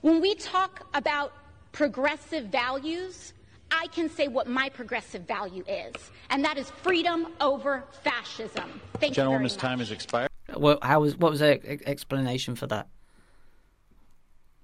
When 0.00 0.22
we 0.22 0.34
talk 0.34 0.86
about 0.94 1.34
progressive 1.72 2.46
values, 2.46 3.34
I 3.70 3.86
can 3.88 4.08
say 4.08 4.28
what 4.28 4.48
my 4.48 4.70
progressive 4.70 5.26
value 5.28 5.62
is, 5.68 5.94
and 6.30 6.44
that 6.44 6.56
is 6.56 6.70
freedom 6.70 7.28
over 7.40 7.84
fascism. 8.02 8.80
Thank 8.98 9.14
Gentlewoman's 9.14 9.54
you 9.54 9.60
very 9.60 9.70
time 9.70 9.78
has 9.80 9.90
expired. 9.90 10.29
Well, 10.56 10.78
how 10.82 11.00
was 11.00 11.16
what 11.16 11.30
was 11.30 11.40
the 11.40 11.72
e- 11.72 11.80
explanation 11.86 12.54
for 12.56 12.66
that? 12.68 12.88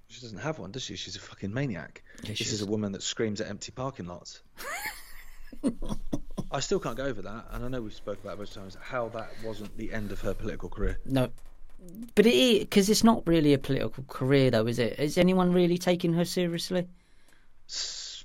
She 0.09 0.21
doesn't 0.21 0.39
have 0.39 0.57
one, 0.57 0.71
does 0.71 0.83
she? 0.83 0.95
She's 0.95 1.15
a 1.15 1.19
fucking 1.19 1.53
maniac. 1.53 2.01
Yeah, 2.23 2.29
this 2.29 2.41
is 2.41 2.53
is. 2.53 2.61
a 2.61 2.65
woman 2.65 2.93
that 2.93 3.03
screams 3.03 3.41
at 3.41 3.49
empty 3.49 3.71
parking 3.71 4.07
lots. 4.07 4.41
I 6.51 6.59
still 6.61 6.79
can't 6.79 6.95
go 6.95 7.03
over 7.03 7.21
that, 7.23 7.45
and 7.51 7.65
I 7.65 7.67
know 7.67 7.81
we've 7.81 7.93
spoke 7.93 8.19
about 8.23 8.33
it 8.33 8.39
most 8.39 8.53
times 8.53 8.77
how 8.79 9.09
that 9.09 9.29
wasn't 9.43 9.75
the 9.77 9.91
end 9.91 10.11
of 10.11 10.21
her 10.21 10.33
political 10.33 10.69
career. 10.69 10.97
No, 11.05 11.29
but 12.15 12.25
it 12.25 12.33
is 12.33 12.59
because 12.59 12.89
it's 12.89 13.03
not 13.03 13.27
really 13.27 13.53
a 13.53 13.57
political 13.57 14.03
career, 14.07 14.49
though, 14.49 14.65
is 14.65 14.79
it? 14.79 14.97
Is 14.97 15.17
anyone 15.17 15.51
really 15.51 15.77
taking 15.77 16.13
her 16.13 16.25
seriously? 16.25 16.87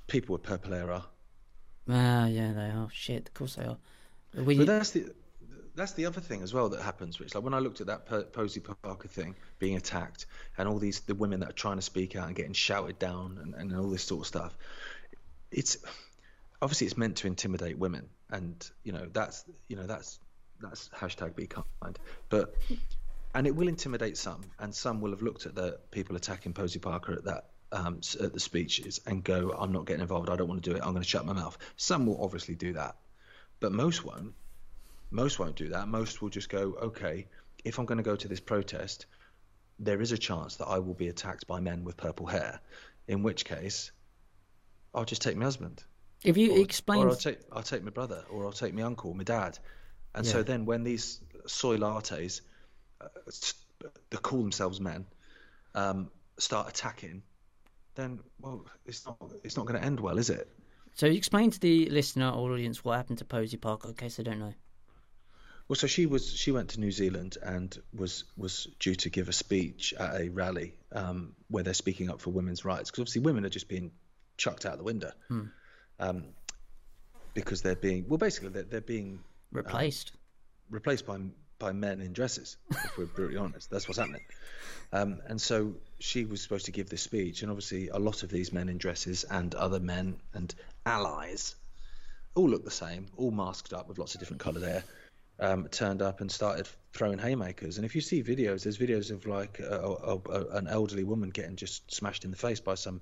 People 0.07 0.35
with 0.35 0.43
purple 0.45 0.73
hair 0.73 0.93
are. 0.93 1.05
Ah, 1.89 2.27
yeah, 2.27 2.53
they 2.53 2.71
are. 2.71 2.89
Shit, 2.93 3.29
of 3.29 3.35
course 3.35 3.57
they 3.57 3.65
are. 3.65 3.77
We, 4.35 4.57
But 4.57 4.67
that's 4.67 4.91
the 4.91 5.13
that's 5.75 5.93
the 5.93 6.07
other 6.07 6.21
thing 6.21 6.43
as 6.43 6.53
well 6.53 6.69
that 6.71 6.83
happens, 6.83 7.21
Rich. 7.21 7.35
Like 7.35 7.45
when 7.45 7.55
I 7.55 7.59
looked 7.59 7.81
at 7.81 7.87
that 7.87 8.07
Po- 8.07 8.25
Posie 8.25 8.61
Parker 8.61 9.09
thing 9.09 9.37
being 9.59 9.77
attacked, 9.77 10.27
and 10.59 10.69
all 10.69 10.79
these 10.79 11.01
the 11.01 11.15
women 11.15 11.41
that 11.41 11.51
are 11.51 11.55
trying 11.55 11.77
to 11.77 11.83
speak 11.83 12.17
out 12.17 12.27
and 12.27 12.37
getting 12.37 12.53
shouted 12.53 12.99
down, 12.99 13.39
and, 13.43 13.55
and 13.55 13.77
all 13.77 13.91
this 13.91 14.05
sort 14.05 14.23
of 14.23 14.27
stuff. 14.27 14.57
It's 15.51 15.79
obviously 16.61 16.87
it's 16.87 16.97
meant 16.97 17.17
to 17.19 17.27
intimidate 17.27 17.79
women, 17.79 18.09
and 18.31 18.69
you 18.85 18.93
know 18.93 19.07
that's 19.13 19.45
you 19.69 19.77
know 19.77 19.87
that's 19.87 20.19
that's 20.61 20.89
hashtag 20.91 21.35
be 21.35 21.47
kind. 21.47 21.99
But 22.29 22.55
and 23.35 23.47
it 23.47 23.57
will 23.57 23.69
intimidate 23.69 24.17
some, 24.17 24.43
and 24.59 24.75
some 24.75 25.01
will 25.01 25.11
have 25.11 25.23
looked 25.23 25.47
at 25.47 25.55
the 25.55 25.79
people 25.91 26.17
attacking 26.17 26.53
Posie 26.53 26.79
Parker 26.79 27.15
at 27.15 27.25
that 27.25 27.47
um, 27.73 28.01
at 28.21 28.33
the 28.33 28.41
speeches 28.41 29.01
and 29.07 29.25
go, 29.25 29.55
"I'm 29.59 29.73
not 29.73 29.87
getting 29.87 30.03
involved. 30.03 30.29
I 30.29 30.37
don't 30.37 30.49
want 30.49 30.63
to 30.63 30.71
do 30.71 30.77
it. 30.77 30.83
I'm 30.83 30.93
going 30.93 31.03
to 31.03 31.09
shut 31.09 31.25
my 31.25 31.33
mouth." 31.33 31.57
Some 31.77 32.07
will 32.07 32.23
obviously 32.23 32.55
do 32.55 32.75
that, 32.75 32.97
but 33.61 33.73
most 33.73 34.05
won't. 34.05 34.35
Most 35.13 35.39
won't 35.39 35.57
do 35.57 35.69
that. 35.69 35.89
Most 35.89 36.23
will 36.23 36.31
just 36.31 36.49
go, 36.49 36.75
"Okay, 36.83 37.29
if 37.65 37.79
I'm 37.79 37.87
going 37.87 37.99
to 37.99 38.05
go 38.05 38.17
to 38.17 38.29
this 38.29 38.41
protest, 38.41 39.07
there 39.79 40.01
is 40.01 40.13
a 40.13 40.19
chance 40.19 40.57
that 40.57 40.67
I 40.67 40.79
will 40.79 40.95
be 40.95 41.09
attacked 41.09 41.47
by 41.47 41.61
men 41.61 41.85
with 41.85 41.97
purple 41.97 42.27
hair. 42.27 42.61
In 43.09 43.23
which 43.23 43.45
case, 43.45 43.93
I'll 44.95 45.05
just 45.05 45.23
take 45.23 45.37
my 45.37 45.45
husband." 45.45 45.85
if 46.25 46.37
you 46.37 46.57
or, 46.57 46.61
explain, 46.61 47.03
or 47.03 47.11
I'll 47.11 47.17
take 47.17 47.39
I'll 47.51 47.63
take 47.63 47.83
my 47.83 47.91
brother, 47.91 48.25
or 48.31 48.45
I'll 48.45 48.53
take 48.53 48.75
my 48.75 48.83
uncle, 48.83 49.13
my 49.15 49.25
dad, 49.25 49.59
and 50.15 50.27
so 50.27 50.43
then 50.43 50.65
when 50.65 50.85
these 50.85 51.21
soy 51.47 51.77
lattes, 51.77 52.43
uh, 53.01 53.09
that 54.11 54.23
call 54.23 54.41
themselves 54.41 54.81
men, 54.81 55.07
um, 55.75 56.11
start 56.39 56.69
attacking, 56.69 57.23
then 57.95 58.21
well, 58.41 58.67
it's 58.87 59.05
not 59.07 59.17
it's 59.43 59.57
not 59.57 59.67
going 59.67 59.81
to 59.81 59.85
end 59.85 60.01
well, 60.01 60.19
is 60.19 60.31
it? 60.31 60.49
so 60.95 61.07
you 61.07 61.15
explain 61.15 61.51
to 61.51 61.59
the 61.59 61.89
listener 61.89 62.29
or 62.29 62.53
audience 62.53 62.85
what 62.85 62.97
happened 62.97 63.19
to 63.19 63.25
Posie 63.25 63.57
Parker 63.57 63.89
in 63.89 63.95
case 63.95 64.17
they 64.17 64.23
don't 64.23 64.39
know. 64.39 64.55
Well, 65.69 65.77
so 65.77 65.87
she 65.87 66.07
was 66.07 66.33
she 66.35 66.53
went 66.53 66.71
to 66.71 66.81
New 66.81 66.91
Zealand 66.91 67.39
and 67.43 67.77
was 67.95 68.25
was 68.37 68.69
due 68.79 68.95
to 68.97 69.11
give 69.11 69.29
a 69.29 69.33
speech 69.33 69.95
at 69.99 70.21
a 70.21 70.29
rally 70.29 70.75
um, 70.93 71.35
where 71.49 71.63
they're 71.65 71.73
speaking 71.75 72.11
up 72.11 72.21
for 72.21 72.31
women's 72.31 72.65
rights 72.65 72.91
because 72.91 73.03
obviously 73.03 73.23
women 73.23 73.45
are 73.47 73.51
just 73.51 73.69
being 73.69 73.93
chucked 74.37 74.67
out 74.67 74.77
the 74.77 74.85
window 74.85 75.13
um, 76.01 76.25
because 77.35 77.63
they're 77.63 77.77
being 77.77 78.07
well 78.09 78.19
basically 78.19 78.51
they're, 78.51 78.65
they're 78.65 78.81
being 78.81 79.21
Replaced. 79.53 80.13
replaced 80.71 81.07
by 81.07 81.19
by 81.59 81.71
men 81.73 82.01
in 82.01 82.13
dresses. 82.13 82.57
If 82.71 82.99
we're 82.99 83.07
brutally 83.07 83.39
honest, 83.39 83.71
that's 83.71 83.87
what's 83.87 83.99
happening. 83.99 84.23
Um, 84.93 85.21
and 85.29 85.41
so 85.41 85.75
she 86.01 86.25
was 86.25 86.43
supposed 86.43 86.67
to 86.67 86.73
give 86.73 86.89
this 86.91 87.03
speech, 87.03 87.43
and 87.43 87.51
obviously 87.53 87.89
a 87.89 87.99
lot 87.99 88.25
of 88.25 88.31
these 88.31 88.53
men 88.53 88.69
in 88.69 88.79
dresses 88.79 89.23
and 89.25 89.55
other 89.55 89.79
men 89.79 90.17
and 90.35 90.53
allies 90.85 91.55
all 92.35 92.49
look 92.49 92.65
the 92.65 92.71
same, 92.71 93.07
all 93.17 93.31
masked 93.31 93.73
up 93.73 93.89
with 93.89 93.99
lots 93.99 94.15
of 94.15 94.21
different 94.21 94.43
coloured 94.43 94.65
hair. 94.65 94.83
Um, 95.41 95.67
turned 95.69 96.03
up 96.03 96.21
and 96.21 96.31
started 96.31 96.69
throwing 96.93 97.19
haymakers. 97.19 97.77
And 97.77 97.85
if 97.85 97.97
you 97.97 98.01
see 98.01 98.23
videos, 98.23 98.63
there's 98.63 98.79
videos 98.79 99.11
of 99.11 99.27
like 99.27 99.59
a, 99.59 99.77
a, 99.77 100.17
a, 100.17 100.47
an 100.59 100.69
elderly 100.69 101.03
woman 101.03 101.31
getting 101.31 101.57
just 101.57 101.93
smashed 101.93 102.25
in 102.25 102.31
the 102.31 102.37
face 102.37 102.61
by 102.61 102.75
some 102.77 103.01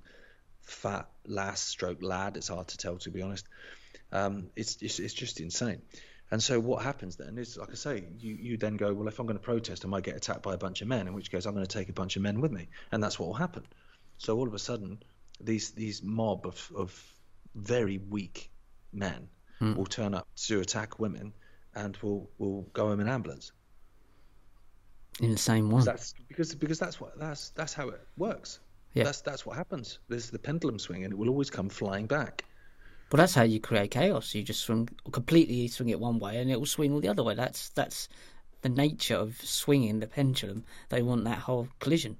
fat 0.63 1.07
lass 1.27 1.61
stroke 1.61 2.01
lad. 2.01 2.37
It's 2.37 2.47
hard 2.47 2.69
to 2.69 2.77
tell, 2.77 2.97
to 2.97 3.11
be 3.11 3.21
honest. 3.21 3.45
Um, 4.11 4.49
it's, 4.55 4.81
it's 4.81 4.97
it's 4.99 5.13
just 5.13 5.39
insane. 5.39 5.81
And 6.31 6.41
so 6.41 6.59
what 6.59 6.81
happens 6.83 7.17
then 7.17 7.37
is, 7.37 7.57
like 7.57 7.69
I 7.71 7.75
say, 7.75 8.05
you, 8.17 8.33
you 8.33 8.57
then 8.57 8.77
go, 8.77 8.93
well, 8.93 9.09
if 9.09 9.19
I'm 9.19 9.27
going 9.27 9.37
to 9.37 9.43
protest, 9.43 9.85
I 9.85 9.89
might 9.89 10.03
get 10.03 10.15
attacked 10.15 10.41
by 10.41 10.53
a 10.53 10.57
bunch 10.57 10.81
of 10.81 10.87
men, 10.87 11.07
in 11.07 11.13
which 11.13 11.29
case 11.29 11.45
I'm 11.45 11.53
going 11.53 11.65
to 11.65 11.77
take 11.77 11.89
a 11.89 11.93
bunch 11.93 12.15
of 12.15 12.21
men 12.21 12.41
with 12.41 12.51
me, 12.51 12.69
and 12.91 13.03
that's 13.03 13.19
what 13.19 13.27
will 13.27 13.35
happen. 13.35 13.63
So 14.17 14.37
all 14.37 14.47
of 14.47 14.53
a 14.53 14.59
sudden, 14.59 15.03
these 15.39 15.71
these 15.71 16.01
mob 16.01 16.47
of, 16.47 16.71
of 16.75 17.13
very 17.53 17.97
weak 17.97 18.49
men 18.93 19.27
will 19.75 19.85
turn 19.85 20.15
up 20.15 20.27
to 20.47 20.59
attack 20.61 20.97
women, 20.97 21.33
and 21.75 21.97
will 21.97 22.29
will 22.37 22.63
go 22.73 22.87
home 22.87 22.99
in 22.99 23.07
ambulance. 23.07 23.51
in 25.19 25.31
the 25.31 25.37
same 25.37 25.69
one. 25.69 25.83
That's 25.83 26.13
because 26.27 26.55
because 26.55 26.79
that's 26.79 26.99
what 26.99 27.19
that's 27.19 27.49
that's 27.51 27.73
how 27.73 27.89
it 27.89 28.01
works. 28.17 28.59
Yeah. 28.93 29.03
That's 29.05 29.21
that's 29.21 29.45
what 29.45 29.55
happens. 29.55 29.99
There's 30.09 30.29
the 30.29 30.39
pendulum 30.39 30.79
swing, 30.79 31.03
and 31.03 31.13
it 31.13 31.17
will 31.17 31.29
always 31.29 31.49
come 31.49 31.69
flying 31.69 32.07
back. 32.07 32.43
But 33.09 33.17
that's 33.17 33.35
how 33.35 33.43
you 33.43 33.59
create 33.59 33.91
chaos. 33.91 34.33
You 34.33 34.43
just 34.43 34.61
swing 34.61 34.87
completely 35.11 35.67
swing 35.67 35.89
it 35.89 35.99
one 35.99 36.19
way, 36.19 36.37
and 36.37 36.49
it 36.49 36.57
will 36.57 36.65
swing 36.65 36.93
all 36.93 37.01
the 37.01 37.09
other 37.09 37.23
way. 37.23 37.35
That's 37.35 37.69
that's 37.69 38.07
the 38.61 38.69
nature 38.69 39.15
of 39.15 39.35
swinging 39.41 39.99
the 39.99 40.07
pendulum. 40.07 40.63
They 40.89 41.01
want 41.01 41.23
that 41.25 41.39
whole 41.39 41.67
collision 41.79 42.17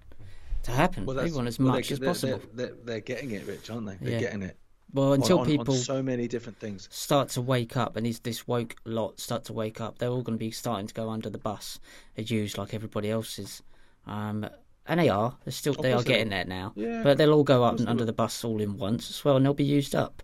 to 0.63 0.71
happen. 0.71 1.05
Well, 1.05 1.15
they 1.15 1.31
want 1.31 1.47
as 1.47 1.59
well, 1.59 1.69
much 1.69 1.89
they're, 1.89 1.95
as 1.95 1.99
possible. 1.99 2.41
They're, 2.53 2.67
they're, 2.67 2.75
they're 2.83 2.99
getting 2.99 3.31
it, 3.31 3.45
Rich, 3.47 3.69
aren't 3.69 3.87
they? 3.87 3.97
They're 4.01 4.13
Yeah. 4.13 4.19
getting 4.19 4.43
it. 4.43 4.57
Well, 4.93 5.13
until 5.13 5.39
on, 5.39 5.45
people 5.45 5.73
on 5.73 5.79
so 5.79 6.01
many 6.01 6.27
different 6.27 6.59
things. 6.59 6.87
start 6.91 7.29
to 7.29 7.41
wake 7.41 7.77
up, 7.77 7.95
and 7.95 8.05
these 8.05 8.19
this 8.19 8.47
woke 8.47 8.75
lot 8.85 9.19
start 9.19 9.45
to 9.45 9.53
wake 9.53 9.79
up, 9.79 9.97
they're 9.97 10.09
all 10.09 10.21
going 10.21 10.37
to 10.37 10.43
be 10.43 10.51
starting 10.51 10.87
to 10.87 10.93
go 10.93 11.09
under 11.09 11.29
the 11.29 11.37
bus. 11.37 11.79
They're 12.15 12.25
used 12.25 12.57
like 12.57 12.73
everybody 12.73 13.09
else 13.09 13.39
is. 13.39 13.61
Um, 14.07 14.47
and 14.87 14.99
they 14.99 15.09
are. 15.09 15.37
They're 15.45 15.51
still. 15.51 15.73
They 15.73 15.93
are 15.93 16.03
getting 16.03 16.29
there 16.29 16.45
now. 16.45 16.73
Yeah, 16.75 17.03
But 17.03 17.17
they'll 17.17 17.33
all 17.33 17.43
go 17.43 17.63
up 17.63 17.79
and 17.79 17.87
under 17.87 18.03
the 18.03 18.13
bus 18.13 18.43
all 18.43 18.59
in 18.59 18.77
once 18.77 19.09
as 19.09 19.23
well, 19.23 19.37
and 19.37 19.45
they'll 19.45 19.53
be 19.53 19.63
used 19.63 19.95
up. 19.95 20.23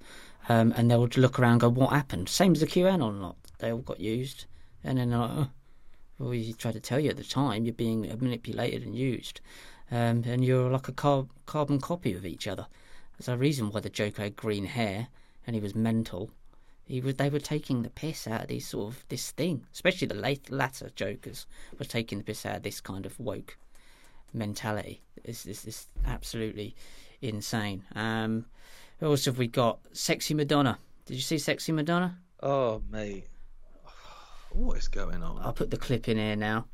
Um, 0.49 0.73
and 0.77 0.89
they'll 0.89 1.07
look 1.17 1.39
around, 1.39 1.53
and 1.53 1.61
go, 1.61 1.69
"What 1.69 1.91
happened?" 1.91 2.29
Same 2.29 2.53
as 2.53 2.61
the 2.61 2.67
QAnon 2.67 3.21
lot. 3.21 3.35
They 3.59 3.71
all 3.71 3.79
got 3.79 3.99
used, 3.99 4.45
and 4.83 4.97
then 4.97 5.09
they're 5.09 5.19
like, 5.19 5.31
oh, 5.31 5.49
well, 6.19 6.29
we 6.29 6.53
tried 6.53 6.73
to 6.73 6.79
tell 6.79 6.99
you 6.99 7.09
at 7.09 7.17
the 7.17 7.23
time 7.23 7.65
you're 7.65 7.73
being 7.73 8.01
manipulated 8.01 8.83
and 8.83 8.95
used, 8.95 9.41
um, 9.91 10.23
and 10.25 10.43
you're 10.43 10.69
like 10.69 10.87
a 10.87 10.93
car- 10.93 11.27
carbon 11.45 11.79
copy 11.79 12.13
of 12.13 12.25
each 12.25 12.47
other. 12.47 12.67
There's 13.17 13.27
a 13.27 13.37
reason 13.37 13.71
why 13.71 13.79
the 13.79 13.89
Joker 13.89 14.23
had 14.23 14.35
green 14.35 14.65
hair 14.65 15.07
and 15.45 15.55
he 15.55 15.61
was 15.61 15.75
mental. 15.75 16.31
He 16.85 17.01
was, 17.01 17.15
they 17.15 17.29
were 17.29 17.39
taking 17.39 17.81
the 17.81 17.89
piss 17.89 18.27
out 18.27 18.43
of 18.43 18.47
these 18.47 18.67
sort 18.67 18.93
of 18.93 19.05
this 19.09 19.31
thing, 19.31 19.65
especially 19.73 20.07
the 20.07 20.13
late, 20.13 20.51
latter 20.51 20.89
Jokers 20.95 21.45
were 21.77 21.85
taking 21.85 22.19
the 22.19 22.23
piss 22.23 22.45
out 22.45 22.57
of 22.57 22.63
this 22.63 22.79
kind 22.79 23.05
of 23.05 23.19
woke 23.19 23.57
mentality. 24.33 25.01
It's, 25.23 25.45
it's, 25.45 25.65
it's 25.65 25.87
absolutely 26.05 26.75
insane. 27.21 27.83
Um, 27.95 28.45
who 28.99 29.07
else 29.07 29.25
have 29.25 29.37
we 29.37 29.47
got? 29.47 29.79
Sexy 29.91 30.33
Madonna. 30.33 30.77
Did 31.05 31.15
you 31.15 31.21
see 31.21 31.37
Sexy 31.37 31.71
Madonna? 31.71 32.17
Oh, 32.41 32.81
mate. 32.89 33.25
What 34.51 34.77
is 34.77 34.87
going 34.87 35.23
on? 35.23 35.39
I'll 35.43 35.53
put 35.53 35.71
the 35.71 35.77
clip 35.77 36.07
in 36.07 36.17
here 36.17 36.35
now. 36.35 36.65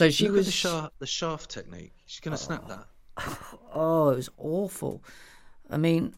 So 0.00 0.08
she 0.08 0.28
Look 0.28 0.36
was. 0.36 0.46
the 0.46 0.52
shaft, 0.52 0.98
the 0.98 1.06
shaft 1.06 1.50
technique. 1.50 1.92
She's 2.06 2.20
going 2.20 2.36
to 2.36 2.42
snap 2.42 2.66
that. 2.68 2.86
Oh, 3.74 4.08
it 4.08 4.16
was 4.16 4.30
awful. 4.38 5.02
I 5.68 5.76
mean, 5.76 6.14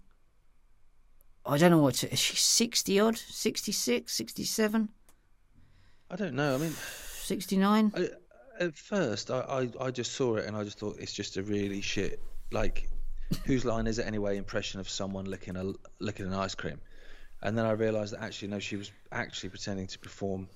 I 1.44 1.58
don't 1.58 1.72
know 1.72 1.78
what 1.78 1.94
to. 1.96 2.12
Is 2.12 2.18
she 2.18 2.36
60 2.36 3.00
odd? 3.00 3.16
66, 3.18 4.12
67, 4.12 4.88
I 6.12 6.16
don't 6.16 6.34
know. 6.34 6.54
I 6.54 6.58
mean, 6.58 6.74
69? 7.24 7.92
At 8.60 8.76
first, 8.76 9.30
I, 9.30 9.40
I, 9.40 9.86
I 9.86 9.90
just 9.90 10.12
saw 10.12 10.36
it 10.36 10.46
and 10.46 10.56
I 10.56 10.62
just 10.62 10.78
thought 10.78 10.98
it's 11.00 11.12
just 11.12 11.36
a 11.36 11.42
really 11.42 11.80
shit, 11.80 12.20
like, 12.52 12.88
whose 13.46 13.64
line 13.64 13.86
is 13.86 13.98
it 13.98 14.06
anyway? 14.06 14.36
Impression 14.36 14.78
of 14.78 14.88
someone 14.88 15.24
licking 15.24 15.56
a 15.56 15.72
licking 15.98 16.26
an 16.26 16.34
ice 16.34 16.54
cream, 16.54 16.80
and 17.42 17.58
then 17.58 17.66
I 17.66 17.72
realised 17.72 18.12
that 18.12 18.22
actually 18.22 18.48
no, 18.48 18.58
she 18.58 18.76
was 18.76 18.92
actually 19.10 19.48
pretending 19.48 19.86
to 19.88 19.98
perform 19.98 20.48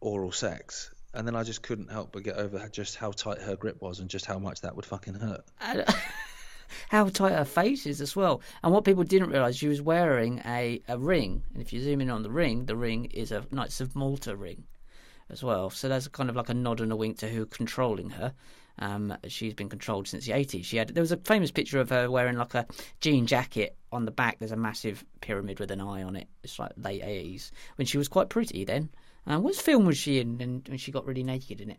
oral 0.00 0.32
sex, 0.32 0.92
and 1.14 1.26
then 1.26 1.36
I 1.36 1.42
just 1.42 1.62
couldn't 1.62 1.90
help 1.90 2.12
but 2.12 2.22
get 2.22 2.36
over 2.36 2.68
just 2.68 2.96
how 2.96 3.12
tight 3.12 3.40
her 3.40 3.56
grip 3.56 3.80
was 3.80 4.00
and 4.00 4.08
just 4.08 4.26
how 4.26 4.38
much 4.38 4.62
that 4.62 4.76
would 4.76 4.86
fucking 4.86 5.14
hurt. 5.14 5.44
How 6.88 7.08
tight 7.08 7.32
her 7.32 7.44
face 7.44 7.84
is 7.84 8.00
as 8.00 8.14
well. 8.14 8.42
And 8.62 8.72
what 8.72 8.84
people 8.84 9.02
didn't 9.02 9.30
realise, 9.30 9.56
she 9.56 9.66
was 9.66 9.82
wearing 9.82 10.40
a, 10.46 10.80
a 10.88 10.98
ring. 10.98 11.42
And 11.52 11.62
if 11.62 11.72
you 11.72 11.80
zoom 11.80 12.00
in 12.00 12.10
on 12.10 12.22
the 12.22 12.30
ring, 12.30 12.66
the 12.66 12.76
ring 12.76 13.06
is 13.06 13.32
a 13.32 13.44
Knights 13.50 13.80
of 13.80 13.96
Malta 13.96 14.36
ring 14.36 14.64
as 15.28 15.42
well. 15.42 15.70
So 15.70 15.88
that's 15.88 16.08
kind 16.08 16.30
of 16.30 16.36
like 16.36 16.48
a 16.48 16.54
nod 16.54 16.80
and 16.80 16.92
a 16.92 16.96
wink 16.96 17.18
to 17.18 17.28
who 17.28 17.46
controlling 17.46 18.10
her. 18.10 18.34
Um, 18.78 19.14
she's 19.28 19.54
been 19.54 19.68
controlled 19.68 20.08
since 20.08 20.26
the 20.26 20.32
80s. 20.32 20.64
She 20.64 20.76
had 20.76 20.88
there 20.88 21.02
was 21.02 21.12
a 21.12 21.18
famous 21.18 21.50
picture 21.50 21.80
of 21.80 21.90
her 21.90 22.10
wearing 22.10 22.36
like 22.36 22.54
a 22.54 22.66
jean 23.00 23.26
jacket 23.26 23.76
on 23.92 24.04
the 24.04 24.10
back. 24.10 24.38
There's 24.38 24.52
a 24.52 24.56
massive 24.56 25.04
pyramid 25.20 25.60
with 25.60 25.70
an 25.70 25.80
eye 25.80 26.02
on 26.02 26.16
it. 26.16 26.28
It's 26.42 26.58
like 26.58 26.72
late 26.76 27.02
80s 27.02 27.50
when 27.76 27.86
she 27.86 27.98
was 27.98 28.08
quite 28.08 28.30
pretty 28.30 28.64
then. 28.64 28.88
Um, 29.26 29.42
what 29.42 29.54
film 29.56 29.84
was 29.86 29.98
she 29.98 30.18
in? 30.20 30.40
And 30.40 30.66
when 30.68 30.78
she 30.78 30.92
got 30.92 31.06
really 31.06 31.22
naked 31.22 31.60
in 31.60 31.70
it, 31.70 31.78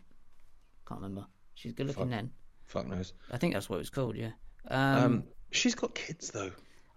can't 0.88 1.00
remember. 1.00 1.26
She's 1.54 1.72
good 1.72 1.86
looking 1.86 2.10
then. 2.10 2.30
Fuck 2.66 2.86
knows. 2.88 3.12
I 3.30 3.36
think 3.38 3.54
that's 3.54 3.68
what 3.68 3.76
it 3.76 3.80
was 3.80 3.90
called. 3.90 4.16
Yeah. 4.16 4.30
Um, 4.68 5.04
Um, 5.04 5.24
she's 5.50 5.74
got 5.74 5.94
kids 5.94 6.30
though. 6.30 6.52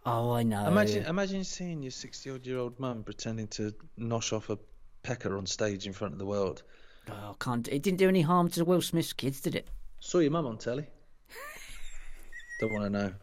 oh, 0.06 0.32
I 0.32 0.44
know. 0.44 0.68
Imagine, 0.68 1.06
imagine 1.06 1.44
seeing 1.44 1.82
your 1.84 1.92
sixty-odd-year-old 1.92 2.80
mum 2.80 3.04
pretending 3.04 3.48
to 3.50 3.74
nosh 4.00 4.32
off 4.34 4.50
a 4.50 4.58
pecker 5.04 5.38
on 5.38 5.46
stage 5.46 5.86
in 5.88 5.94
front 5.94 6.14
of 6.14 6.20
the 6.20 6.26
world. 6.26 6.64
Oh, 7.10 7.36
can't. 7.40 7.68
It 7.68 7.84
didn't 7.84 7.98
do 8.00 8.08
any 8.08 8.22
harm 8.22 8.50
to 8.50 8.60
the 8.60 8.66
Will 8.66 8.82
Smith's 8.82 9.14
kids, 9.14 9.42
did 9.42 9.56
it? 9.56 9.68
Saw 10.00 10.20
your 10.20 10.32
mum 10.32 10.46
on 10.48 10.58
telly. 10.58 10.86
Don't 12.60 12.72
want 12.72 12.86
to 12.86 12.90
know. 12.90 13.14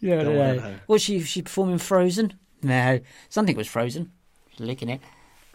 Yeah, 0.00 0.22
Don't 0.22 0.36
wanna 0.36 0.56
know. 0.56 0.74
Was 0.88 1.02
she 1.02 1.20
she 1.20 1.42
performing 1.42 1.78
Frozen? 1.78 2.34
No, 2.62 3.00
something 3.28 3.56
was 3.56 3.66
Frozen. 3.66 4.12
Licking 4.58 4.88
it. 4.90 5.00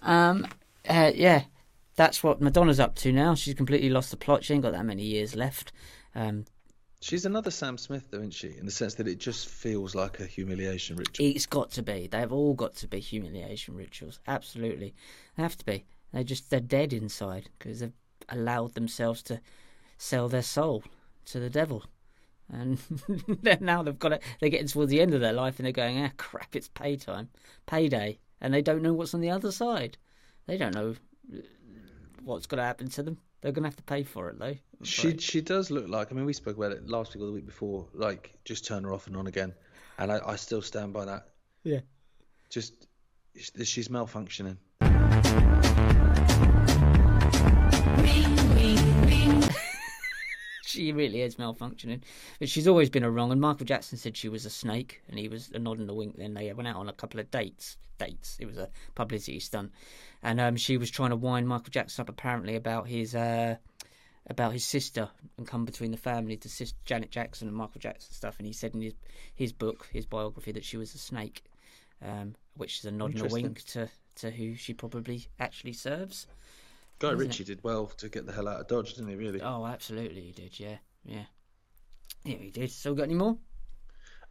Um, 0.02 0.48
uh, 0.88 1.12
yeah, 1.14 1.44
that's 1.96 2.24
what 2.24 2.42
Madonna's 2.42 2.80
up 2.80 2.96
to 2.96 3.12
now. 3.12 3.36
She's 3.36 3.54
completely 3.54 3.90
lost 3.90 4.12
the 4.12 4.18
plot. 4.18 4.44
She 4.44 4.54
ain't 4.54 4.64
got 4.64 4.74
that 4.74 4.86
many 4.86 5.04
years 5.04 5.36
left. 5.36 5.72
Um, 6.16 6.46
She's 7.04 7.26
another 7.26 7.50
Sam 7.50 7.80
Smith, 7.80 8.10
though, 8.12 8.20
isn't 8.20 8.36
she? 8.36 8.50
In 8.50 8.66
the 8.66 8.72
sense 8.72 8.94
that 8.96 9.08
it 9.08 9.18
just 9.18 9.48
feels 9.48 9.96
like 9.96 10.20
a 10.20 10.26
humiliation 10.26 10.96
ritual. 10.96 11.26
It's 11.26 11.48
got 11.48 11.72
to 11.72 11.82
be. 11.82 12.06
They've 12.06 12.32
all 12.32 12.54
got 12.54 12.76
to 12.76 12.88
be 12.88 13.00
humiliation 13.00 13.76
rituals. 13.76 14.20
Absolutely, 14.28 14.94
they 15.36 15.42
have 15.42 15.58
to 15.58 15.66
be. 15.66 15.84
They 16.14 16.24
just 16.24 16.52
they're 16.52 16.60
dead 16.60 16.94
inside 16.94 17.50
because 17.58 17.80
they've 17.80 17.94
allowed 18.30 18.76
themselves 18.76 19.24
to 19.24 19.42
sell 19.98 20.30
their 20.30 20.44
soul 20.44 20.84
to 21.26 21.40
the 21.40 21.50
devil, 21.50 21.84
and 22.52 22.78
now 23.62 23.82
they've 23.82 23.98
got 23.98 24.14
it. 24.14 24.24
They're 24.40 24.50
getting 24.50 24.68
towards 24.68 24.92
the 24.92 25.02
end 25.02 25.16
of 25.16 25.22
their 25.22 25.34
life, 25.34 25.58
and 25.58 25.66
they're 25.66 25.74
going, 25.74 26.04
"Ah, 26.04 26.12
crap! 26.18 26.56
It's 26.56 26.68
pay 26.68 26.98
time, 26.98 27.30
payday," 27.66 28.20
and 28.40 28.54
they 28.54 28.62
don't 28.62 28.84
know 28.84 28.94
what's 28.94 29.16
on 29.16 29.22
the 29.22 29.32
other 29.32 29.52
side. 29.52 29.98
They 30.48 30.58
don't 30.58 30.74
know 30.74 30.96
what's 32.24 32.46
going 32.46 32.60
to 32.60 32.64
happen 32.64 32.90
to 32.90 33.04
them. 33.04 33.18
They're 33.42 33.52
going 33.52 33.64
to 33.64 33.70
have 33.70 33.76
to 33.78 33.84
pay 33.84 34.04
for 34.04 34.30
it, 34.30 34.38
though. 34.38 34.56
She 34.84 35.10
afraid. 35.10 35.22
she 35.22 35.42
does 35.42 35.72
look 35.72 35.88
like. 35.88 36.12
I 36.12 36.16
mean, 36.16 36.26
we 36.26 36.34
spoke 36.34 36.58
about 36.58 36.72
it 36.72 36.88
last 36.88 37.16
week 37.16 37.24
or 37.24 37.28
the 37.28 37.34
week 37.34 37.46
before. 37.46 37.88
Like, 37.94 38.34
just 38.46 38.66
turn 38.66 38.84
her 38.84 38.94
off 38.94 39.08
and 39.08 39.18
on 39.18 39.28
again, 39.28 39.54
and 39.98 40.12
I, 40.12 40.20
I 40.26 40.36
still 40.36 40.62
stand 40.62 40.94
by 40.94 41.06
that. 41.06 41.28
yeah. 41.64 41.80
Just 42.50 42.88
she's 43.64 43.88
malfunctioning. 43.88 44.58
She 50.64 50.94
really 50.94 51.22
is 51.22 51.36
malfunctioning. 51.36 52.02
But 52.40 52.48
she's 52.48 52.68
always 52.68 52.90
been 52.90 53.04
a 53.04 53.12
wrong. 53.12 53.32
And 53.34 53.42
Michael 53.42 53.66
Jackson 53.66 53.98
said 53.98 54.16
she 54.16 54.30
was 54.30 54.46
a 54.46 54.50
snake, 54.50 55.02
and 55.10 55.20
he 55.20 55.28
was 55.28 55.52
a 55.54 55.60
nod 55.60 55.80
and 55.80 55.90
a 55.90 55.94
wink. 55.94 56.16
Then 56.18 56.34
they 56.34 56.52
went 56.54 56.68
out 56.68 56.78
on 56.78 56.88
a 56.88 56.94
couple 56.94 57.20
of 57.20 57.30
dates. 57.30 57.76
It 58.40 58.46
was 58.46 58.58
a 58.58 58.70
publicity 58.96 59.40
stunt, 59.40 59.72
and 60.24 60.40
um, 60.40 60.56
she 60.56 60.78
was 60.78 60.90
trying 60.90 61.12
to 61.12 61.16
wind 61.16 61.48
Michael 61.48 61.72
Jackson 61.72 62.04
up 62.04 62.10
apparently 62.10 62.56
about 62.56 62.88
his 62.88 63.16
uh, 63.16 63.56
about 64.28 64.54
his 64.54 64.66
sister 64.66 65.10
and 65.38 65.48
come 65.48 65.66
between 65.66 65.92
the 65.92 65.98
family 65.98 66.38
to 66.38 66.50
sis- 66.50 66.74
Janet 66.86 67.12
Jackson 67.12 67.48
and 67.48 67.58
Michael 67.58 67.82
Jackson 67.82 68.14
stuff. 68.14 68.36
And 68.38 68.46
he 68.46 68.54
said 68.54 68.74
in 68.74 68.82
his 68.82 68.94
his 69.36 69.54
book, 69.54 69.88
his 69.92 70.06
biography, 70.06 70.52
that 70.52 70.66
she 70.66 70.78
was 70.78 70.94
a 70.94 70.98
snake, 70.98 71.44
um, 72.02 72.36
which 72.56 72.80
is 72.80 72.86
a 72.86 72.92
nod 72.92 73.14
and 73.14 73.22
a 73.22 73.34
wink 73.34 73.64
to 73.66 73.90
to 74.16 74.32
who 74.32 74.56
she 74.56 74.74
probably 74.74 75.28
actually 75.40 75.74
serves. 75.74 76.28
Guy 77.00 77.10
Isn't 77.10 77.20
it? 77.20 77.24
Ritchie 77.26 77.44
did 77.46 77.64
well 77.64 77.88
to 77.88 78.10
get 78.10 78.26
the 78.26 78.32
hell 78.32 78.48
out 78.48 78.60
of 78.60 78.68
Dodge, 78.68 78.94
didn't 78.94 79.10
he? 79.10 79.16
Really? 79.16 79.42
Oh, 79.42 79.66
absolutely, 79.66 80.22
he 80.22 80.32
did. 80.32 80.60
Yeah, 80.60 80.78
yeah, 81.04 81.24
yeah, 82.24 82.36
he 82.36 82.52
did. 82.52 82.72
Still 82.72 82.94
got 82.94 83.04
any 83.04 83.16
more? 83.16 83.38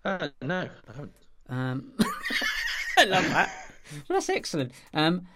Uh, 0.05 0.29
no, 0.41 0.69
I 0.89 0.93
haven't. 0.93 1.15
Um, 1.49 1.93
I 3.01 3.05
love 3.05 3.29
that. 3.31 3.51
Well, 3.93 4.17
that's 4.19 4.29
excellent. 4.29 4.73
Um, 4.93 5.27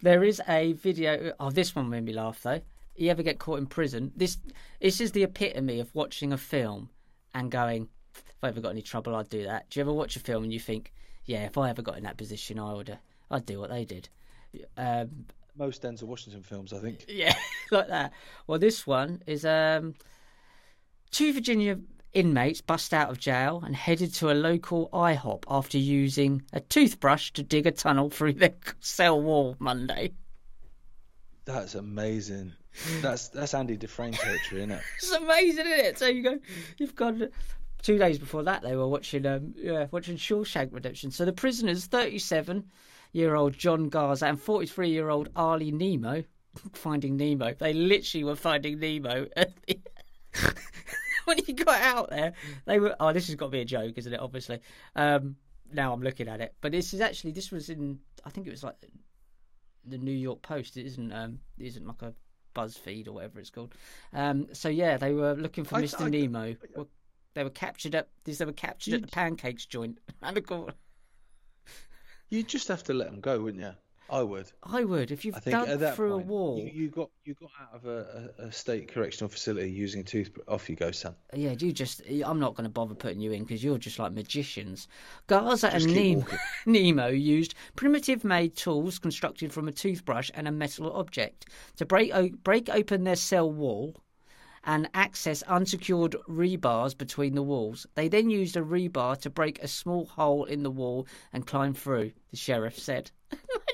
there 0.00 0.24
is 0.24 0.40
a 0.48 0.72
video. 0.72 1.32
Oh, 1.38 1.50
this 1.50 1.76
one 1.76 1.90
made 1.90 2.04
me 2.04 2.14
laugh 2.14 2.42
though. 2.42 2.60
You 2.96 3.10
ever 3.10 3.22
get 3.22 3.38
caught 3.38 3.58
in 3.58 3.66
prison? 3.66 4.12
This 4.16 4.38
this 4.80 5.00
is 5.00 5.12
the 5.12 5.22
epitome 5.22 5.80
of 5.80 5.94
watching 5.94 6.32
a 6.32 6.38
film 6.38 6.88
and 7.34 7.50
going, 7.50 7.88
"If 8.14 8.24
I 8.42 8.48
ever 8.48 8.60
got 8.60 8.70
any 8.70 8.82
trouble, 8.82 9.14
I'd 9.14 9.28
do 9.28 9.44
that." 9.44 9.68
Do 9.68 9.78
you 9.78 9.82
ever 9.82 9.92
watch 9.92 10.16
a 10.16 10.20
film 10.20 10.44
and 10.44 10.52
you 10.52 10.58
think, 10.60 10.92
"Yeah, 11.26 11.44
if 11.44 11.58
I 11.58 11.68
ever 11.68 11.82
got 11.82 11.98
in 11.98 12.04
that 12.04 12.16
position, 12.16 12.58
I 12.58 12.72
would. 12.72 12.90
Uh, 12.90 12.96
I'd 13.30 13.46
do 13.46 13.60
what 13.60 13.70
they 13.70 13.84
did." 13.84 14.08
Um, 14.78 15.26
Most 15.56 15.82
Denzel 15.82 16.04
Washington 16.04 16.42
films, 16.42 16.72
I 16.72 16.78
think. 16.78 17.04
yeah, 17.08 17.34
like 17.70 17.88
that. 17.88 18.12
Well, 18.46 18.58
this 18.58 18.86
one 18.86 19.22
is 19.26 19.44
um, 19.44 19.94
two 21.10 21.34
Virginia 21.34 21.78
inmates 22.12 22.60
bust 22.60 22.92
out 22.92 23.10
of 23.10 23.18
jail 23.18 23.62
and 23.64 23.74
headed 23.74 24.12
to 24.14 24.30
a 24.30 24.34
local 24.34 24.88
IHOP 24.92 25.44
after 25.48 25.78
using 25.78 26.42
a 26.52 26.60
toothbrush 26.60 27.32
to 27.32 27.42
dig 27.42 27.66
a 27.66 27.70
tunnel 27.70 28.10
through 28.10 28.34
their 28.34 28.54
cell 28.80 29.20
wall 29.20 29.56
Monday. 29.58 30.12
That's 31.44 31.74
amazing. 31.74 32.52
That's 33.00 33.28
that's 33.28 33.54
Andy 33.54 33.76
Dufresne 33.76 34.12
territory, 34.12 34.60
isn't 34.60 34.70
it? 34.72 34.82
It's 34.98 35.10
amazing, 35.10 35.66
isn't 35.66 35.86
it? 35.86 35.98
So 35.98 36.06
you 36.06 36.22
go, 36.22 36.38
you've 36.78 36.94
got 36.94 37.14
two 37.82 37.98
days 37.98 38.18
before 38.18 38.42
that 38.44 38.62
they 38.62 38.76
were 38.76 38.86
watching 38.86 39.26
um 39.26 39.54
yeah 39.56 39.86
watching 39.90 40.16
Shawshank 40.16 40.72
Redemption. 40.72 41.10
So 41.10 41.24
the 41.24 41.32
prisoners, 41.32 41.86
thirty-seven 41.86 42.64
year 43.12 43.34
old 43.34 43.54
John 43.54 43.88
Garza 43.88 44.26
and 44.26 44.40
forty-three 44.40 44.90
year 44.90 45.10
old 45.10 45.30
Arlie 45.34 45.72
Nemo, 45.72 46.22
finding 46.72 47.16
Nemo. 47.16 47.54
They 47.54 47.72
literally 47.72 48.24
were 48.24 48.36
finding 48.36 48.78
Nemo. 48.78 49.26
when 51.24 51.38
he 51.44 51.52
got 51.52 51.80
out 51.80 52.10
there, 52.10 52.32
they 52.66 52.78
were. 52.78 52.94
Oh, 53.00 53.12
this 53.12 53.26
has 53.26 53.36
got 53.36 53.46
to 53.46 53.50
be 53.52 53.60
a 53.60 53.64
joke, 53.64 53.94
isn't 53.96 54.12
it? 54.12 54.20
Obviously. 54.20 54.60
Um, 54.96 55.36
now 55.72 55.92
I'm 55.92 56.02
looking 56.02 56.28
at 56.28 56.40
it, 56.40 56.54
but 56.60 56.72
this 56.72 56.92
is 56.92 57.00
actually 57.00 57.32
this 57.32 57.50
was 57.50 57.70
in. 57.70 57.98
I 58.24 58.30
think 58.30 58.46
it 58.46 58.50
was 58.50 58.64
like 58.64 58.76
the 59.84 59.98
New 59.98 60.10
York 60.10 60.42
Post. 60.42 60.76
It 60.76 60.86
isn't. 60.86 61.12
Um, 61.12 61.38
it 61.58 61.66
isn't 61.66 61.86
like 61.86 62.02
a 62.02 62.14
BuzzFeed 62.54 63.08
or 63.08 63.12
whatever 63.12 63.38
it's 63.38 63.50
called. 63.50 63.74
Um, 64.12 64.48
so 64.52 64.68
yeah, 64.68 64.96
they 64.96 65.12
were 65.12 65.34
looking 65.34 65.64
for 65.64 65.76
I- 65.76 65.82
Mr. 65.82 66.02
I- 66.02 66.08
Nemo. 66.08 66.56
Well, 66.74 66.88
they 67.34 67.44
were 67.44 67.50
captured 67.50 67.94
at. 67.94 68.08
They 68.24 68.44
were 68.44 68.52
captured 68.52 68.94
at 68.94 69.02
the 69.02 69.08
pancakes 69.08 69.66
joint. 69.66 69.98
And 70.22 70.36
of 70.36 70.46
course, 70.46 70.74
you'd 72.28 72.48
just 72.48 72.68
have 72.68 72.82
to 72.84 72.94
let 72.94 73.10
them 73.10 73.20
go, 73.20 73.40
wouldn't 73.40 73.62
you? 73.62 73.72
I 74.10 74.22
would. 74.22 74.50
I 74.64 74.84
would 74.84 75.10
if 75.10 75.24
you've 75.24 75.36
I 75.36 75.50
dug 75.50 75.94
through 75.94 76.10
point, 76.12 76.24
a 76.24 76.26
wall. 76.26 76.58
You, 76.58 76.82
you 76.82 76.88
got 76.88 77.10
you 77.24 77.34
got 77.34 77.50
out 77.60 77.74
of 77.74 77.86
a, 77.86 78.32
a, 78.38 78.46
a 78.46 78.52
state 78.52 78.92
correctional 78.92 79.28
facility 79.28 79.70
using 79.70 80.00
a 80.00 80.04
toothbrush. 80.04 80.44
Off 80.48 80.68
you 80.68 80.76
go, 80.76 80.90
son. 80.90 81.14
Yeah, 81.32 81.52
you 81.52 81.72
just. 81.72 82.02
I'm 82.24 82.40
not 82.40 82.54
going 82.54 82.64
to 82.64 82.70
bother 82.70 82.94
putting 82.94 83.20
you 83.20 83.32
in 83.32 83.44
because 83.44 83.62
you're 83.62 83.78
just 83.78 83.98
like 83.98 84.12
magicians. 84.12 84.88
Garza 85.28 85.70
Just 85.70 85.86
and 85.86 85.94
Nemo. 85.94 86.26
Nemo 86.66 87.06
used 87.06 87.54
primitive 87.76 88.24
made 88.24 88.56
tools 88.56 88.98
constructed 88.98 89.52
from 89.52 89.68
a 89.68 89.72
toothbrush 89.72 90.30
and 90.34 90.48
a 90.48 90.52
metal 90.52 90.92
object 90.92 91.46
to 91.76 91.86
break 91.86 92.12
o- 92.12 92.30
break 92.42 92.68
open 92.68 93.04
their 93.04 93.16
cell 93.16 93.50
wall 93.50 93.94
and 94.64 94.90
access 94.92 95.42
unsecured 95.42 96.16
rebars 96.28 96.96
between 96.96 97.34
the 97.34 97.42
walls. 97.42 97.86
They 97.94 98.08
then 98.08 98.28
used 98.28 98.56
a 98.56 98.62
rebar 98.62 99.18
to 99.20 99.30
break 99.30 99.62
a 99.62 99.68
small 99.68 100.04
hole 100.04 100.44
in 100.44 100.62
the 100.62 100.70
wall 100.70 101.06
and 101.32 101.46
climb 101.46 101.74
through. 101.74 102.12
The 102.30 102.36
sheriff 102.36 102.78
said. 102.78 103.10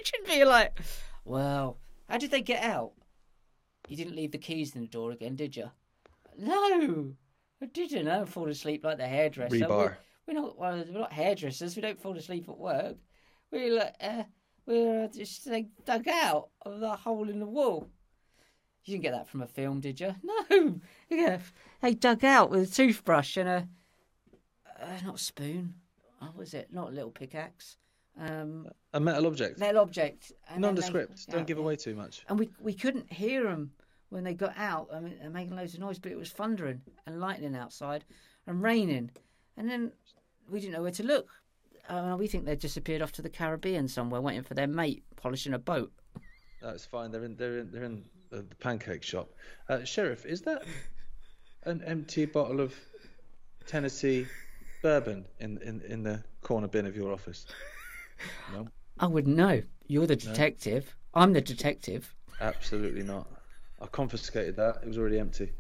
Imagine 0.07 0.27
being 0.27 0.49
like, 0.49 0.79
"Well, 1.25 1.79
how 2.09 2.19
did 2.19 2.31
they 2.31 2.43
get 2.43 2.63
out? 2.63 2.93
You 3.89 3.97
didn't 3.97 4.17
leave 4.17 4.33
the 4.33 4.39
keys 4.39 4.75
in 4.75 4.83
the 4.83 4.87
door 4.87 5.11
again, 5.11 5.37
did 5.37 5.57
you?" 5.57 5.71
No, 6.39 6.53
I 6.53 7.67
didn't. 7.73 8.09
I 8.09 8.17
don't 8.17 8.29
fall 8.29 8.49
asleep 8.49 8.85
like 8.85 8.99
the 8.99 9.07
hairdresser. 9.07 9.57
Rebar. 9.57 9.69
We're, 9.69 9.97
we're 10.27 10.35
not. 10.35 10.59
well, 10.59 10.85
We're 10.87 11.01
not 11.01 11.13
hairdressers. 11.13 11.75
We 11.77 11.83
don't 11.83 12.01
fall 12.01 12.17
asleep 12.17 12.49
at 12.49 12.59
work. 12.59 12.97
We're 13.51 13.75
like, 13.79 13.95
uh, 14.01 14.25
we're 14.67 15.05
uh, 15.05 15.09
just 15.09 15.47
like 15.47 15.67
dug 15.85 16.07
out 16.09 16.51
of 16.63 16.81
the 16.81 16.95
hole 16.95 17.29
in 17.29 17.41
the 17.41 17.47
wall. 17.47 17.89
You 18.85 18.93
didn't 18.93 19.03
get 19.03 19.13
that 19.13 19.29
from 19.29 19.43
a 19.43 19.47
film, 19.47 19.81
did 19.81 20.01
you? 20.01 20.15
No. 20.23 20.81
Yeah, 21.09 21.39
they 21.81 21.95
dug 21.95 22.25
out 22.25 22.51
with 22.51 22.71
a 22.71 22.75
toothbrush 22.75 23.37
and 23.37 23.49
a 23.49 23.69
uh, 24.81 24.99
not 25.05 25.15
a 25.17 25.19
spoon. 25.19 25.75
Oh, 26.21 26.31
was 26.37 26.53
it? 26.55 26.73
Not 26.73 26.91
a 26.91 26.93
little 26.93 27.11
pickaxe. 27.11 27.77
Um, 28.19 28.69
A 28.95 29.01
metal 29.01 29.27
object. 29.27 29.59
metal 29.59 29.83
object. 29.83 30.33
then 30.51 30.61
they- 30.61 30.69
Nondescript. 30.69 31.27
Don't 31.29 31.41
yeah, 31.41 31.45
give 31.45 31.59
yeah 31.59 31.65
away 31.65 31.77
too 31.77 31.95
much. 31.95 32.23
and 32.29 32.39
we 32.39 32.49
we 32.61 32.73
couldn't 32.73 33.13
hear 33.13 33.45
them 33.45 33.73
when 34.09 34.25
they 34.25 34.33
got 34.35 34.57
out. 34.57 34.89
I 34.93 35.01
mean, 35.01 35.17
they're 35.21 35.31
making 35.31 35.57
loads 35.57 35.75
of 35.75 35.81
noise, 35.81 35.99
but 35.99 36.13
it 36.13 36.19
was 36.19 36.31
thundering 36.31 36.81
and 37.07 37.21
lightning 37.21 37.55
outside 37.55 38.05
and 38.47 38.63
raining, 38.63 39.11
and 39.57 39.69
then 39.69 39.93
we 40.51 40.61
didn't 40.61 40.73
know 40.75 40.83
where 40.83 40.93
to 40.93 41.03
look. 41.03 41.29
Uh, 41.89 42.17
we 42.19 42.27
think 42.27 42.45
they 42.47 42.57
disappeared 42.57 43.03
off 43.03 43.13
to 43.13 43.23
the 43.23 43.29
Caribbean 43.29 43.87
somewhere, 43.87 44.21
waiting 44.21 44.43
for 44.43 44.55
their 44.55 44.67
mate 44.67 45.05
polishing 45.17 45.53
a 45.55 45.59
boat. 45.59 45.93
That's 46.63 46.85
fine. 46.87 47.11
They're 47.11 47.25
in. 47.25 47.37
They're 47.37 47.59
in. 47.59 47.71
They're 47.71 47.85
in 47.85 48.05
the, 48.31 48.39
the 48.43 48.55
pancake 48.57 49.03
shop. 49.03 49.29
Uh, 49.69 49.85
Sheriff, 49.85 50.25
is 50.25 50.41
that 50.43 50.63
an 51.65 51.83
empty 51.85 52.25
bottle 52.25 52.61
of 52.61 52.75
Tennessee 53.67 54.27
bourbon 54.83 55.27
in 55.39 55.59
in 55.59 55.81
in 55.83 56.03
the 56.03 56.25
corner 56.41 56.67
bin 56.69 56.87
of 56.87 56.97
your 56.97 57.13
office? 57.13 57.45
No, 58.53 58.69
I 58.99 59.07
wouldn't 59.07 59.37
know. 59.37 59.63
You're 59.87 60.07
the 60.07 60.17
detective. 60.17 60.95
I'm 61.15 61.33
the 61.33 61.41
detective. 61.41 62.15
absolutely 62.41 63.03
not. 63.03 63.27
I 63.81 63.87
confiscated 63.87 64.57
that. 64.57 64.79
It 64.83 64.89
was 64.89 64.99
already 64.99 65.19
empty. 65.19 65.53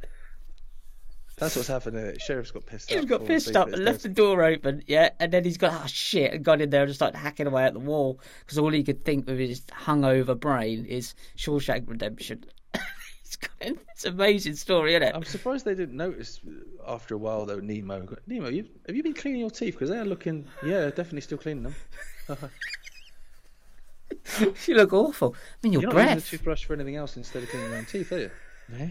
That's 1.38 1.54
what's 1.54 1.68
happened 1.68 1.98
here. 1.98 2.14
Sheriff's 2.18 2.50
got 2.50 2.64
pissed 2.64 2.88
He's 2.88 2.96
up. 2.96 3.02
He's 3.02 3.10
got 3.10 3.26
pissed 3.26 3.56
up 3.56 3.68
and 3.68 3.84
left 3.84 4.02
the 4.02 4.08
door 4.08 4.42
open, 4.42 4.82
yeah, 4.86 5.10
and 5.20 5.30
then 5.30 5.44
he's 5.44 5.58
got, 5.58 5.82
oh 5.84 5.86
shit, 5.86 6.32
and 6.32 6.42
gone 6.42 6.62
in 6.62 6.70
there 6.70 6.82
and 6.82 6.88
just 6.88 6.98
started 6.98 7.18
hacking 7.18 7.46
away 7.46 7.64
at 7.64 7.74
the 7.74 7.78
wall 7.78 8.20
because 8.40 8.58
all 8.58 8.70
he 8.70 8.82
could 8.82 9.04
think 9.04 9.26
with 9.26 9.38
his 9.38 9.60
hungover 9.66 10.38
brain 10.38 10.86
is 10.86 11.14
Shawshank 11.36 11.88
Redemption. 11.88 12.44
It's 13.60 14.04
an 14.04 14.12
amazing 14.12 14.54
story, 14.54 14.94
isn't 14.94 15.02
it? 15.08 15.14
I'm 15.14 15.24
surprised 15.24 15.64
they 15.64 15.74
didn't 15.74 15.96
notice 15.96 16.40
after 16.86 17.14
a 17.14 17.18
while 17.18 17.46
though. 17.46 17.58
Nemo, 17.60 18.06
Nemo, 18.26 18.48
you, 18.48 18.66
have 18.86 18.94
you 18.94 19.02
been 19.02 19.14
cleaning 19.14 19.40
your 19.40 19.50
teeth? 19.50 19.74
Because 19.74 19.88
they 19.88 19.98
are 19.98 20.04
looking, 20.04 20.46
yeah, 20.64 20.86
definitely 20.90 21.22
still 21.22 21.38
cleaning 21.38 21.62
them. 21.64 21.74
you 24.66 24.74
look 24.74 24.92
awful. 24.92 25.34
I 25.34 25.38
mean, 25.62 25.72
your 25.72 25.82
You're 25.82 25.92
not 25.92 26.02
using 26.02 26.18
a 26.18 26.20
toothbrush 26.20 26.64
for 26.64 26.74
anything 26.74 26.96
else 26.96 27.16
instead 27.16 27.42
of 27.42 27.48
cleaning 27.48 27.70
your 27.70 27.78
own 27.78 27.86
teeth, 27.86 28.12
are 28.12 28.18
you? 28.18 28.30
No. 28.68 28.78
What 28.78 28.90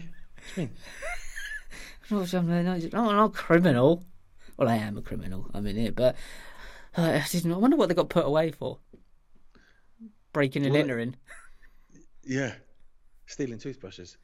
do 0.56 0.60
you 0.62 0.66
mean? 0.68 0.70
I'm 2.10 2.18
not, 2.18 2.94
I'm 2.94 3.16
not 3.16 3.24
a 3.26 3.28
criminal. 3.30 4.04
Well, 4.56 4.68
I 4.68 4.76
am 4.76 4.96
a 4.98 5.02
criminal. 5.02 5.50
I'm 5.54 5.66
in 5.66 5.76
it, 5.78 5.94
but 5.94 6.16
uh, 6.96 7.02
I 7.02 7.24
didn't- 7.30 7.52
I 7.52 7.56
wonder 7.56 7.76
what 7.76 7.88
they 7.88 7.94
got 7.94 8.08
put 8.08 8.26
away 8.26 8.50
for. 8.52 8.78
Breaking 10.32 10.64
and 10.64 10.72
Well, 10.72 10.82
entering. 10.82 11.16
Yeah, 12.24 12.54
stealing 13.26 13.58
toothbrushes. 13.58 14.16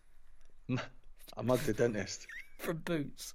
I 1.36 1.42
mugged 1.42 1.68
a 1.68 1.72
dentist. 1.72 2.26
from 2.58 2.78
Boots. 2.78 3.34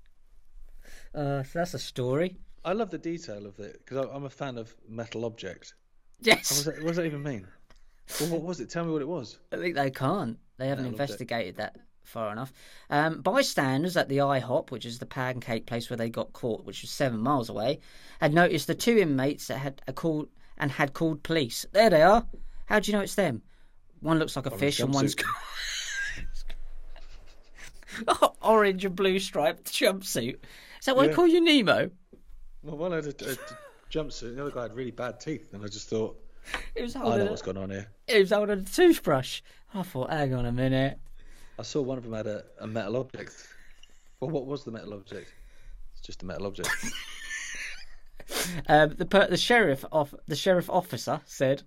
Uh, 1.13 1.43
so 1.43 1.59
that's 1.59 1.73
a 1.73 1.79
story. 1.79 2.37
I 2.63 2.73
love 2.73 2.91
the 2.91 2.97
detail 2.97 3.45
of 3.45 3.59
it 3.59 3.81
because 3.85 4.07
I'm 4.13 4.25
a 4.25 4.29
fan 4.29 4.57
of 4.57 4.75
metal 4.87 5.25
object. 5.25 5.73
What, 6.19 6.27
Yes. 6.27 6.63
that, 6.63 6.75
what 6.79 6.87
does 6.89 6.97
that 6.97 7.05
even 7.05 7.23
mean? 7.23 7.47
Well, 8.19 8.29
what 8.29 8.41
was 8.41 8.59
it? 8.59 8.69
Tell 8.69 8.85
me 8.85 8.91
what 8.91 9.01
it 9.01 9.07
was. 9.07 9.39
I 9.51 9.57
think 9.57 9.75
they 9.75 9.91
can't. 9.91 10.37
They 10.57 10.67
haven't 10.67 10.85
Metal 10.85 10.95
object. 10.95 11.09
investigated 11.11 11.57
that 11.57 11.77
far 12.03 12.31
enough. 12.31 12.53
Um, 12.89 13.21
bystanders 13.21 13.97
at 13.97 14.07
the 14.09 14.17
IHOP, 14.19 14.71
which 14.71 14.85
is 14.85 14.99
the 14.99 15.05
pancake 15.05 15.65
place 15.65 15.89
where 15.89 15.97
they 15.97 16.09
got 16.09 16.31
caught, 16.33 16.65
which 16.65 16.81
was 16.81 16.89
seven 16.91 17.19
miles 17.19 17.49
away, 17.49 17.79
had 18.21 18.33
noticed 18.33 18.67
the 18.67 18.75
two 18.75 18.97
inmates 18.97 19.47
that 19.47 19.57
had 19.57 19.81
a 19.87 19.93
called 19.93 20.29
and 20.57 20.71
had 20.71 20.93
called 20.93 21.21
police. 21.23 21.65
There 21.73 21.89
they 21.89 22.01
are. 22.01 22.25
How 22.65 22.79
do 22.79 22.89
you 22.91 22.97
know 22.97 23.03
it's 23.03 23.15
them? 23.15 23.41
One 23.99 24.19
looks 24.19 24.35
like 24.35 24.45
a 24.45 24.51
fish, 24.51 24.79
and 24.79 24.93
one's 24.93 25.15
orange 28.41 28.85
and 28.85 28.95
blue 28.95 29.19
striped 29.19 29.71
jumpsuit. 29.71 30.37
Is 30.79 30.85
that 30.85 30.95
why 30.95 31.05
I 31.05 31.13
call 31.13 31.27
you 31.27 31.41
Nemo? 31.43 31.89
Well, 32.63 32.77
one 32.77 32.91
had 32.91 33.05
a, 33.05 33.09
a 33.09 33.37
jumpsuit, 33.91 34.35
the 34.35 34.41
other 34.41 34.51
guy 34.51 34.63
had 34.63 34.75
really 34.75 34.91
bad 34.91 35.19
teeth, 35.19 35.53
and 35.53 35.63
I 35.63 35.67
just 35.67 35.89
thought, 35.89 36.19
It 36.75 36.81
was 36.81 36.95
I 36.95 36.99
holding. 36.99 37.19
know 37.25 37.31
what's 37.31 37.41
going 37.41 37.57
on 37.57 37.69
here. 37.69 37.87
It 38.07 38.19
was 38.19 38.31
holding 38.31 38.59
a 38.59 38.63
toothbrush. 38.63 39.41
I 39.73 39.83
thought, 39.83 40.09
hang 40.09 40.33
on 40.33 40.45
a 40.45 40.51
minute. 40.51 40.99
I 41.59 41.63
saw 41.63 41.81
one 41.81 41.97
of 41.97 42.03
them 42.03 42.13
had 42.13 42.27
a, 42.27 42.43
a 42.59 42.67
metal 42.67 42.97
object. 42.97 43.47
Well, 44.19 44.29
what 44.31 44.45
was 44.45 44.63
the 44.63 44.71
metal 44.71 44.93
object? 44.93 45.33
It's 45.93 46.01
just 46.01 46.23
a 46.23 46.25
metal 46.25 46.45
object. 46.47 46.69
Um, 48.67 48.95
the 48.97 49.05
per- 49.05 49.27
the 49.27 49.37
sheriff 49.37 49.85
of 49.91 50.13
the 50.27 50.35
sheriff 50.35 50.69
officer 50.69 51.21
said, 51.25 51.63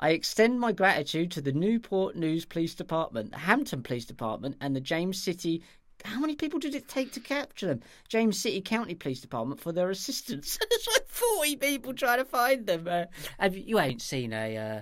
"I 0.00 0.10
extend 0.10 0.60
my 0.60 0.72
gratitude 0.72 1.30
to 1.32 1.40
the 1.40 1.52
Newport 1.52 2.16
News 2.16 2.44
Police 2.44 2.74
Department, 2.74 3.32
the 3.32 3.38
Hampton 3.38 3.82
Police 3.82 4.04
Department, 4.04 4.56
and 4.60 4.74
the 4.74 4.80
James 4.80 5.20
City." 5.22 5.62
How 6.04 6.20
many 6.20 6.36
people 6.36 6.60
did 6.60 6.76
it 6.76 6.86
take 6.86 7.10
to 7.12 7.20
capture 7.20 7.66
them? 7.66 7.80
James 8.08 8.38
City 8.38 8.60
County 8.60 8.94
Police 8.94 9.20
Department 9.20 9.60
for 9.60 9.72
their 9.72 9.90
assistance. 9.90 10.56
There's 10.70 10.88
like 10.94 11.08
forty 11.08 11.56
people 11.56 11.92
trying 11.92 12.18
to 12.18 12.24
find 12.24 12.66
them. 12.66 12.86
Uh, 12.88 13.06
have 13.38 13.56
you, 13.56 13.64
you 13.66 13.80
ain't 13.80 14.00
seen 14.00 14.32
a 14.32 14.56
uh, 14.56 14.80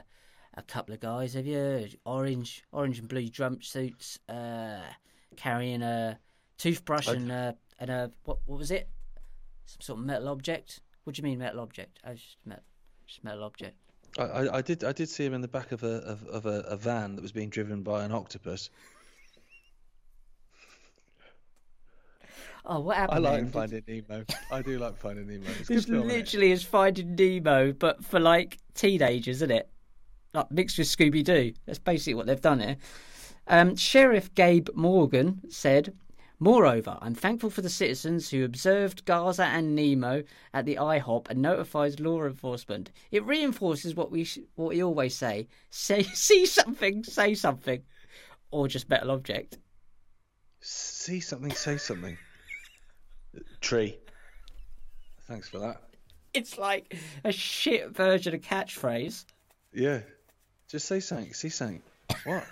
a 0.57 0.62
couple 0.62 0.95
of 0.95 1.01
guys, 1.01 1.35
have 1.35 1.47
you? 1.47 1.89
Orange, 2.05 2.64
orange 2.73 2.99
and 2.99 3.09
blue 3.09 3.29
jumpsuits, 3.29 4.19
uh, 4.29 4.83
carrying 5.37 5.83
a 5.83 6.19
toothbrush 6.59 7.09
and 7.09 7.31
uh, 7.31 7.53
and 7.79 7.91
a 7.91 8.11
what? 8.25 8.39
What 8.47 8.59
was 8.59 8.71
it? 8.71 8.89
Some 9.67 9.81
sort 9.81 9.99
of 10.01 10.07
metal 10.07 10.29
object. 10.29 10.81
What 11.05 11.14
do 11.17 11.21
you 11.21 11.25
mean 11.25 11.39
metal 11.39 11.61
object? 11.61 12.01
I 12.05 12.14
just 12.14 12.37
metal, 12.45 12.64
just 13.07 13.23
metal 13.23 13.45
object. 13.45 13.77
I, 14.19 14.23
I, 14.23 14.57
I 14.59 14.62
did 14.62 14.85
I 14.85 14.93
did 14.93 15.09
see 15.09 15.25
him 15.25 15.35
in 15.35 15.41
the 15.41 15.49
back 15.49 15.73
of 15.73 15.83
a 15.83 15.99
of, 16.03 16.27
of 16.27 16.47
a, 16.47 16.61
a 16.61 16.77
van 16.77 17.17
that 17.17 17.23
was 17.23 17.33
being 17.33 17.51
driven 17.51 17.83
by 17.83 18.05
an 18.05 18.12
octopus. 18.12 18.71
Oh, 22.69 22.81
what 22.81 22.97
happened? 22.97 23.27
I 23.27 23.31
like 23.31 23.43
then? 23.43 23.51
Finding 23.51 23.83
Nemo. 23.87 24.25
I 24.51 24.61
do 24.62 24.79
like 24.79 24.97
Finding 24.97 25.29
Nemo. 25.29 25.47
It's 25.61 25.71
a 25.71 25.75
This 25.75 25.85
good 25.85 25.99
film, 25.99 26.09
literally 26.09 26.51
is 26.51 26.64
Finding 26.64 27.14
Nemo, 27.14 27.73
but 27.73 28.05
for 28.05 28.19
like 28.19 28.59
teenagers, 28.75 29.37
isn't 29.37 29.53
it? 29.53 29.69
Like 30.35 30.51
mixed 30.51 30.77
with 30.77 30.89
Scooby 30.89 31.23
Doo. 31.23 31.53
That's 31.67 31.79
basically 31.79 32.14
what 32.14 32.27
they've 32.27 32.41
done 32.41 32.59
here. 32.61 32.77
Um, 33.47 33.77
Sheriff 33.77 34.35
Gabe 34.35 34.69
Morgan 34.75 35.41
said, 35.49 35.95
Moreover, 36.39 36.99
I'm 37.01 37.14
thankful 37.14 37.49
for 37.49 37.62
the 37.62 37.70
citizens 37.70 38.28
who 38.28 38.45
observed 38.45 39.07
Garza 39.07 39.45
and 39.45 39.74
Nemo 39.74 40.22
at 40.53 40.66
the 40.66 40.76
IHOP 40.76 41.30
and 41.30 41.41
notifies 41.41 41.99
law 41.99 42.24
enforcement. 42.24 42.91
It 43.11 43.24
reinforces 43.24 43.95
what 43.95 44.11
we 44.11 44.24
sh- 44.24 44.41
what 44.55 44.68
we 44.68 44.82
always 44.82 45.14
say: 45.14 45.49
say 45.70 46.03
see 46.14 46.45
something, 46.45 47.05
say 47.05 47.34
something, 47.34 47.82
or 48.51 48.68
just 48.68 48.91
metal 48.91 49.11
object. 49.12 49.59
See 50.61 51.20
something, 51.20 51.53
say 51.53 51.78
something. 51.78 52.18
Tree. 53.61 53.97
Thanks 55.22 55.49
for 55.49 55.59
that. 55.59 55.82
It's 56.34 56.59
like 56.59 56.97
a 57.24 57.32
shit 57.32 57.91
version 57.91 58.34
of 58.34 58.43
catchphrase. 58.43 59.24
Yeah. 59.72 60.01
Just 60.68 60.87
say 60.87 61.01
something. 61.01 61.32
See 61.32 61.49
something. 61.49 61.82
What? 62.24 62.45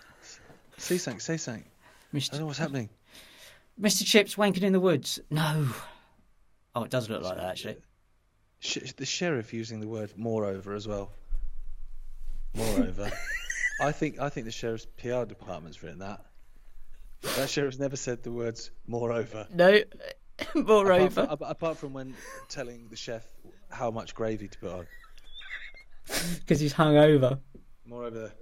See 0.78 0.98
something. 0.98 1.20
Say 1.20 1.36
something. 1.36 1.64
I 2.14 2.18
don't 2.18 2.32
know 2.32 2.38
Mr. 2.38 2.46
what's 2.46 2.58
happening. 2.58 2.88
Mr. 3.80 4.04
Chips 4.04 4.36
wanking 4.36 4.62
in 4.62 4.72
the 4.72 4.80
woods. 4.80 5.20
No. 5.30 5.68
Oh, 6.74 6.84
it 6.84 6.90
does 6.90 7.08
look 7.08 7.22
like 7.22 7.36
that 7.36 7.46
actually. 7.46 7.76
Sh- 8.60 8.92
the 8.96 9.06
sheriff 9.06 9.52
using 9.52 9.80
the 9.80 9.88
word 9.88 10.12
moreover 10.16 10.74
as 10.74 10.88
well. 10.88 11.10
Moreover. 12.54 13.10
I 13.80 13.92
think 13.92 14.20
I 14.20 14.28
think 14.28 14.46
the 14.46 14.52
sheriff's 14.52 14.86
PR 14.96 15.24
department's 15.24 15.82
written 15.82 15.98
that. 15.98 16.24
That 17.36 17.48
sheriff's 17.48 17.78
never 17.78 17.96
said 17.96 18.22
the 18.22 18.32
words 18.32 18.70
moreover. 18.86 19.46
No. 19.52 19.80
Apart 20.40 20.66
Moreover, 20.66 21.26
from, 21.28 21.42
apart 21.42 21.78
from 21.78 21.92
when 21.92 22.12
telling 22.48 22.88
the 22.88 22.96
chef 22.96 23.24
how 23.70 23.92
much 23.92 24.16
gravy 24.16 24.48
to 24.48 24.58
put 24.58 24.72
on. 24.72 24.86
because 26.40 26.58
he's 26.58 26.74
hungover. 26.74 27.38
Moreover, 27.86 28.32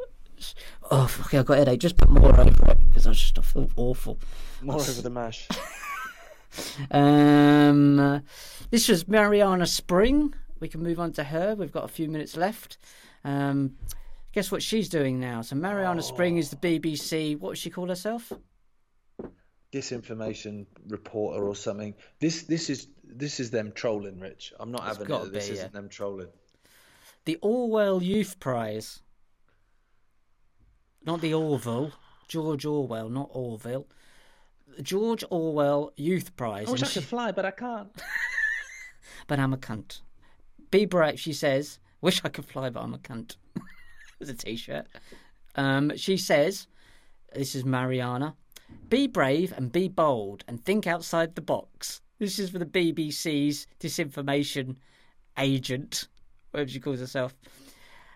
Oh, 0.90 1.06
fuck, 1.06 1.34
I 1.34 1.42
got 1.42 1.54
a 1.54 1.56
headache. 1.58 1.80
Just 1.80 1.96
put 1.96 2.08
more 2.08 2.38
over 2.38 2.70
it 2.70 2.78
because 2.88 3.06
I 3.06 3.12
just 3.12 3.38
I 3.38 3.42
feel 3.42 3.68
awful. 3.76 4.18
moreover 4.62 5.02
the 5.02 5.10
mash. 5.10 5.48
Um, 6.90 8.22
this 8.70 8.88
was 8.88 9.08
Marianna 9.08 9.66
Spring. 9.66 10.34
We 10.60 10.68
can 10.68 10.82
move 10.82 11.00
on 11.00 11.12
to 11.14 11.24
her. 11.24 11.54
We've 11.54 11.72
got 11.72 11.84
a 11.84 11.88
few 11.88 12.08
minutes 12.08 12.36
left. 12.36 12.78
Um, 13.24 13.76
guess 14.32 14.52
what 14.52 14.62
she's 14.62 14.88
doing 14.88 15.18
now? 15.18 15.42
So 15.42 15.56
Marianna 15.56 16.02
Spring 16.02 16.36
is 16.36 16.50
the 16.50 16.56
BBC. 16.56 17.38
What 17.38 17.50
does 17.50 17.58
she 17.58 17.70
call 17.70 17.88
herself? 17.88 18.32
Disinformation 19.72 20.66
reporter 20.88 21.42
or 21.42 21.54
something. 21.56 21.94
This 22.20 22.42
this 22.42 22.68
is 22.68 22.88
this 23.04 23.40
is 23.40 23.50
them 23.50 23.72
trolling, 23.74 24.20
Rich. 24.20 24.52
I'm 24.60 24.70
not 24.70 24.84
having 24.84 25.10
it. 25.10 25.32
This 25.32 25.48
be, 25.48 25.54
isn't 25.54 25.66
yeah. 25.66 25.80
them 25.80 25.88
trolling. 25.88 26.28
The 27.24 27.38
Orwell 27.40 28.02
Youth 28.02 28.38
Prize. 28.38 29.00
Not 31.04 31.20
the 31.20 31.34
Orville. 31.34 31.92
George 32.28 32.64
Orwell, 32.64 33.08
not 33.08 33.28
Orville. 33.32 33.86
George 34.80 35.24
Orwell 35.30 35.92
Youth 35.96 36.34
Prize. 36.36 36.68
and 36.68 36.86
she- 36.86 37.00
fly, 37.00 37.32
but 37.32 37.44
I 37.44 37.50
can't. 37.50 37.90
but 39.26 39.38
I'm 39.38 39.52
a 39.52 39.58
cunt. 39.58 40.00
Be 40.70 40.86
brave, 40.86 41.20
she 41.20 41.32
says. 41.32 41.78
Wish 42.00 42.22
I 42.24 42.28
could 42.28 42.46
fly, 42.46 42.70
but 42.70 42.82
I'm 42.82 42.94
a 42.94 42.98
cunt. 42.98 43.36
There's 44.18 44.30
a 44.30 44.34
t-shirt. 44.34 44.86
Um, 45.54 45.96
she 45.96 46.16
says, 46.16 46.66
this 47.34 47.54
is 47.54 47.64
Marianna, 47.64 48.34
be 48.88 49.06
brave 49.06 49.52
and 49.56 49.70
be 49.70 49.88
bold 49.88 50.44
and 50.48 50.64
think 50.64 50.86
outside 50.86 51.34
the 51.34 51.42
box. 51.42 52.00
This 52.18 52.38
is 52.38 52.50
for 52.50 52.58
the 52.58 52.66
BBC's 52.66 53.66
disinformation 53.80 54.76
agent, 55.38 56.08
whatever 56.50 56.70
she 56.70 56.80
calls 56.80 57.00
herself. 57.00 57.34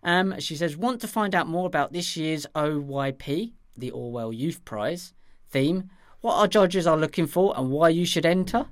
Um, 0.06 0.38
she 0.38 0.56
says, 0.56 0.76
want 0.76 1.02
to 1.02 1.08
find 1.08 1.34
out 1.34 1.48
more 1.48 1.66
about 1.66 1.92
this 1.92 2.16
year's 2.16 2.46
OYP, 2.54 3.52
the 3.76 3.90
Orwell 3.90 4.32
Youth 4.32 4.64
Prize 4.64 5.12
theme, 5.50 5.90
what 6.22 6.36
our 6.36 6.46
judges 6.48 6.86
are 6.86 6.96
looking 6.96 7.26
for 7.26 7.52
and 7.58 7.70
why 7.70 7.90
you 7.90 8.06
should 8.06 8.24
enter? 8.24 8.66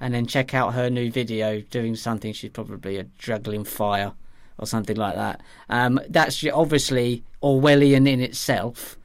and 0.00 0.12
then 0.12 0.26
check 0.26 0.54
out 0.54 0.74
her 0.74 0.90
new 0.90 1.10
video 1.10 1.60
doing 1.60 1.96
something. 1.96 2.32
She's 2.32 2.50
probably 2.50 2.98
a 2.98 3.04
juggling 3.18 3.64
fire 3.64 4.12
or 4.58 4.66
something 4.66 4.96
like 4.96 5.14
that. 5.14 5.42
Um, 5.68 6.00
that's 6.08 6.44
obviously 6.52 7.24
Orwellian 7.42 8.06
in 8.08 8.20
itself. 8.20 8.98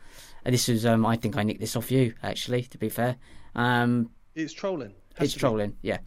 And 0.43 0.53
this 0.53 0.67
is, 0.67 0.85
um, 0.85 1.05
I 1.05 1.15
think 1.15 1.37
I 1.37 1.43
nicked 1.43 1.61
this 1.61 1.75
off 1.75 1.91
you, 1.91 2.13
actually. 2.23 2.63
To 2.63 2.77
be 2.77 2.89
fair, 2.89 3.15
um, 3.55 4.09
It's 4.35 4.53
trolling. 4.53 4.93
Has 5.15 5.25
it's 5.25 5.33
to 5.33 5.37
be. 5.37 5.41
trolling. 5.41 5.77
Yeah, 5.81 5.99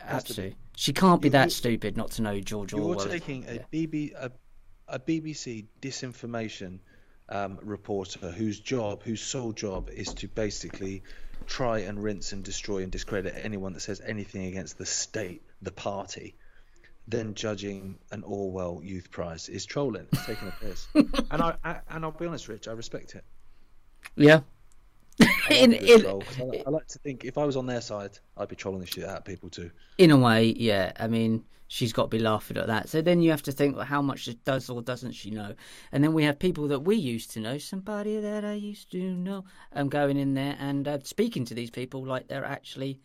absolutely. 0.00 0.56
She 0.76 0.92
can't 0.92 1.22
be 1.22 1.30
that 1.30 1.52
stupid 1.52 1.96
not 1.96 2.10
to 2.12 2.22
know 2.22 2.38
George 2.40 2.74
Orwell. 2.74 3.00
You're 3.00 3.08
taking 3.08 3.44
a 3.44 3.64
BB 3.72 4.12
a, 4.14 4.30
a 4.88 4.98
BBC 4.98 5.66
disinformation 5.82 6.78
um, 7.28 7.58
reporter 7.62 8.30
whose 8.30 8.60
job, 8.60 9.02
whose 9.02 9.20
sole 9.20 9.52
job, 9.52 9.88
is 9.90 10.14
to 10.14 10.28
basically 10.28 11.02
try 11.46 11.80
and 11.80 12.02
rinse 12.02 12.32
and 12.32 12.44
destroy 12.44 12.82
and 12.82 12.90
discredit 12.92 13.34
anyone 13.42 13.72
that 13.72 13.80
says 13.80 14.00
anything 14.04 14.46
against 14.46 14.78
the 14.78 14.86
state, 14.86 15.42
the 15.62 15.72
party. 15.72 16.34
Then 17.08 17.34
judging 17.34 17.98
an 18.10 18.24
Orwell 18.24 18.80
Youth 18.82 19.10
Prize 19.12 19.48
is 19.48 19.64
trolling, 19.64 20.06
it's 20.12 20.26
taking 20.26 20.48
a 20.48 20.52
piss. 20.60 20.88
and 20.94 21.40
I, 21.42 21.54
I 21.64 21.76
and 21.90 22.04
I'll 22.04 22.10
be 22.10 22.26
honest, 22.26 22.48
Rich, 22.48 22.66
I 22.66 22.72
respect 22.72 23.14
it. 23.14 23.24
Yeah. 24.16 24.40
I 25.20 25.24
like 25.24 25.50
in, 25.62 25.72
in, 25.72 26.00
troll, 26.00 26.20
'cause 26.22 26.40
I, 26.40 26.44
like- 26.44 26.62
I 26.66 26.70
like 26.70 26.86
to 26.88 26.98
think 26.98 27.24
if 27.24 27.38
I 27.38 27.44
was 27.44 27.56
on 27.56 27.66
their 27.66 27.80
side, 27.80 28.18
I'd 28.36 28.48
be 28.48 28.56
trolling 28.56 28.80
the 28.80 28.86
shit 28.86 29.04
out 29.04 29.18
of 29.18 29.24
people 29.24 29.48
too. 29.50 29.70
in 29.98 30.10
a 30.10 30.16
way, 30.16 30.46
yeah. 30.56 30.92
I 30.98 31.06
mean, 31.06 31.44
she's 31.68 31.92
got 31.92 32.10
to 32.10 32.16
be 32.16 32.22
laughing 32.22 32.56
at 32.56 32.66
that. 32.68 32.88
So 32.88 33.00
then 33.00 33.22
you 33.22 33.30
have 33.30 33.42
to 33.42 33.52
think, 33.52 33.76
well, 33.76 33.84
how 33.84 34.02
much 34.02 34.28
does 34.44 34.70
or 34.70 34.82
doesn't 34.82 35.12
she 35.12 35.30
know? 35.30 35.54
And 35.92 36.02
then 36.02 36.12
we 36.12 36.24
have 36.24 36.38
people 36.38 36.68
that 36.68 36.80
we 36.80 36.96
used 36.96 37.32
to 37.32 37.40
know, 37.40 37.58
somebody 37.58 38.20
that 38.20 38.44
I 38.44 38.54
used 38.54 38.90
to 38.92 39.02
know, 39.02 39.44
um, 39.72 39.88
going 39.88 40.16
in 40.16 40.34
there 40.34 40.56
and 40.58 40.86
uh, 40.86 40.98
speaking 41.02 41.44
to 41.46 41.54
these 41.54 41.70
people 41.70 42.04
like 42.04 42.28
they're 42.28 42.44
actually 42.44 43.00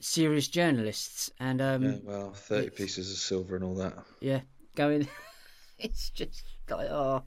serious 0.00 0.48
journalists. 0.48 1.30
And 1.40 1.60
um, 1.60 1.82
Yeah, 1.82 1.96
well, 2.04 2.32
thirty 2.32 2.70
pieces 2.70 3.10
of 3.10 3.18
silver 3.18 3.56
and 3.56 3.64
all 3.64 3.74
that. 3.76 3.94
yeah, 4.20 4.40
going. 4.74 5.08
it's 5.78 6.10
just 6.10 6.44
like 6.70 6.88
oh, 6.90 7.24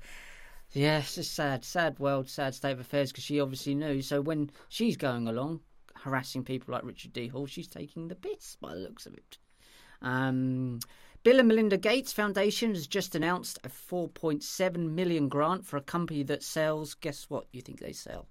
yeah, 0.72 1.00
it's 1.00 1.16
just 1.16 1.34
sad, 1.34 1.66
sad 1.66 2.00
world, 2.00 2.30
sad 2.30 2.56
state 2.56 2.72
of 2.72 2.80
affairs 2.80 3.12
because 3.12 3.26
she 3.26 3.42
obviously 3.42 3.76
knew. 3.76 4.02
So 4.02 4.22
when 4.22 4.52
she's 4.70 4.96
going 4.96 5.28
along, 5.28 5.60
harassing 6.02 6.44
people 6.44 6.74
like 6.74 6.84
Richard 6.84 7.14
D. 7.14 7.28
Hall. 7.28 7.46
She's 7.46 7.68
taking 7.68 8.08
the 8.08 8.16
piss 8.16 8.58
by 8.60 8.74
the 8.74 8.80
looks 8.80 9.06
of 9.06 9.14
it. 9.14 9.38
Um, 10.02 10.80
Bill 11.24 11.40
and 11.40 11.48
Melinda 11.48 11.78
Gates 11.78 12.12
Foundation 12.12 12.74
has 12.74 12.88
just 12.88 13.14
announced 13.14 13.60
a 13.64 13.70
4.7 13.70 14.76
million 14.90 15.30
grant 15.30 15.66
for 15.66 15.78
a 15.78 15.82
company 15.82 16.24
that 16.24 16.42
sells. 16.42 16.96
Guess 16.96 17.30
what? 17.30 17.46
You 17.52 17.62
think 17.62 17.80
they 17.80 17.94
sell? 17.94 18.28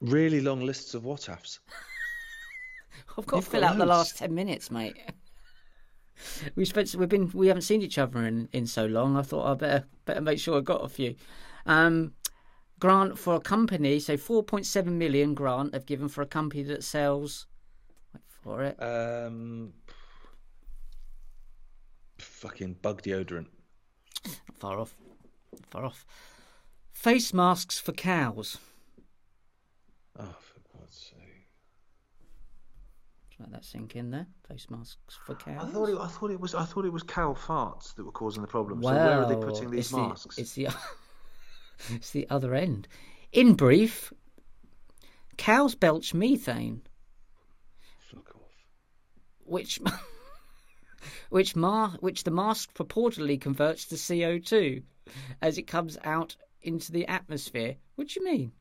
Really 0.00 0.40
long 0.40 0.60
lists 0.60 0.94
of 0.94 1.04
what 1.04 1.28
ifs. 1.28 1.60
I've 3.18 3.26
got 3.26 3.36
You've 3.36 3.44
to 3.44 3.50
fill 3.50 3.60
got 3.60 3.70
out 3.72 3.78
the 3.78 3.86
last 3.86 4.18
ten 4.18 4.34
minutes, 4.34 4.70
mate. 4.70 4.96
we 6.56 6.64
spent 6.64 6.94
we've 6.94 7.08
been 7.08 7.30
we 7.32 7.48
haven't 7.48 7.62
seen 7.62 7.82
each 7.82 7.98
other 7.98 8.24
in, 8.24 8.48
in 8.52 8.66
so 8.66 8.86
long. 8.86 9.16
I 9.16 9.22
thought 9.22 9.46
I 9.46 9.54
better 9.54 9.86
better 10.04 10.20
make 10.20 10.38
sure 10.38 10.58
I 10.58 10.60
got 10.60 10.84
a 10.84 10.88
few. 10.88 11.14
Um, 11.66 12.12
grant 12.78 13.18
for 13.18 13.34
a 13.34 13.40
company, 13.40 13.98
so 13.98 14.16
four 14.16 14.42
point 14.42 14.66
seven 14.66 14.98
million 14.98 15.34
grant 15.34 15.72
they've 15.72 15.86
given 15.86 16.08
for 16.08 16.22
a 16.22 16.26
company 16.26 16.62
that 16.64 16.84
sells. 16.84 17.46
Wait 18.14 18.22
for 18.26 18.62
it. 18.64 18.82
Um, 18.82 19.72
fucking 22.18 22.76
bug 22.82 23.02
deodorant. 23.02 23.46
Not 24.24 24.58
far 24.58 24.78
off. 24.78 24.94
Not 25.52 25.66
far 25.70 25.84
off. 25.84 26.06
Face 26.92 27.32
masks 27.34 27.78
for 27.78 27.92
cows. 27.92 28.58
Oh, 30.18 30.24
for 30.40 30.78
God's 30.78 30.96
sake! 30.96 31.48
Let 33.38 33.52
that 33.52 33.64
sink 33.66 33.96
in 33.96 34.10
there. 34.10 34.26
Face 34.48 34.66
masks 34.70 35.18
for 35.26 35.34
cows. 35.34 35.62
I 35.62 35.66
thought 35.70 35.88
it. 35.90 35.98
I 35.98 36.06
thought 36.08 36.30
it 36.30 36.40
was. 36.40 36.54
I 36.54 36.64
thought 36.64 36.86
it 36.86 36.92
was 36.92 37.02
cow 37.02 37.34
farts 37.34 37.94
that 37.94 38.04
were 38.04 38.12
causing 38.12 38.40
the 38.40 38.48
problem. 38.48 38.82
so 38.82 38.88
where 38.88 39.22
are 39.22 39.28
they 39.28 39.34
putting 39.36 39.70
these 39.70 39.86
it's 39.86 39.92
masks? 39.92 40.36
The, 40.36 40.42
it's 40.42 40.52
the 40.54 40.68
it's 41.94 42.10
the 42.12 42.26
other 42.30 42.54
end. 42.54 42.88
In 43.32 43.54
brief, 43.54 44.12
cows 45.36 45.74
belch 45.74 46.14
methane, 46.14 46.80
Fuck 48.10 48.34
off. 48.34 48.50
which 49.44 49.80
which 51.30 51.56
mar 51.56 51.96
which 52.00 52.24
the 52.24 52.30
mask 52.30 52.74
purportedly 52.74 53.40
converts 53.40 53.86
to 53.86 53.96
CO 53.96 54.38
two 54.38 54.82
as 55.40 55.58
it 55.58 55.62
comes 55.62 55.96
out 56.04 56.36
into 56.62 56.92
the 56.92 57.06
atmosphere. 57.06 57.76
What 57.94 58.08
do 58.08 58.20
you 58.20 58.24
mean? 58.26 58.52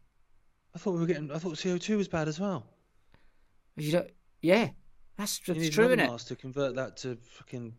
I 0.74 0.78
thought 0.78 0.94
we 0.94 1.00
were 1.00 1.06
getting. 1.08 1.32
I 1.32 1.38
thought 1.40 1.62
CO 1.62 1.78
two 1.78 1.98
was 1.98 2.08
bad 2.08 2.28
as 2.28 2.40
well. 2.40 2.66
You 3.78 3.92
don't, 3.92 4.12
yeah, 4.42 4.70
that's, 5.18 5.40
You 5.46 5.54
that's 5.54 5.66
need 5.66 5.74
true, 5.74 5.86
isn't 5.88 6.00
it? 6.00 6.10
mask 6.10 6.28
to 6.28 6.36
convert 6.36 6.76
that 6.76 6.98
to 6.98 7.18
fucking 7.18 7.74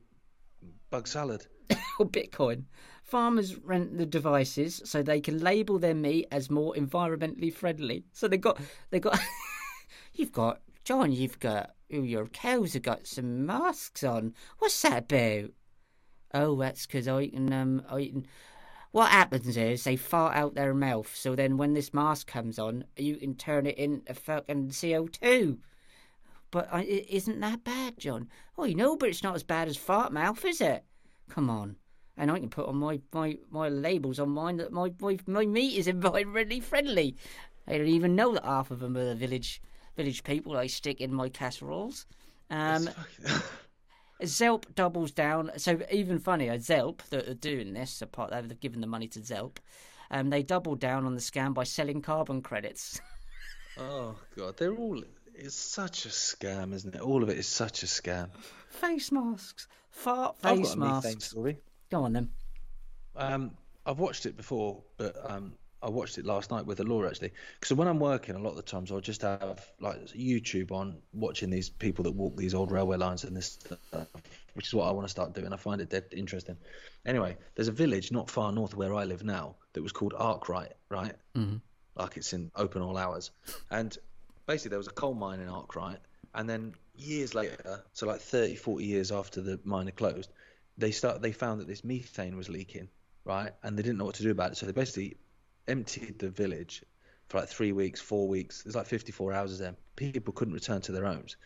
bug 0.91 1.07
salad. 1.09 1.47
or 1.99 2.07
Bitcoin. 2.07 2.65
Farmers 3.03 3.57
rent 3.57 3.97
the 3.97 4.07
devices 4.07 4.83
so 4.85 5.03
they 5.03 5.21
can 5.21 5.39
label 5.39 5.79
their 5.79 5.95
meat 5.95 6.27
as 6.31 6.51
more 6.51 6.75
environmentally 6.75 7.53
friendly. 7.53 8.05
So 8.13 8.29
they 8.29 8.37
got 8.37 8.61
they 8.91 9.01
got 9.01 9.19
you've 10.15 10.33
got 10.33 10.61
John, 10.85 11.13
you've 11.13 11.39
got 11.39 11.76
oh, 11.93 12.03
your 12.03 12.27
cows 12.29 12.75
have 12.75 12.83
got 12.83 13.07
some 13.07 13.47
masks 13.47 14.05
on. 14.05 14.35
What's 14.59 14.81
that 14.83 15.13
about? 15.13 15.51
Oh, 16.35 16.57
that's 16.57 16.87
because 16.87 17.09
I 17.09 17.29
can 17.29 17.53
um 17.53 17.83
I 17.91 18.07
can. 18.07 18.27
What 18.93 19.11
happens 19.11 19.57
is 19.57 19.85
they 19.85 19.97
fart 19.97 20.37
out 20.37 20.55
their 20.55 20.75
mouth, 20.75 21.15
so 21.15 21.35
then 21.37 21.57
when 21.59 21.75
this 21.75 21.95
mask 21.95 22.27
comes 22.29 22.59
on, 22.59 22.85
you 22.97 23.17
can 23.17 23.35
turn 23.37 23.67
it 23.67 23.79
into 23.79 24.15
fucking 24.15 24.71
CO 24.73 25.07
two. 25.09 25.59
But 26.51 26.69
I, 26.73 26.81
i- 26.81 27.07
isn't 27.09 27.39
that 27.41 27.63
bad, 27.65 27.99
John? 27.99 28.29
Oh, 28.59 28.65
you 28.65 28.75
know, 28.75 28.97
but 28.97 29.09
it's 29.11 29.23
not 29.23 29.37
as 29.37 29.45
bad 29.45 29.69
as 29.69 29.77
fart 29.77 30.13
mouth, 30.13 30.45
is 30.45 30.61
it? 30.61 30.85
Come 31.29 31.49
on. 31.51 31.77
And 32.17 32.31
I 32.33 32.41
can 32.41 32.49
put 32.51 32.67
on 32.67 32.77
my, 32.77 33.01
my, 33.13 33.39
my 33.51 33.69
labels 33.69 34.19
on 34.19 34.31
mine 34.31 34.57
that 34.57 34.73
my, 34.73 34.93
my, 35.01 35.19
my 35.27 35.47
meat 35.47 35.77
is 35.79 35.87
environmentally 35.95 36.63
friendly. 36.63 37.17
I 37.69 37.79
don't 37.79 37.87
even 37.89 38.17
know 38.17 38.33
that 38.35 38.45
half 38.45 38.71
of 38.73 38.81
them 38.81 38.97
are 38.97 39.05
the 39.05 39.15
village 39.15 39.61
village 39.97 40.23
people 40.25 40.57
I 40.57 40.67
stick 40.67 41.01
in 41.01 41.13
my 41.13 41.29
casseroles. 41.29 42.07
Um, 42.51 42.89
Zelp 44.23 44.65
doubles 44.75 45.11
down. 45.13 45.51
So 45.57 45.81
even 45.91 46.19
funnier, 46.19 46.57
Zelp 46.59 47.01
that 47.11 47.29
are 47.29 47.35
doing 47.35 47.75
this, 47.75 48.01
apart 48.01 48.31
they've 48.31 48.61
given 48.61 48.81
the 48.81 48.87
money 48.87 49.09
to 49.09 49.21
Zelp. 49.21 49.59
Um, 50.11 50.31
they 50.31 50.43
double 50.43 50.75
down 50.77 51.05
on 51.05 51.15
the 51.15 51.21
scam 51.21 51.53
by 51.53 51.65
selling 51.65 52.03
carbon 52.03 52.43
credits. 52.43 53.01
Oh 53.79 54.17
god, 54.35 54.57
they're 54.57 54.75
all. 54.75 55.03
It's 55.35 55.55
such 55.55 56.07
a 56.07 56.09
scam, 56.09 56.73
isn't 56.73 56.95
it? 56.95 57.01
All 57.03 57.23
of 57.23 57.29
it 57.29 57.37
is 57.37 57.47
such 57.47 57.83
a 57.83 57.87
scam. 57.87 58.31
face 58.71 59.13
masks, 59.13 59.69
fart 59.91 60.37
I've 60.43 60.57
face 60.57 60.69
got 60.69 60.77
a 60.77 60.81
masks. 60.81 61.25
story. 61.27 61.59
Go 61.91 62.05
on 62.05 62.15
then. 62.15 62.31
Um, 63.15 63.51
I've 63.85 63.99
watched 63.99 64.25
it 64.25 64.35
before, 64.35 64.83
but 64.97 65.15
um, 65.31 65.53
I 65.87 65.89
watched 65.89 66.19
it 66.19 66.27
last 66.27 66.51
night 66.51 66.67
with 66.67 66.79
the 66.79 66.85
law 66.85 67.07
actually. 67.07 67.33
Because 67.61 67.77
when 67.77 67.87
I'm 67.87 68.01
working, 68.01 68.35
a 68.35 68.41
lot 68.41 68.51
of 68.51 68.57
the 68.57 68.63
times 68.63 68.91
I'll 68.91 69.01
just 69.01 69.23
have 69.23 69.65
like 69.79 70.05
YouTube 70.09 70.73
on, 70.73 70.99
watching 71.13 71.49
these 71.49 71.71
people 71.71 72.03
that 72.05 72.11
walk 72.11 72.37
these 72.37 72.55
old 72.55 72.73
railway 72.73 72.97
lines 72.97 73.23
and 73.23 73.37
this 73.37 73.53
stuff, 73.53 74.09
which 74.55 74.67
is 74.67 74.75
what 74.75 74.89
I 74.89 74.91
want 74.91 75.07
to 75.07 75.11
start 75.11 75.33
doing. 75.33 75.53
I 75.53 75.57
find 75.57 75.81
it 75.81 75.89
dead 75.89 76.07
interesting. 76.11 76.57
Anyway, 77.05 77.37
there's 77.55 77.69
a 77.69 77.73
village 77.73 78.11
not 78.11 78.29
far 78.29 78.51
north 78.51 78.73
of 78.73 78.79
where 78.79 78.95
I 78.95 79.05
live 79.05 79.23
now 79.23 79.55
that 79.75 79.83
was 79.83 79.93
called 79.93 80.13
Arkwright, 80.17 80.73
right? 80.89 81.15
Mm-hmm. 81.37 81.59
Like 81.95 82.17
it's 82.17 82.33
in 82.33 82.51
open 82.57 82.83
all 82.83 82.97
hours, 82.97 83.31
and 83.71 83.97
basically 84.47 84.71
there 84.71 84.79
was 84.79 84.89
a 84.89 84.91
coal 84.93 85.15
mine 85.15 85.39
in 85.39 85.49
Arkwright, 85.49 85.99
and 86.35 86.51
then 86.51 86.75
years 86.97 87.35
later, 87.35 87.85
so 87.93 88.07
like 88.07 88.21
30, 88.21 88.57
40 88.57 88.85
years 88.85 89.13
after 89.13 89.41
the 89.41 89.61
mine 89.65 89.87
had 89.87 89.97
closed, 89.97 90.31
they 90.77 90.91
start 90.91 91.23
they 91.23 91.33
found 91.33 91.61
that 91.61 91.69
this 91.69 91.85
methane 91.85 92.37
was 92.37 92.49
leaking, 92.49 92.89
right? 93.25 93.53
And 93.63 93.79
they 93.79 93.83
didn't 93.83 93.99
know 93.99 94.05
what 94.05 94.17
to 94.17 94.25
do 94.25 94.31
about 94.33 94.51
it, 94.51 94.57
so 94.57 94.67
they 94.67 94.73
basically 94.73 95.17
emptied 95.69 96.19
the 96.19 96.31
village 96.31 96.83
for 97.29 97.39
like 97.41 97.49
three 97.49 97.73
weeks, 97.73 98.01
four 98.01 98.29
weeks. 98.29 98.63
There's 98.63 98.77
like 98.77 98.87
54 98.87 99.33
houses 99.33 99.59
there. 99.59 99.75
People 99.97 100.33
couldn't 100.33 100.55
return 100.55 100.81
to 100.83 100.93
their 100.93 101.05
homes. 101.05 101.37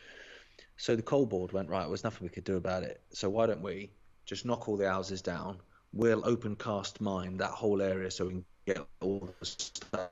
So 0.77 0.97
the 0.97 1.03
coal 1.03 1.27
board 1.27 1.53
went 1.53 1.69
right. 1.69 1.87
There's 1.87 2.05
nothing 2.05 2.23
we 2.23 2.31
could 2.31 2.45
do 2.45 2.57
about 2.57 2.83
it. 2.83 3.01
So 3.13 3.29
why 3.29 3.47
don't 3.47 3.63
we 3.63 3.91
just 4.25 4.45
knock 4.45 4.69
all 4.69 4.77
the 4.77 4.89
houses 4.89 5.23
down? 5.23 5.59
We'll 5.93 6.27
open 6.27 6.57
cast 6.57 7.01
mine 7.01 7.39
that 7.39 7.51
whole 7.51 7.83
area 7.83 8.11
so 8.11 8.27
we 8.27 8.31
can 8.33 8.45
get 8.67 8.87
all 9.01 9.29
the 9.41 9.47
stuff 9.47 10.11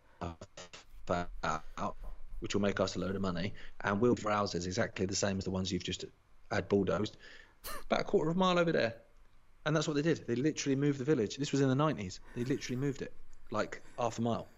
out, 1.43 1.97
which 2.41 2.55
will 2.55 2.63
make 2.63 2.81
us 2.81 2.97
a 2.97 2.99
load 2.99 3.17
of 3.17 3.23
money. 3.23 3.55
And 3.83 4.01
we'll 4.01 4.17
for 4.17 4.31
houses 4.31 4.67
exactly 4.67 5.07
the 5.07 5.17
same 5.17 5.39
as 5.39 5.45
the 5.45 5.51
ones 5.51 5.71
you've 5.71 5.85
just 5.85 6.05
had 6.51 6.69
bulldozed, 6.69 7.17
about 7.87 8.01
a 8.01 8.05
quarter 8.05 8.31
of 8.31 8.37
a 8.37 8.39
mile 8.39 8.59
over 8.59 8.73
there. 8.73 8.97
And 9.67 9.77
that's 9.77 9.87
what 9.87 9.95
they 9.95 10.03
did. 10.03 10.27
They 10.27 10.35
literally 10.35 10.77
moved 10.77 10.99
the 10.99 11.05
village. 11.05 11.37
This 11.37 11.53
was 11.53 11.61
in 11.61 11.69
the 11.69 11.77
90s. 11.77 12.21
They 12.35 12.45
literally 12.45 12.77
moved 12.77 13.03
it 13.03 13.13
like 13.51 13.81
half 13.99 14.19
a 14.19 14.23
mile. 14.23 14.49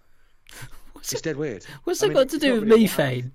it's 0.96 1.20
dead 1.20 1.36
weird. 1.36 1.64
What's 1.84 2.02
I 2.02 2.06
that 2.06 2.14
mean, 2.14 2.22
got 2.22 2.28
to 2.30 2.38
do 2.38 2.54
with 2.54 2.64
really 2.64 2.82
methane? 2.82 3.32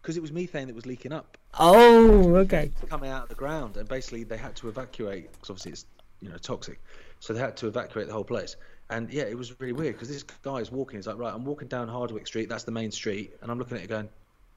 Because 0.00 0.16
it 0.16 0.20
was 0.20 0.32
methane 0.32 0.66
that 0.66 0.74
was 0.74 0.86
leaking 0.86 1.12
up, 1.12 1.38
Oh, 1.58 2.34
okay. 2.36 2.72
coming 2.88 3.10
out 3.10 3.24
of 3.24 3.28
the 3.28 3.34
ground, 3.36 3.76
and 3.76 3.88
basically 3.88 4.24
they 4.24 4.36
had 4.36 4.56
to 4.56 4.68
evacuate 4.68 5.30
because 5.32 5.50
obviously 5.50 5.72
it's 5.72 5.86
you 6.20 6.28
know 6.28 6.36
toxic, 6.38 6.80
so 7.20 7.32
they 7.32 7.38
had 7.38 7.56
to 7.58 7.68
evacuate 7.68 8.08
the 8.08 8.12
whole 8.12 8.24
place. 8.24 8.56
And 8.90 9.12
yeah, 9.12 9.22
it 9.22 9.38
was 9.38 9.58
really 9.60 9.72
weird 9.72 9.94
because 9.94 10.08
this 10.08 10.22
guy 10.22 10.56
is 10.56 10.72
walking. 10.72 10.98
He's 10.98 11.06
like, 11.06 11.18
right, 11.18 11.32
I'm 11.32 11.44
walking 11.44 11.68
down 11.68 11.88
Hardwick 11.88 12.26
Street. 12.26 12.48
That's 12.48 12.64
the 12.64 12.72
main 12.72 12.90
street, 12.90 13.36
and 13.42 13.50
I'm 13.50 13.58
looking 13.58 13.76
at 13.76 13.84
it 13.84 13.88
going, 13.88 14.08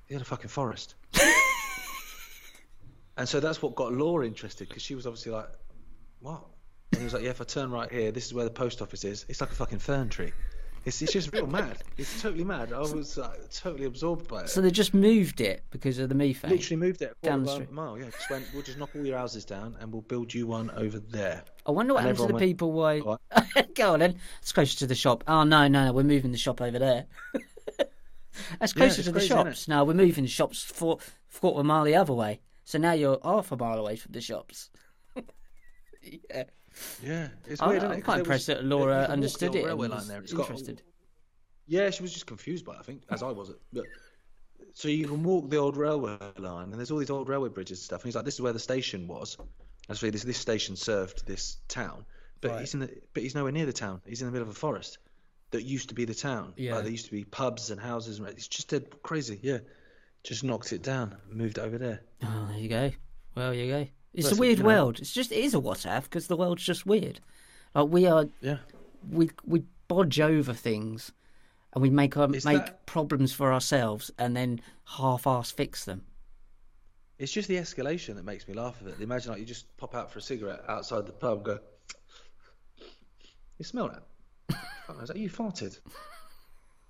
you're 0.08 0.18
in 0.18 0.22
a 0.22 0.26
fucking 0.26 0.50
forest. 0.50 0.96
and 3.18 3.30
so 3.30 3.40
that's 3.40 3.62
what 3.62 3.76
got 3.76 3.94
Laura 3.94 4.26
interested 4.26 4.68
because 4.68 4.84
she 4.84 4.96
was 4.96 5.06
obviously 5.06 5.32
like, 5.32 5.50
what? 6.20 6.44
And 6.96 7.02
he 7.02 7.04
was 7.04 7.14
like, 7.14 7.24
yeah, 7.24 7.32
if 7.32 7.42
I 7.42 7.44
turn 7.44 7.72
right 7.72 7.92
here, 7.92 8.12
this 8.12 8.26
is 8.26 8.34
where 8.34 8.46
the 8.46 8.52
post 8.52 8.82
office 8.82 9.04
is. 9.04 9.26
It's 9.28 9.42
like 9.42 9.52
a 9.52 9.56
fucking 9.56 9.80
fern 9.80 10.08
tree. 10.08 10.32
It's, 10.86 11.02
it's 11.02 11.12
just 11.12 11.34
real 11.34 11.46
mad. 11.48 11.80
It's 11.98 12.22
totally 12.22 12.44
mad. 12.46 12.72
I 12.72 12.80
was 12.80 13.18
uh, 13.18 13.36
totally 13.52 13.86
absorbed 13.86 14.28
by 14.30 14.44
it. 14.44 14.50
So 14.50 14.62
they 14.62 14.72
just 14.72 14.94
moved 14.94 15.42
it 15.42 15.64
because 15.72 16.00
of 16.00 16.08
the 16.10 16.16
methane. 16.16 16.52
Literally 16.52 16.78
moved 16.78 17.02
it 17.02 17.18
Down 17.22 17.44
the 17.44 17.52
street. 17.54 17.72
mile. 17.72 17.98
Yeah, 17.98 18.06
just 18.12 18.30
went. 18.30 18.46
We'll 18.54 18.62
just 18.64 18.78
knock 18.78 18.92
all 18.96 19.06
your 19.06 19.18
houses 19.18 19.44
down, 19.46 19.76
and 19.82 19.92
we'll 19.92 20.04
build 20.04 20.34
you 20.34 20.48
one 20.48 20.70
over 20.72 21.00
there. 21.00 21.44
I 21.66 21.72
wonder 21.72 21.96
what 21.96 22.06
And 22.06 22.08
happens 22.10 22.22
to 22.22 22.28
the 22.28 22.34
went, 22.36 22.46
people 22.46 22.72
why. 22.72 23.00
"All 23.02 23.20
Go 23.76 23.94
on 23.94 24.00
then. 24.00 24.16
It's 24.42 24.54
closer 24.54 24.78
to 24.78 24.88
the 24.88 24.96
shop. 24.96 25.24
Oh 25.28 25.44
no, 25.44 25.68
no, 25.68 25.86
no, 25.88 25.92
we're 25.92 26.04
moving 26.04 26.32
the 26.32 26.38
shop 26.38 26.62
over 26.62 26.78
there. 26.80 27.08
That's 28.60 28.74
closer 28.74 29.00
it's 29.00 29.08
to 29.08 29.12
the 29.12 29.20
crazy, 29.20 29.28
shops. 29.28 29.68
Now 29.68 29.84
we're 29.86 29.96
moving 29.96 30.24
the 30.24 30.30
shops 30.30 30.64
four 30.64 31.00
quarter 31.42 31.64
mile 31.64 31.84
the 31.84 31.96
other 31.96 32.14
way. 32.14 32.42
So 32.64 32.78
now 32.78 32.92
you're 32.94 33.20
half 33.24 33.52
a 33.52 33.58
mile 33.58 33.80
away 33.80 33.96
from 33.96 34.12
the 34.12 34.22
shops. 34.22 34.70
yeah. 36.04 36.44
Yeah, 37.04 37.30
it's 37.48 37.62
I- 37.62 37.68
weird. 37.68 37.84
I'm 37.84 38.02
quite 38.02 38.20
impressed 38.20 38.48
was- 38.48 38.58
that 38.58 38.66
Laura 38.66 39.04
understood 39.10 39.56
it 39.56 39.66
and 39.66 39.78
was 39.78 40.08
there. 40.08 40.22
It's 40.22 40.34
got- 40.34 40.44
interested. 40.50 40.82
Yeah, 41.68 41.90
she 41.90 42.04
was 42.04 42.14
just 42.14 42.28
confused 42.28 42.64
by 42.66 42.74
it, 42.74 42.80
I 42.80 42.84
think, 42.84 43.04
as 43.10 43.24
I 43.24 43.32
was. 43.32 43.52
But 43.74 43.86
so 44.74 44.88
you 44.88 45.08
can 45.08 45.24
walk 45.24 45.50
the 45.50 45.58
old 45.58 45.78
railway 45.78 46.18
line, 46.38 46.70
and 46.70 46.74
there's 46.76 46.92
all 46.92 47.00
these 47.00 47.10
old 47.10 47.28
railway 47.28 47.50
bridges 47.50 47.80
and 47.80 47.84
stuff. 47.86 48.02
And 48.02 48.06
he's 48.10 48.16
like, 48.16 48.26
"This 48.26 48.36
is 48.36 48.42
where 48.42 48.54
the 48.54 48.60
station 48.60 49.08
was." 49.08 49.38
Actually, 49.90 50.12
this 50.12 50.24
this 50.24 50.38
station 50.38 50.76
served 50.76 51.26
this 51.26 51.58
town, 51.68 52.06
but 52.42 52.52
Right. 52.52 52.60
he's 52.62 52.74
in 52.74 52.82
the 52.82 53.02
but 53.14 53.24
he's 53.24 53.34
nowhere 53.36 53.52
near 53.52 53.66
the 53.66 53.74
town. 53.74 54.02
He's 54.06 54.22
in 54.22 54.28
the 54.28 54.32
middle 54.32 54.48
of 54.48 54.56
a 54.56 54.60
forest 54.60 54.98
that 55.52 55.64
used 55.64 55.90
to 55.90 55.96
be 55.96 56.06
the 56.06 56.14
town. 56.16 56.54
Yeah. 56.58 56.76
like, 56.76 56.84
there 56.84 56.92
used 56.92 57.06
to 57.06 57.12
be 57.12 57.24
pubs 57.24 57.72
and 57.72 57.80
houses. 57.80 58.20
And 58.20 58.28
it's 58.28 58.48
just 58.48 58.68
dead 58.68 59.02
crazy. 59.02 59.40
Yeah, 59.42 59.60
just 60.24 60.44
knocked 60.44 60.72
it 60.74 60.82
down, 60.84 61.16
moved 61.30 61.58
it 61.58 61.62
over 61.62 61.78
there. 61.78 62.04
Oh, 62.24 62.48
there 62.50 62.60
you 62.60 62.70
go. 62.70 62.92
Well, 63.36 63.52
there 63.52 63.64
you 63.64 63.72
go. 63.72 63.88
It's 64.16 64.26
Listen, 64.26 64.38
a 64.38 64.42
weird 64.42 64.58
you 64.60 64.64
know- 64.64 64.70
world. 64.70 65.00
It's 65.00 65.12
just 65.14 65.32
it 65.32 65.38
is 65.44 65.54
a 65.54 65.60
what 65.60 65.86
if 65.86 66.04
because 66.06 66.28
the 66.28 66.38
world's 66.38 66.64
just 66.64 66.86
weird. 66.86 67.20
Like 67.74 67.90
we 67.90 68.06
are 68.08 68.28
Yeah, 68.42 68.58
we 69.12 69.30
we 69.46 69.64
bodge 69.90 70.20
over 70.20 70.54
things 70.54 71.12
and 71.74 71.82
we 71.82 71.90
make 71.90 72.16
um, 72.18 72.32
make 72.32 72.44
that- 72.44 72.86
problems 72.86 73.34
for 73.34 73.52
ourselves 73.54 74.10
and 74.18 74.36
then 74.36 74.62
half-ass 74.86 75.52
fix 75.52 75.84
them. 75.86 76.06
It's 77.20 77.32
just 77.32 77.48
the 77.48 77.56
escalation 77.56 78.16
that 78.16 78.26
makes 78.26 78.48
me 78.48 78.54
laugh 78.54 78.78
at 78.82 78.88
it. 78.88 79.02
Imagine 79.02 79.32
like 79.32 79.40
you 79.42 79.46
just 79.46 79.66
pop 79.78 79.96
out 79.96 80.12
for 80.12 80.20
a 80.20 80.22
cigarette 80.22 80.62
outside 80.68 81.06
the 81.06 81.14
pub 81.14 81.38
and 81.38 81.46
go, 81.46 81.60
"You 83.58 83.66
smell 83.66 83.90
that? 83.90 84.58
Is 85.02 85.08
that 85.10 85.18
you 85.18 85.30
farted? 85.30 85.80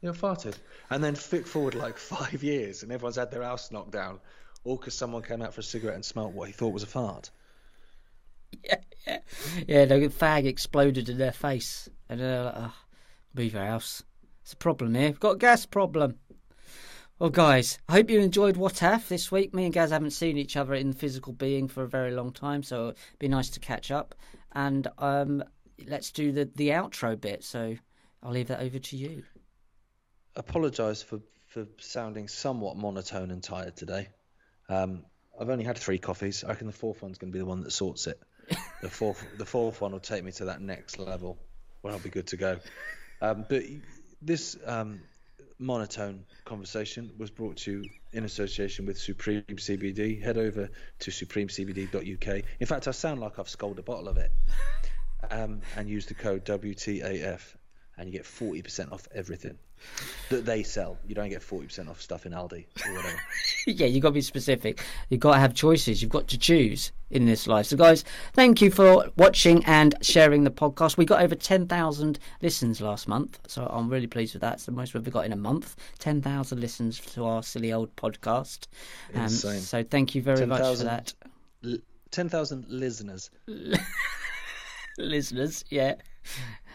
You 0.02 0.12
farted?" 0.12 0.56
And 0.90 1.04
then 1.04 1.16
flick 1.16 1.46
forward 1.48 1.76
like 1.76 1.98
five 2.16 2.44
years, 2.44 2.84
and 2.84 2.92
everyone's 2.92 3.16
had 3.18 3.32
their 3.32 3.44
house 3.44 3.72
knocked 3.72 3.92
down, 3.92 4.20
all 4.66 4.76
because 4.76 4.96
someone 4.96 5.22
came 5.22 5.42
out 5.42 5.54
for 5.54 5.62
a 5.62 5.64
cigarette 5.64 5.96
and 5.96 6.04
smelt 6.04 6.34
what 6.34 6.48
he 6.48 6.54
thought 6.54 6.74
was 6.74 6.84
a 6.84 6.88
fart. 6.88 7.30
Yeah, 8.64 8.76
yeah, 9.08 9.20
yeah. 9.68 9.86
the 9.86 9.96
fag 10.10 10.46
exploded 10.46 11.08
in 11.08 11.18
their 11.18 11.32
face, 11.32 11.88
and 12.10 12.20
they're 12.20 12.44
like, 12.44 12.54
oh, 12.58 12.74
"Move 13.34 13.56
our 13.56 13.68
house. 13.68 14.04
It's 14.42 14.54
a 14.54 14.58
problem 14.58 14.94
here. 14.96 15.08
We've 15.08 15.20
got 15.20 15.36
a 15.36 15.38
gas 15.38 15.66
problem." 15.66 16.18
Well, 17.18 17.30
guys, 17.30 17.80
I 17.88 17.94
hope 17.94 18.10
you 18.10 18.20
enjoyed 18.20 18.58
What 18.58 18.84
If 18.84 19.08
this 19.08 19.32
week. 19.32 19.54
Me 19.54 19.64
and 19.64 19.74
Gaz 19.74 19.92
haven't 19.92 20.12
seen 20.12 20.38
each 20.38 20.58
other 20.58 20.74
in 20.74 20.92
physical 20.92 21.32
being 21.32 21.70
for 21.70 21.84
a 21.84 21.88
very 21.88 22.12
long 22.12 22.34
time, 22.34 22.62
so 22.62 22.90
it'd 22.90 23.20
be 23.20 23.30
nice 23.30 23.50
to 23.52 23.60
catch 23.62 23.90
up. 23.90 24.16
And 24.52 24.90
um, 24.98 25.42
let's 25.88 26.12
do 26.12 26.32
the 26.32 26.50
the 26.56 26.70
outro 26.70 27.20
bit. 27.20 27.44
So 27.44 27.76
I'll 28.22 28.32
leave 28.32 28.48
that 28.48 28.62
over 28.62 28.80
to 28.80 28.98
you. 28.98 29.24
Apologise 30.36 31.04
for 31.04 31.22
for 31.46 31.66
sounding 31.80 32.28
somewhat 32.28 32.76
monotone 32.76 33.32
and 33.32 33.42
tired 33.42 33.78
today. 33.78 34.10
Um, 34.70 35.06
I've 35.40 35.50
only 35.50 35.66
had 35.66 35.78
three 35.78 35.98
coffees. 35.98 36.44
I 36.44 36.50
reckon 36.50 36.68
the 36.68 36.74
fourth 36.74 37.02
one's 37.02 37.18
going 37.18 37.32
to 37.32 37.34
be 37.34 37.40
the 37.40 37.46
one 37.46 37.62
that 37.62 37.72
sorts 37.72 38.08
it. 38.08 38.20
The 38.82 38.90
fourth, 38.90 39.26
the 39.38 39.46
fourth 39.46 39.82
one 39.82 39.92
will 39.92 40.00
take 40.00 40.24
me 40.24 40.32
to 40.34 40.46
that 40.46 40.62
next 40.62 41.00
level 41.00 41.38
where 41.82 41.94
I'll 41.94 42.00
be 42.00 42.10
good 42.10 42.28
to 42.28 42.38
go. 42.38 42.60
Um, 43.22 43.46
but 43.48 43.64
this 44.22 44.58
um, 44.66 45.02
monotone 45.60 46.26
conversation 46.44 47.12
was 47.18 47.30
brought 47.30 47.58
to 47.58 47.72
you 47.72 47.90
in 48.12 48.24
association 48.24 48.86
with 48.86 48.98
Supreme 48.98 49.44
CBD. 49.44 50.22
Head 50.22 50.38
over 50.38 50.70
to 51.00 51.12
supremecbd.uk. 51.12 52.44
In 52.60 52.68
fact, 52.68 52.88
I 52.88 52.92
sound 52.92 53.20
like 53.20 53.40
I've 53.40 53.50
scolded 53.50 53.80
a 53.80 53.84
bottle 53.84 54.08
of 54.08 54.18
it. 54.18 54.32
Um, 55.30 55.62
and 55.76 55.90
use 55.90 56.06
the 56.06 56.14
code 56.14 56.46
WTAF, 56.46 57.42
and 57.98 58.08
you 58.08 58.12
get 58.12 58.24
40% 58.24 58.92
off 58.92 59.08
everything 59.14 59.58
that 60.30 60.46
they 60.46 60.64
sell. 60.64 60.98
You 61.08 61.16
don't 61.16 61.30
get 61.30 61.42
40% 61.42 61.90
off 61.90 62.02
stuff 62.02 62.26
in 62.26 62.32
Aldi 62.32 62.66
or 62.86 62.94
whatever. 62.94 63.20
yeah, 63.68 63.86
you've 63.86 64.02
got 64.02 64.10
to 64.10 64.14
be 64.14 64.22
specific. 64.22 64.82
You've 65.10 65.20
got 65.20 65.34
to 65.34 65.40
have 65.40 65.54
choices. 65.54 66.02
You've 66.02 66.12
got 66.12 66.28
to 66.30 66.38
choose 66.38 66.92
in 67.10 67.26
this 67.26 67.48
life. 67.48 67.68
So, 67.68 67.78
guys, 67.78 68.04
thank 68.34 68.62
you 68.62 68.72
for 68.72 69.10
watching 69.18 69.64
and 69.66 69.96
sharing 70.02 70.44
the 70.44 70.52
podcast. 70.52 70.98
We 70.98 71.06
got 71.06 71.22
over 71.22 71.36
10,000 71.36 72.20
listens 72.42 72.82
last 72.82 73.08
month, 73.08 73.40
so 73.48 73.66
I'm 73.72 73.90
really 73.90 74.08
pleased 74.08 74.34
with 74.34 74.42
that. 74.42 74.56
It's 74.56 74.66
the 74.66 74.72
most 74.72 74.94
we've 74.94 75.10
got 75.10 75.26
in 75.26 75.34
a 75.34 75.38
month. 75.38 75.76
10,000 76.00 76.60
listens 76.60 77.00
to 77.00 77.26
our 77.26 77.44
silly 77.44 77.72
old 77.72 77.96
podcast. 77.96 78.68
Um, 79.14 79.24
Insane. 79.24 79.62
so, 79.62 79.84
thank 79.84 80.16
you 80.16 80.22
very 80.22 80.46
much 80.46 80.78
for 80.78 80.84
that. 80.84 81.14
L- 81.64 81.78
10,000 82.12 82.66
listeners. 82.70 83.30
listeners. 84.98 85.66
Yeah, 85.70 85.96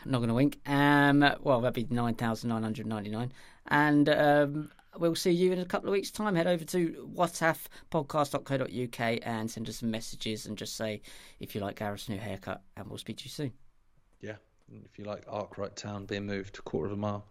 not 0.05 0.18
going 0.18 0.28
to 0.28 0.34
wink. 0.34 0.59
Um, 0.66 1.20
well, 1.42 1.61
that'd 1.61 1.88
be 1.88 1.94
nine 1.94 2.14
thousand 2.14 2.51
nine 2.51 2.62
hundred 2.62 2.86
ninety-nine, 2.86 3.32
and 3.68 4.09
um, 4.09 4.70
we'll 4.98 5.14
see 5.14 5.30
you 5.30 5.53
in 5.53 5.59
a 5.59 5.64
couple 5.64 5.88
of 5.88 5.92
weeks' 5.92 6.11
time. 6.11 6.34
Head 6.34 6.46
over 6.46 6.64
to 6.64 7.11
whatafpodcast.co.uk 7.14 9.18
and 9.22 9.51
send 9.51 9.68
us 9.68 9.78
some 9.78 9.90
messages 9.90 10.46
and 10.46 10.57
just 10.57 10.76
say 10.76 11.03
if 11.38 11.55
you 11.55 11.61
like 11.61 11.76
Gareth's 11.76 12.09
new 12.09 12.18
haircut, 12.18 12.62
and 12.76 12.88
we'll 12.88 12.98
speak 12.98 13.18
to 13.18 13.24
you 13.24 13.30
soon. 13.30 13.53
Yeah. 14.20 14.36
And 14.70 14.84
If 14.84 14.98
you 14.98 15.05
like 15.05 15.24
Arkwright 15.28 15.76
Town 15.76 16.07
being 16.07 16.26
moved 16.26 16.59
a 16.59 16.62
quarter 16.62 16.86
of 16.86 16.92
a 16.92 16.96
mile. 16.96 17.26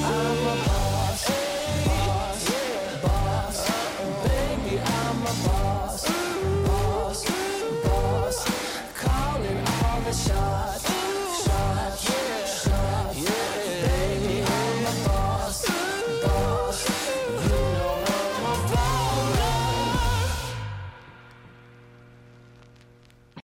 Calling 0.00 0.49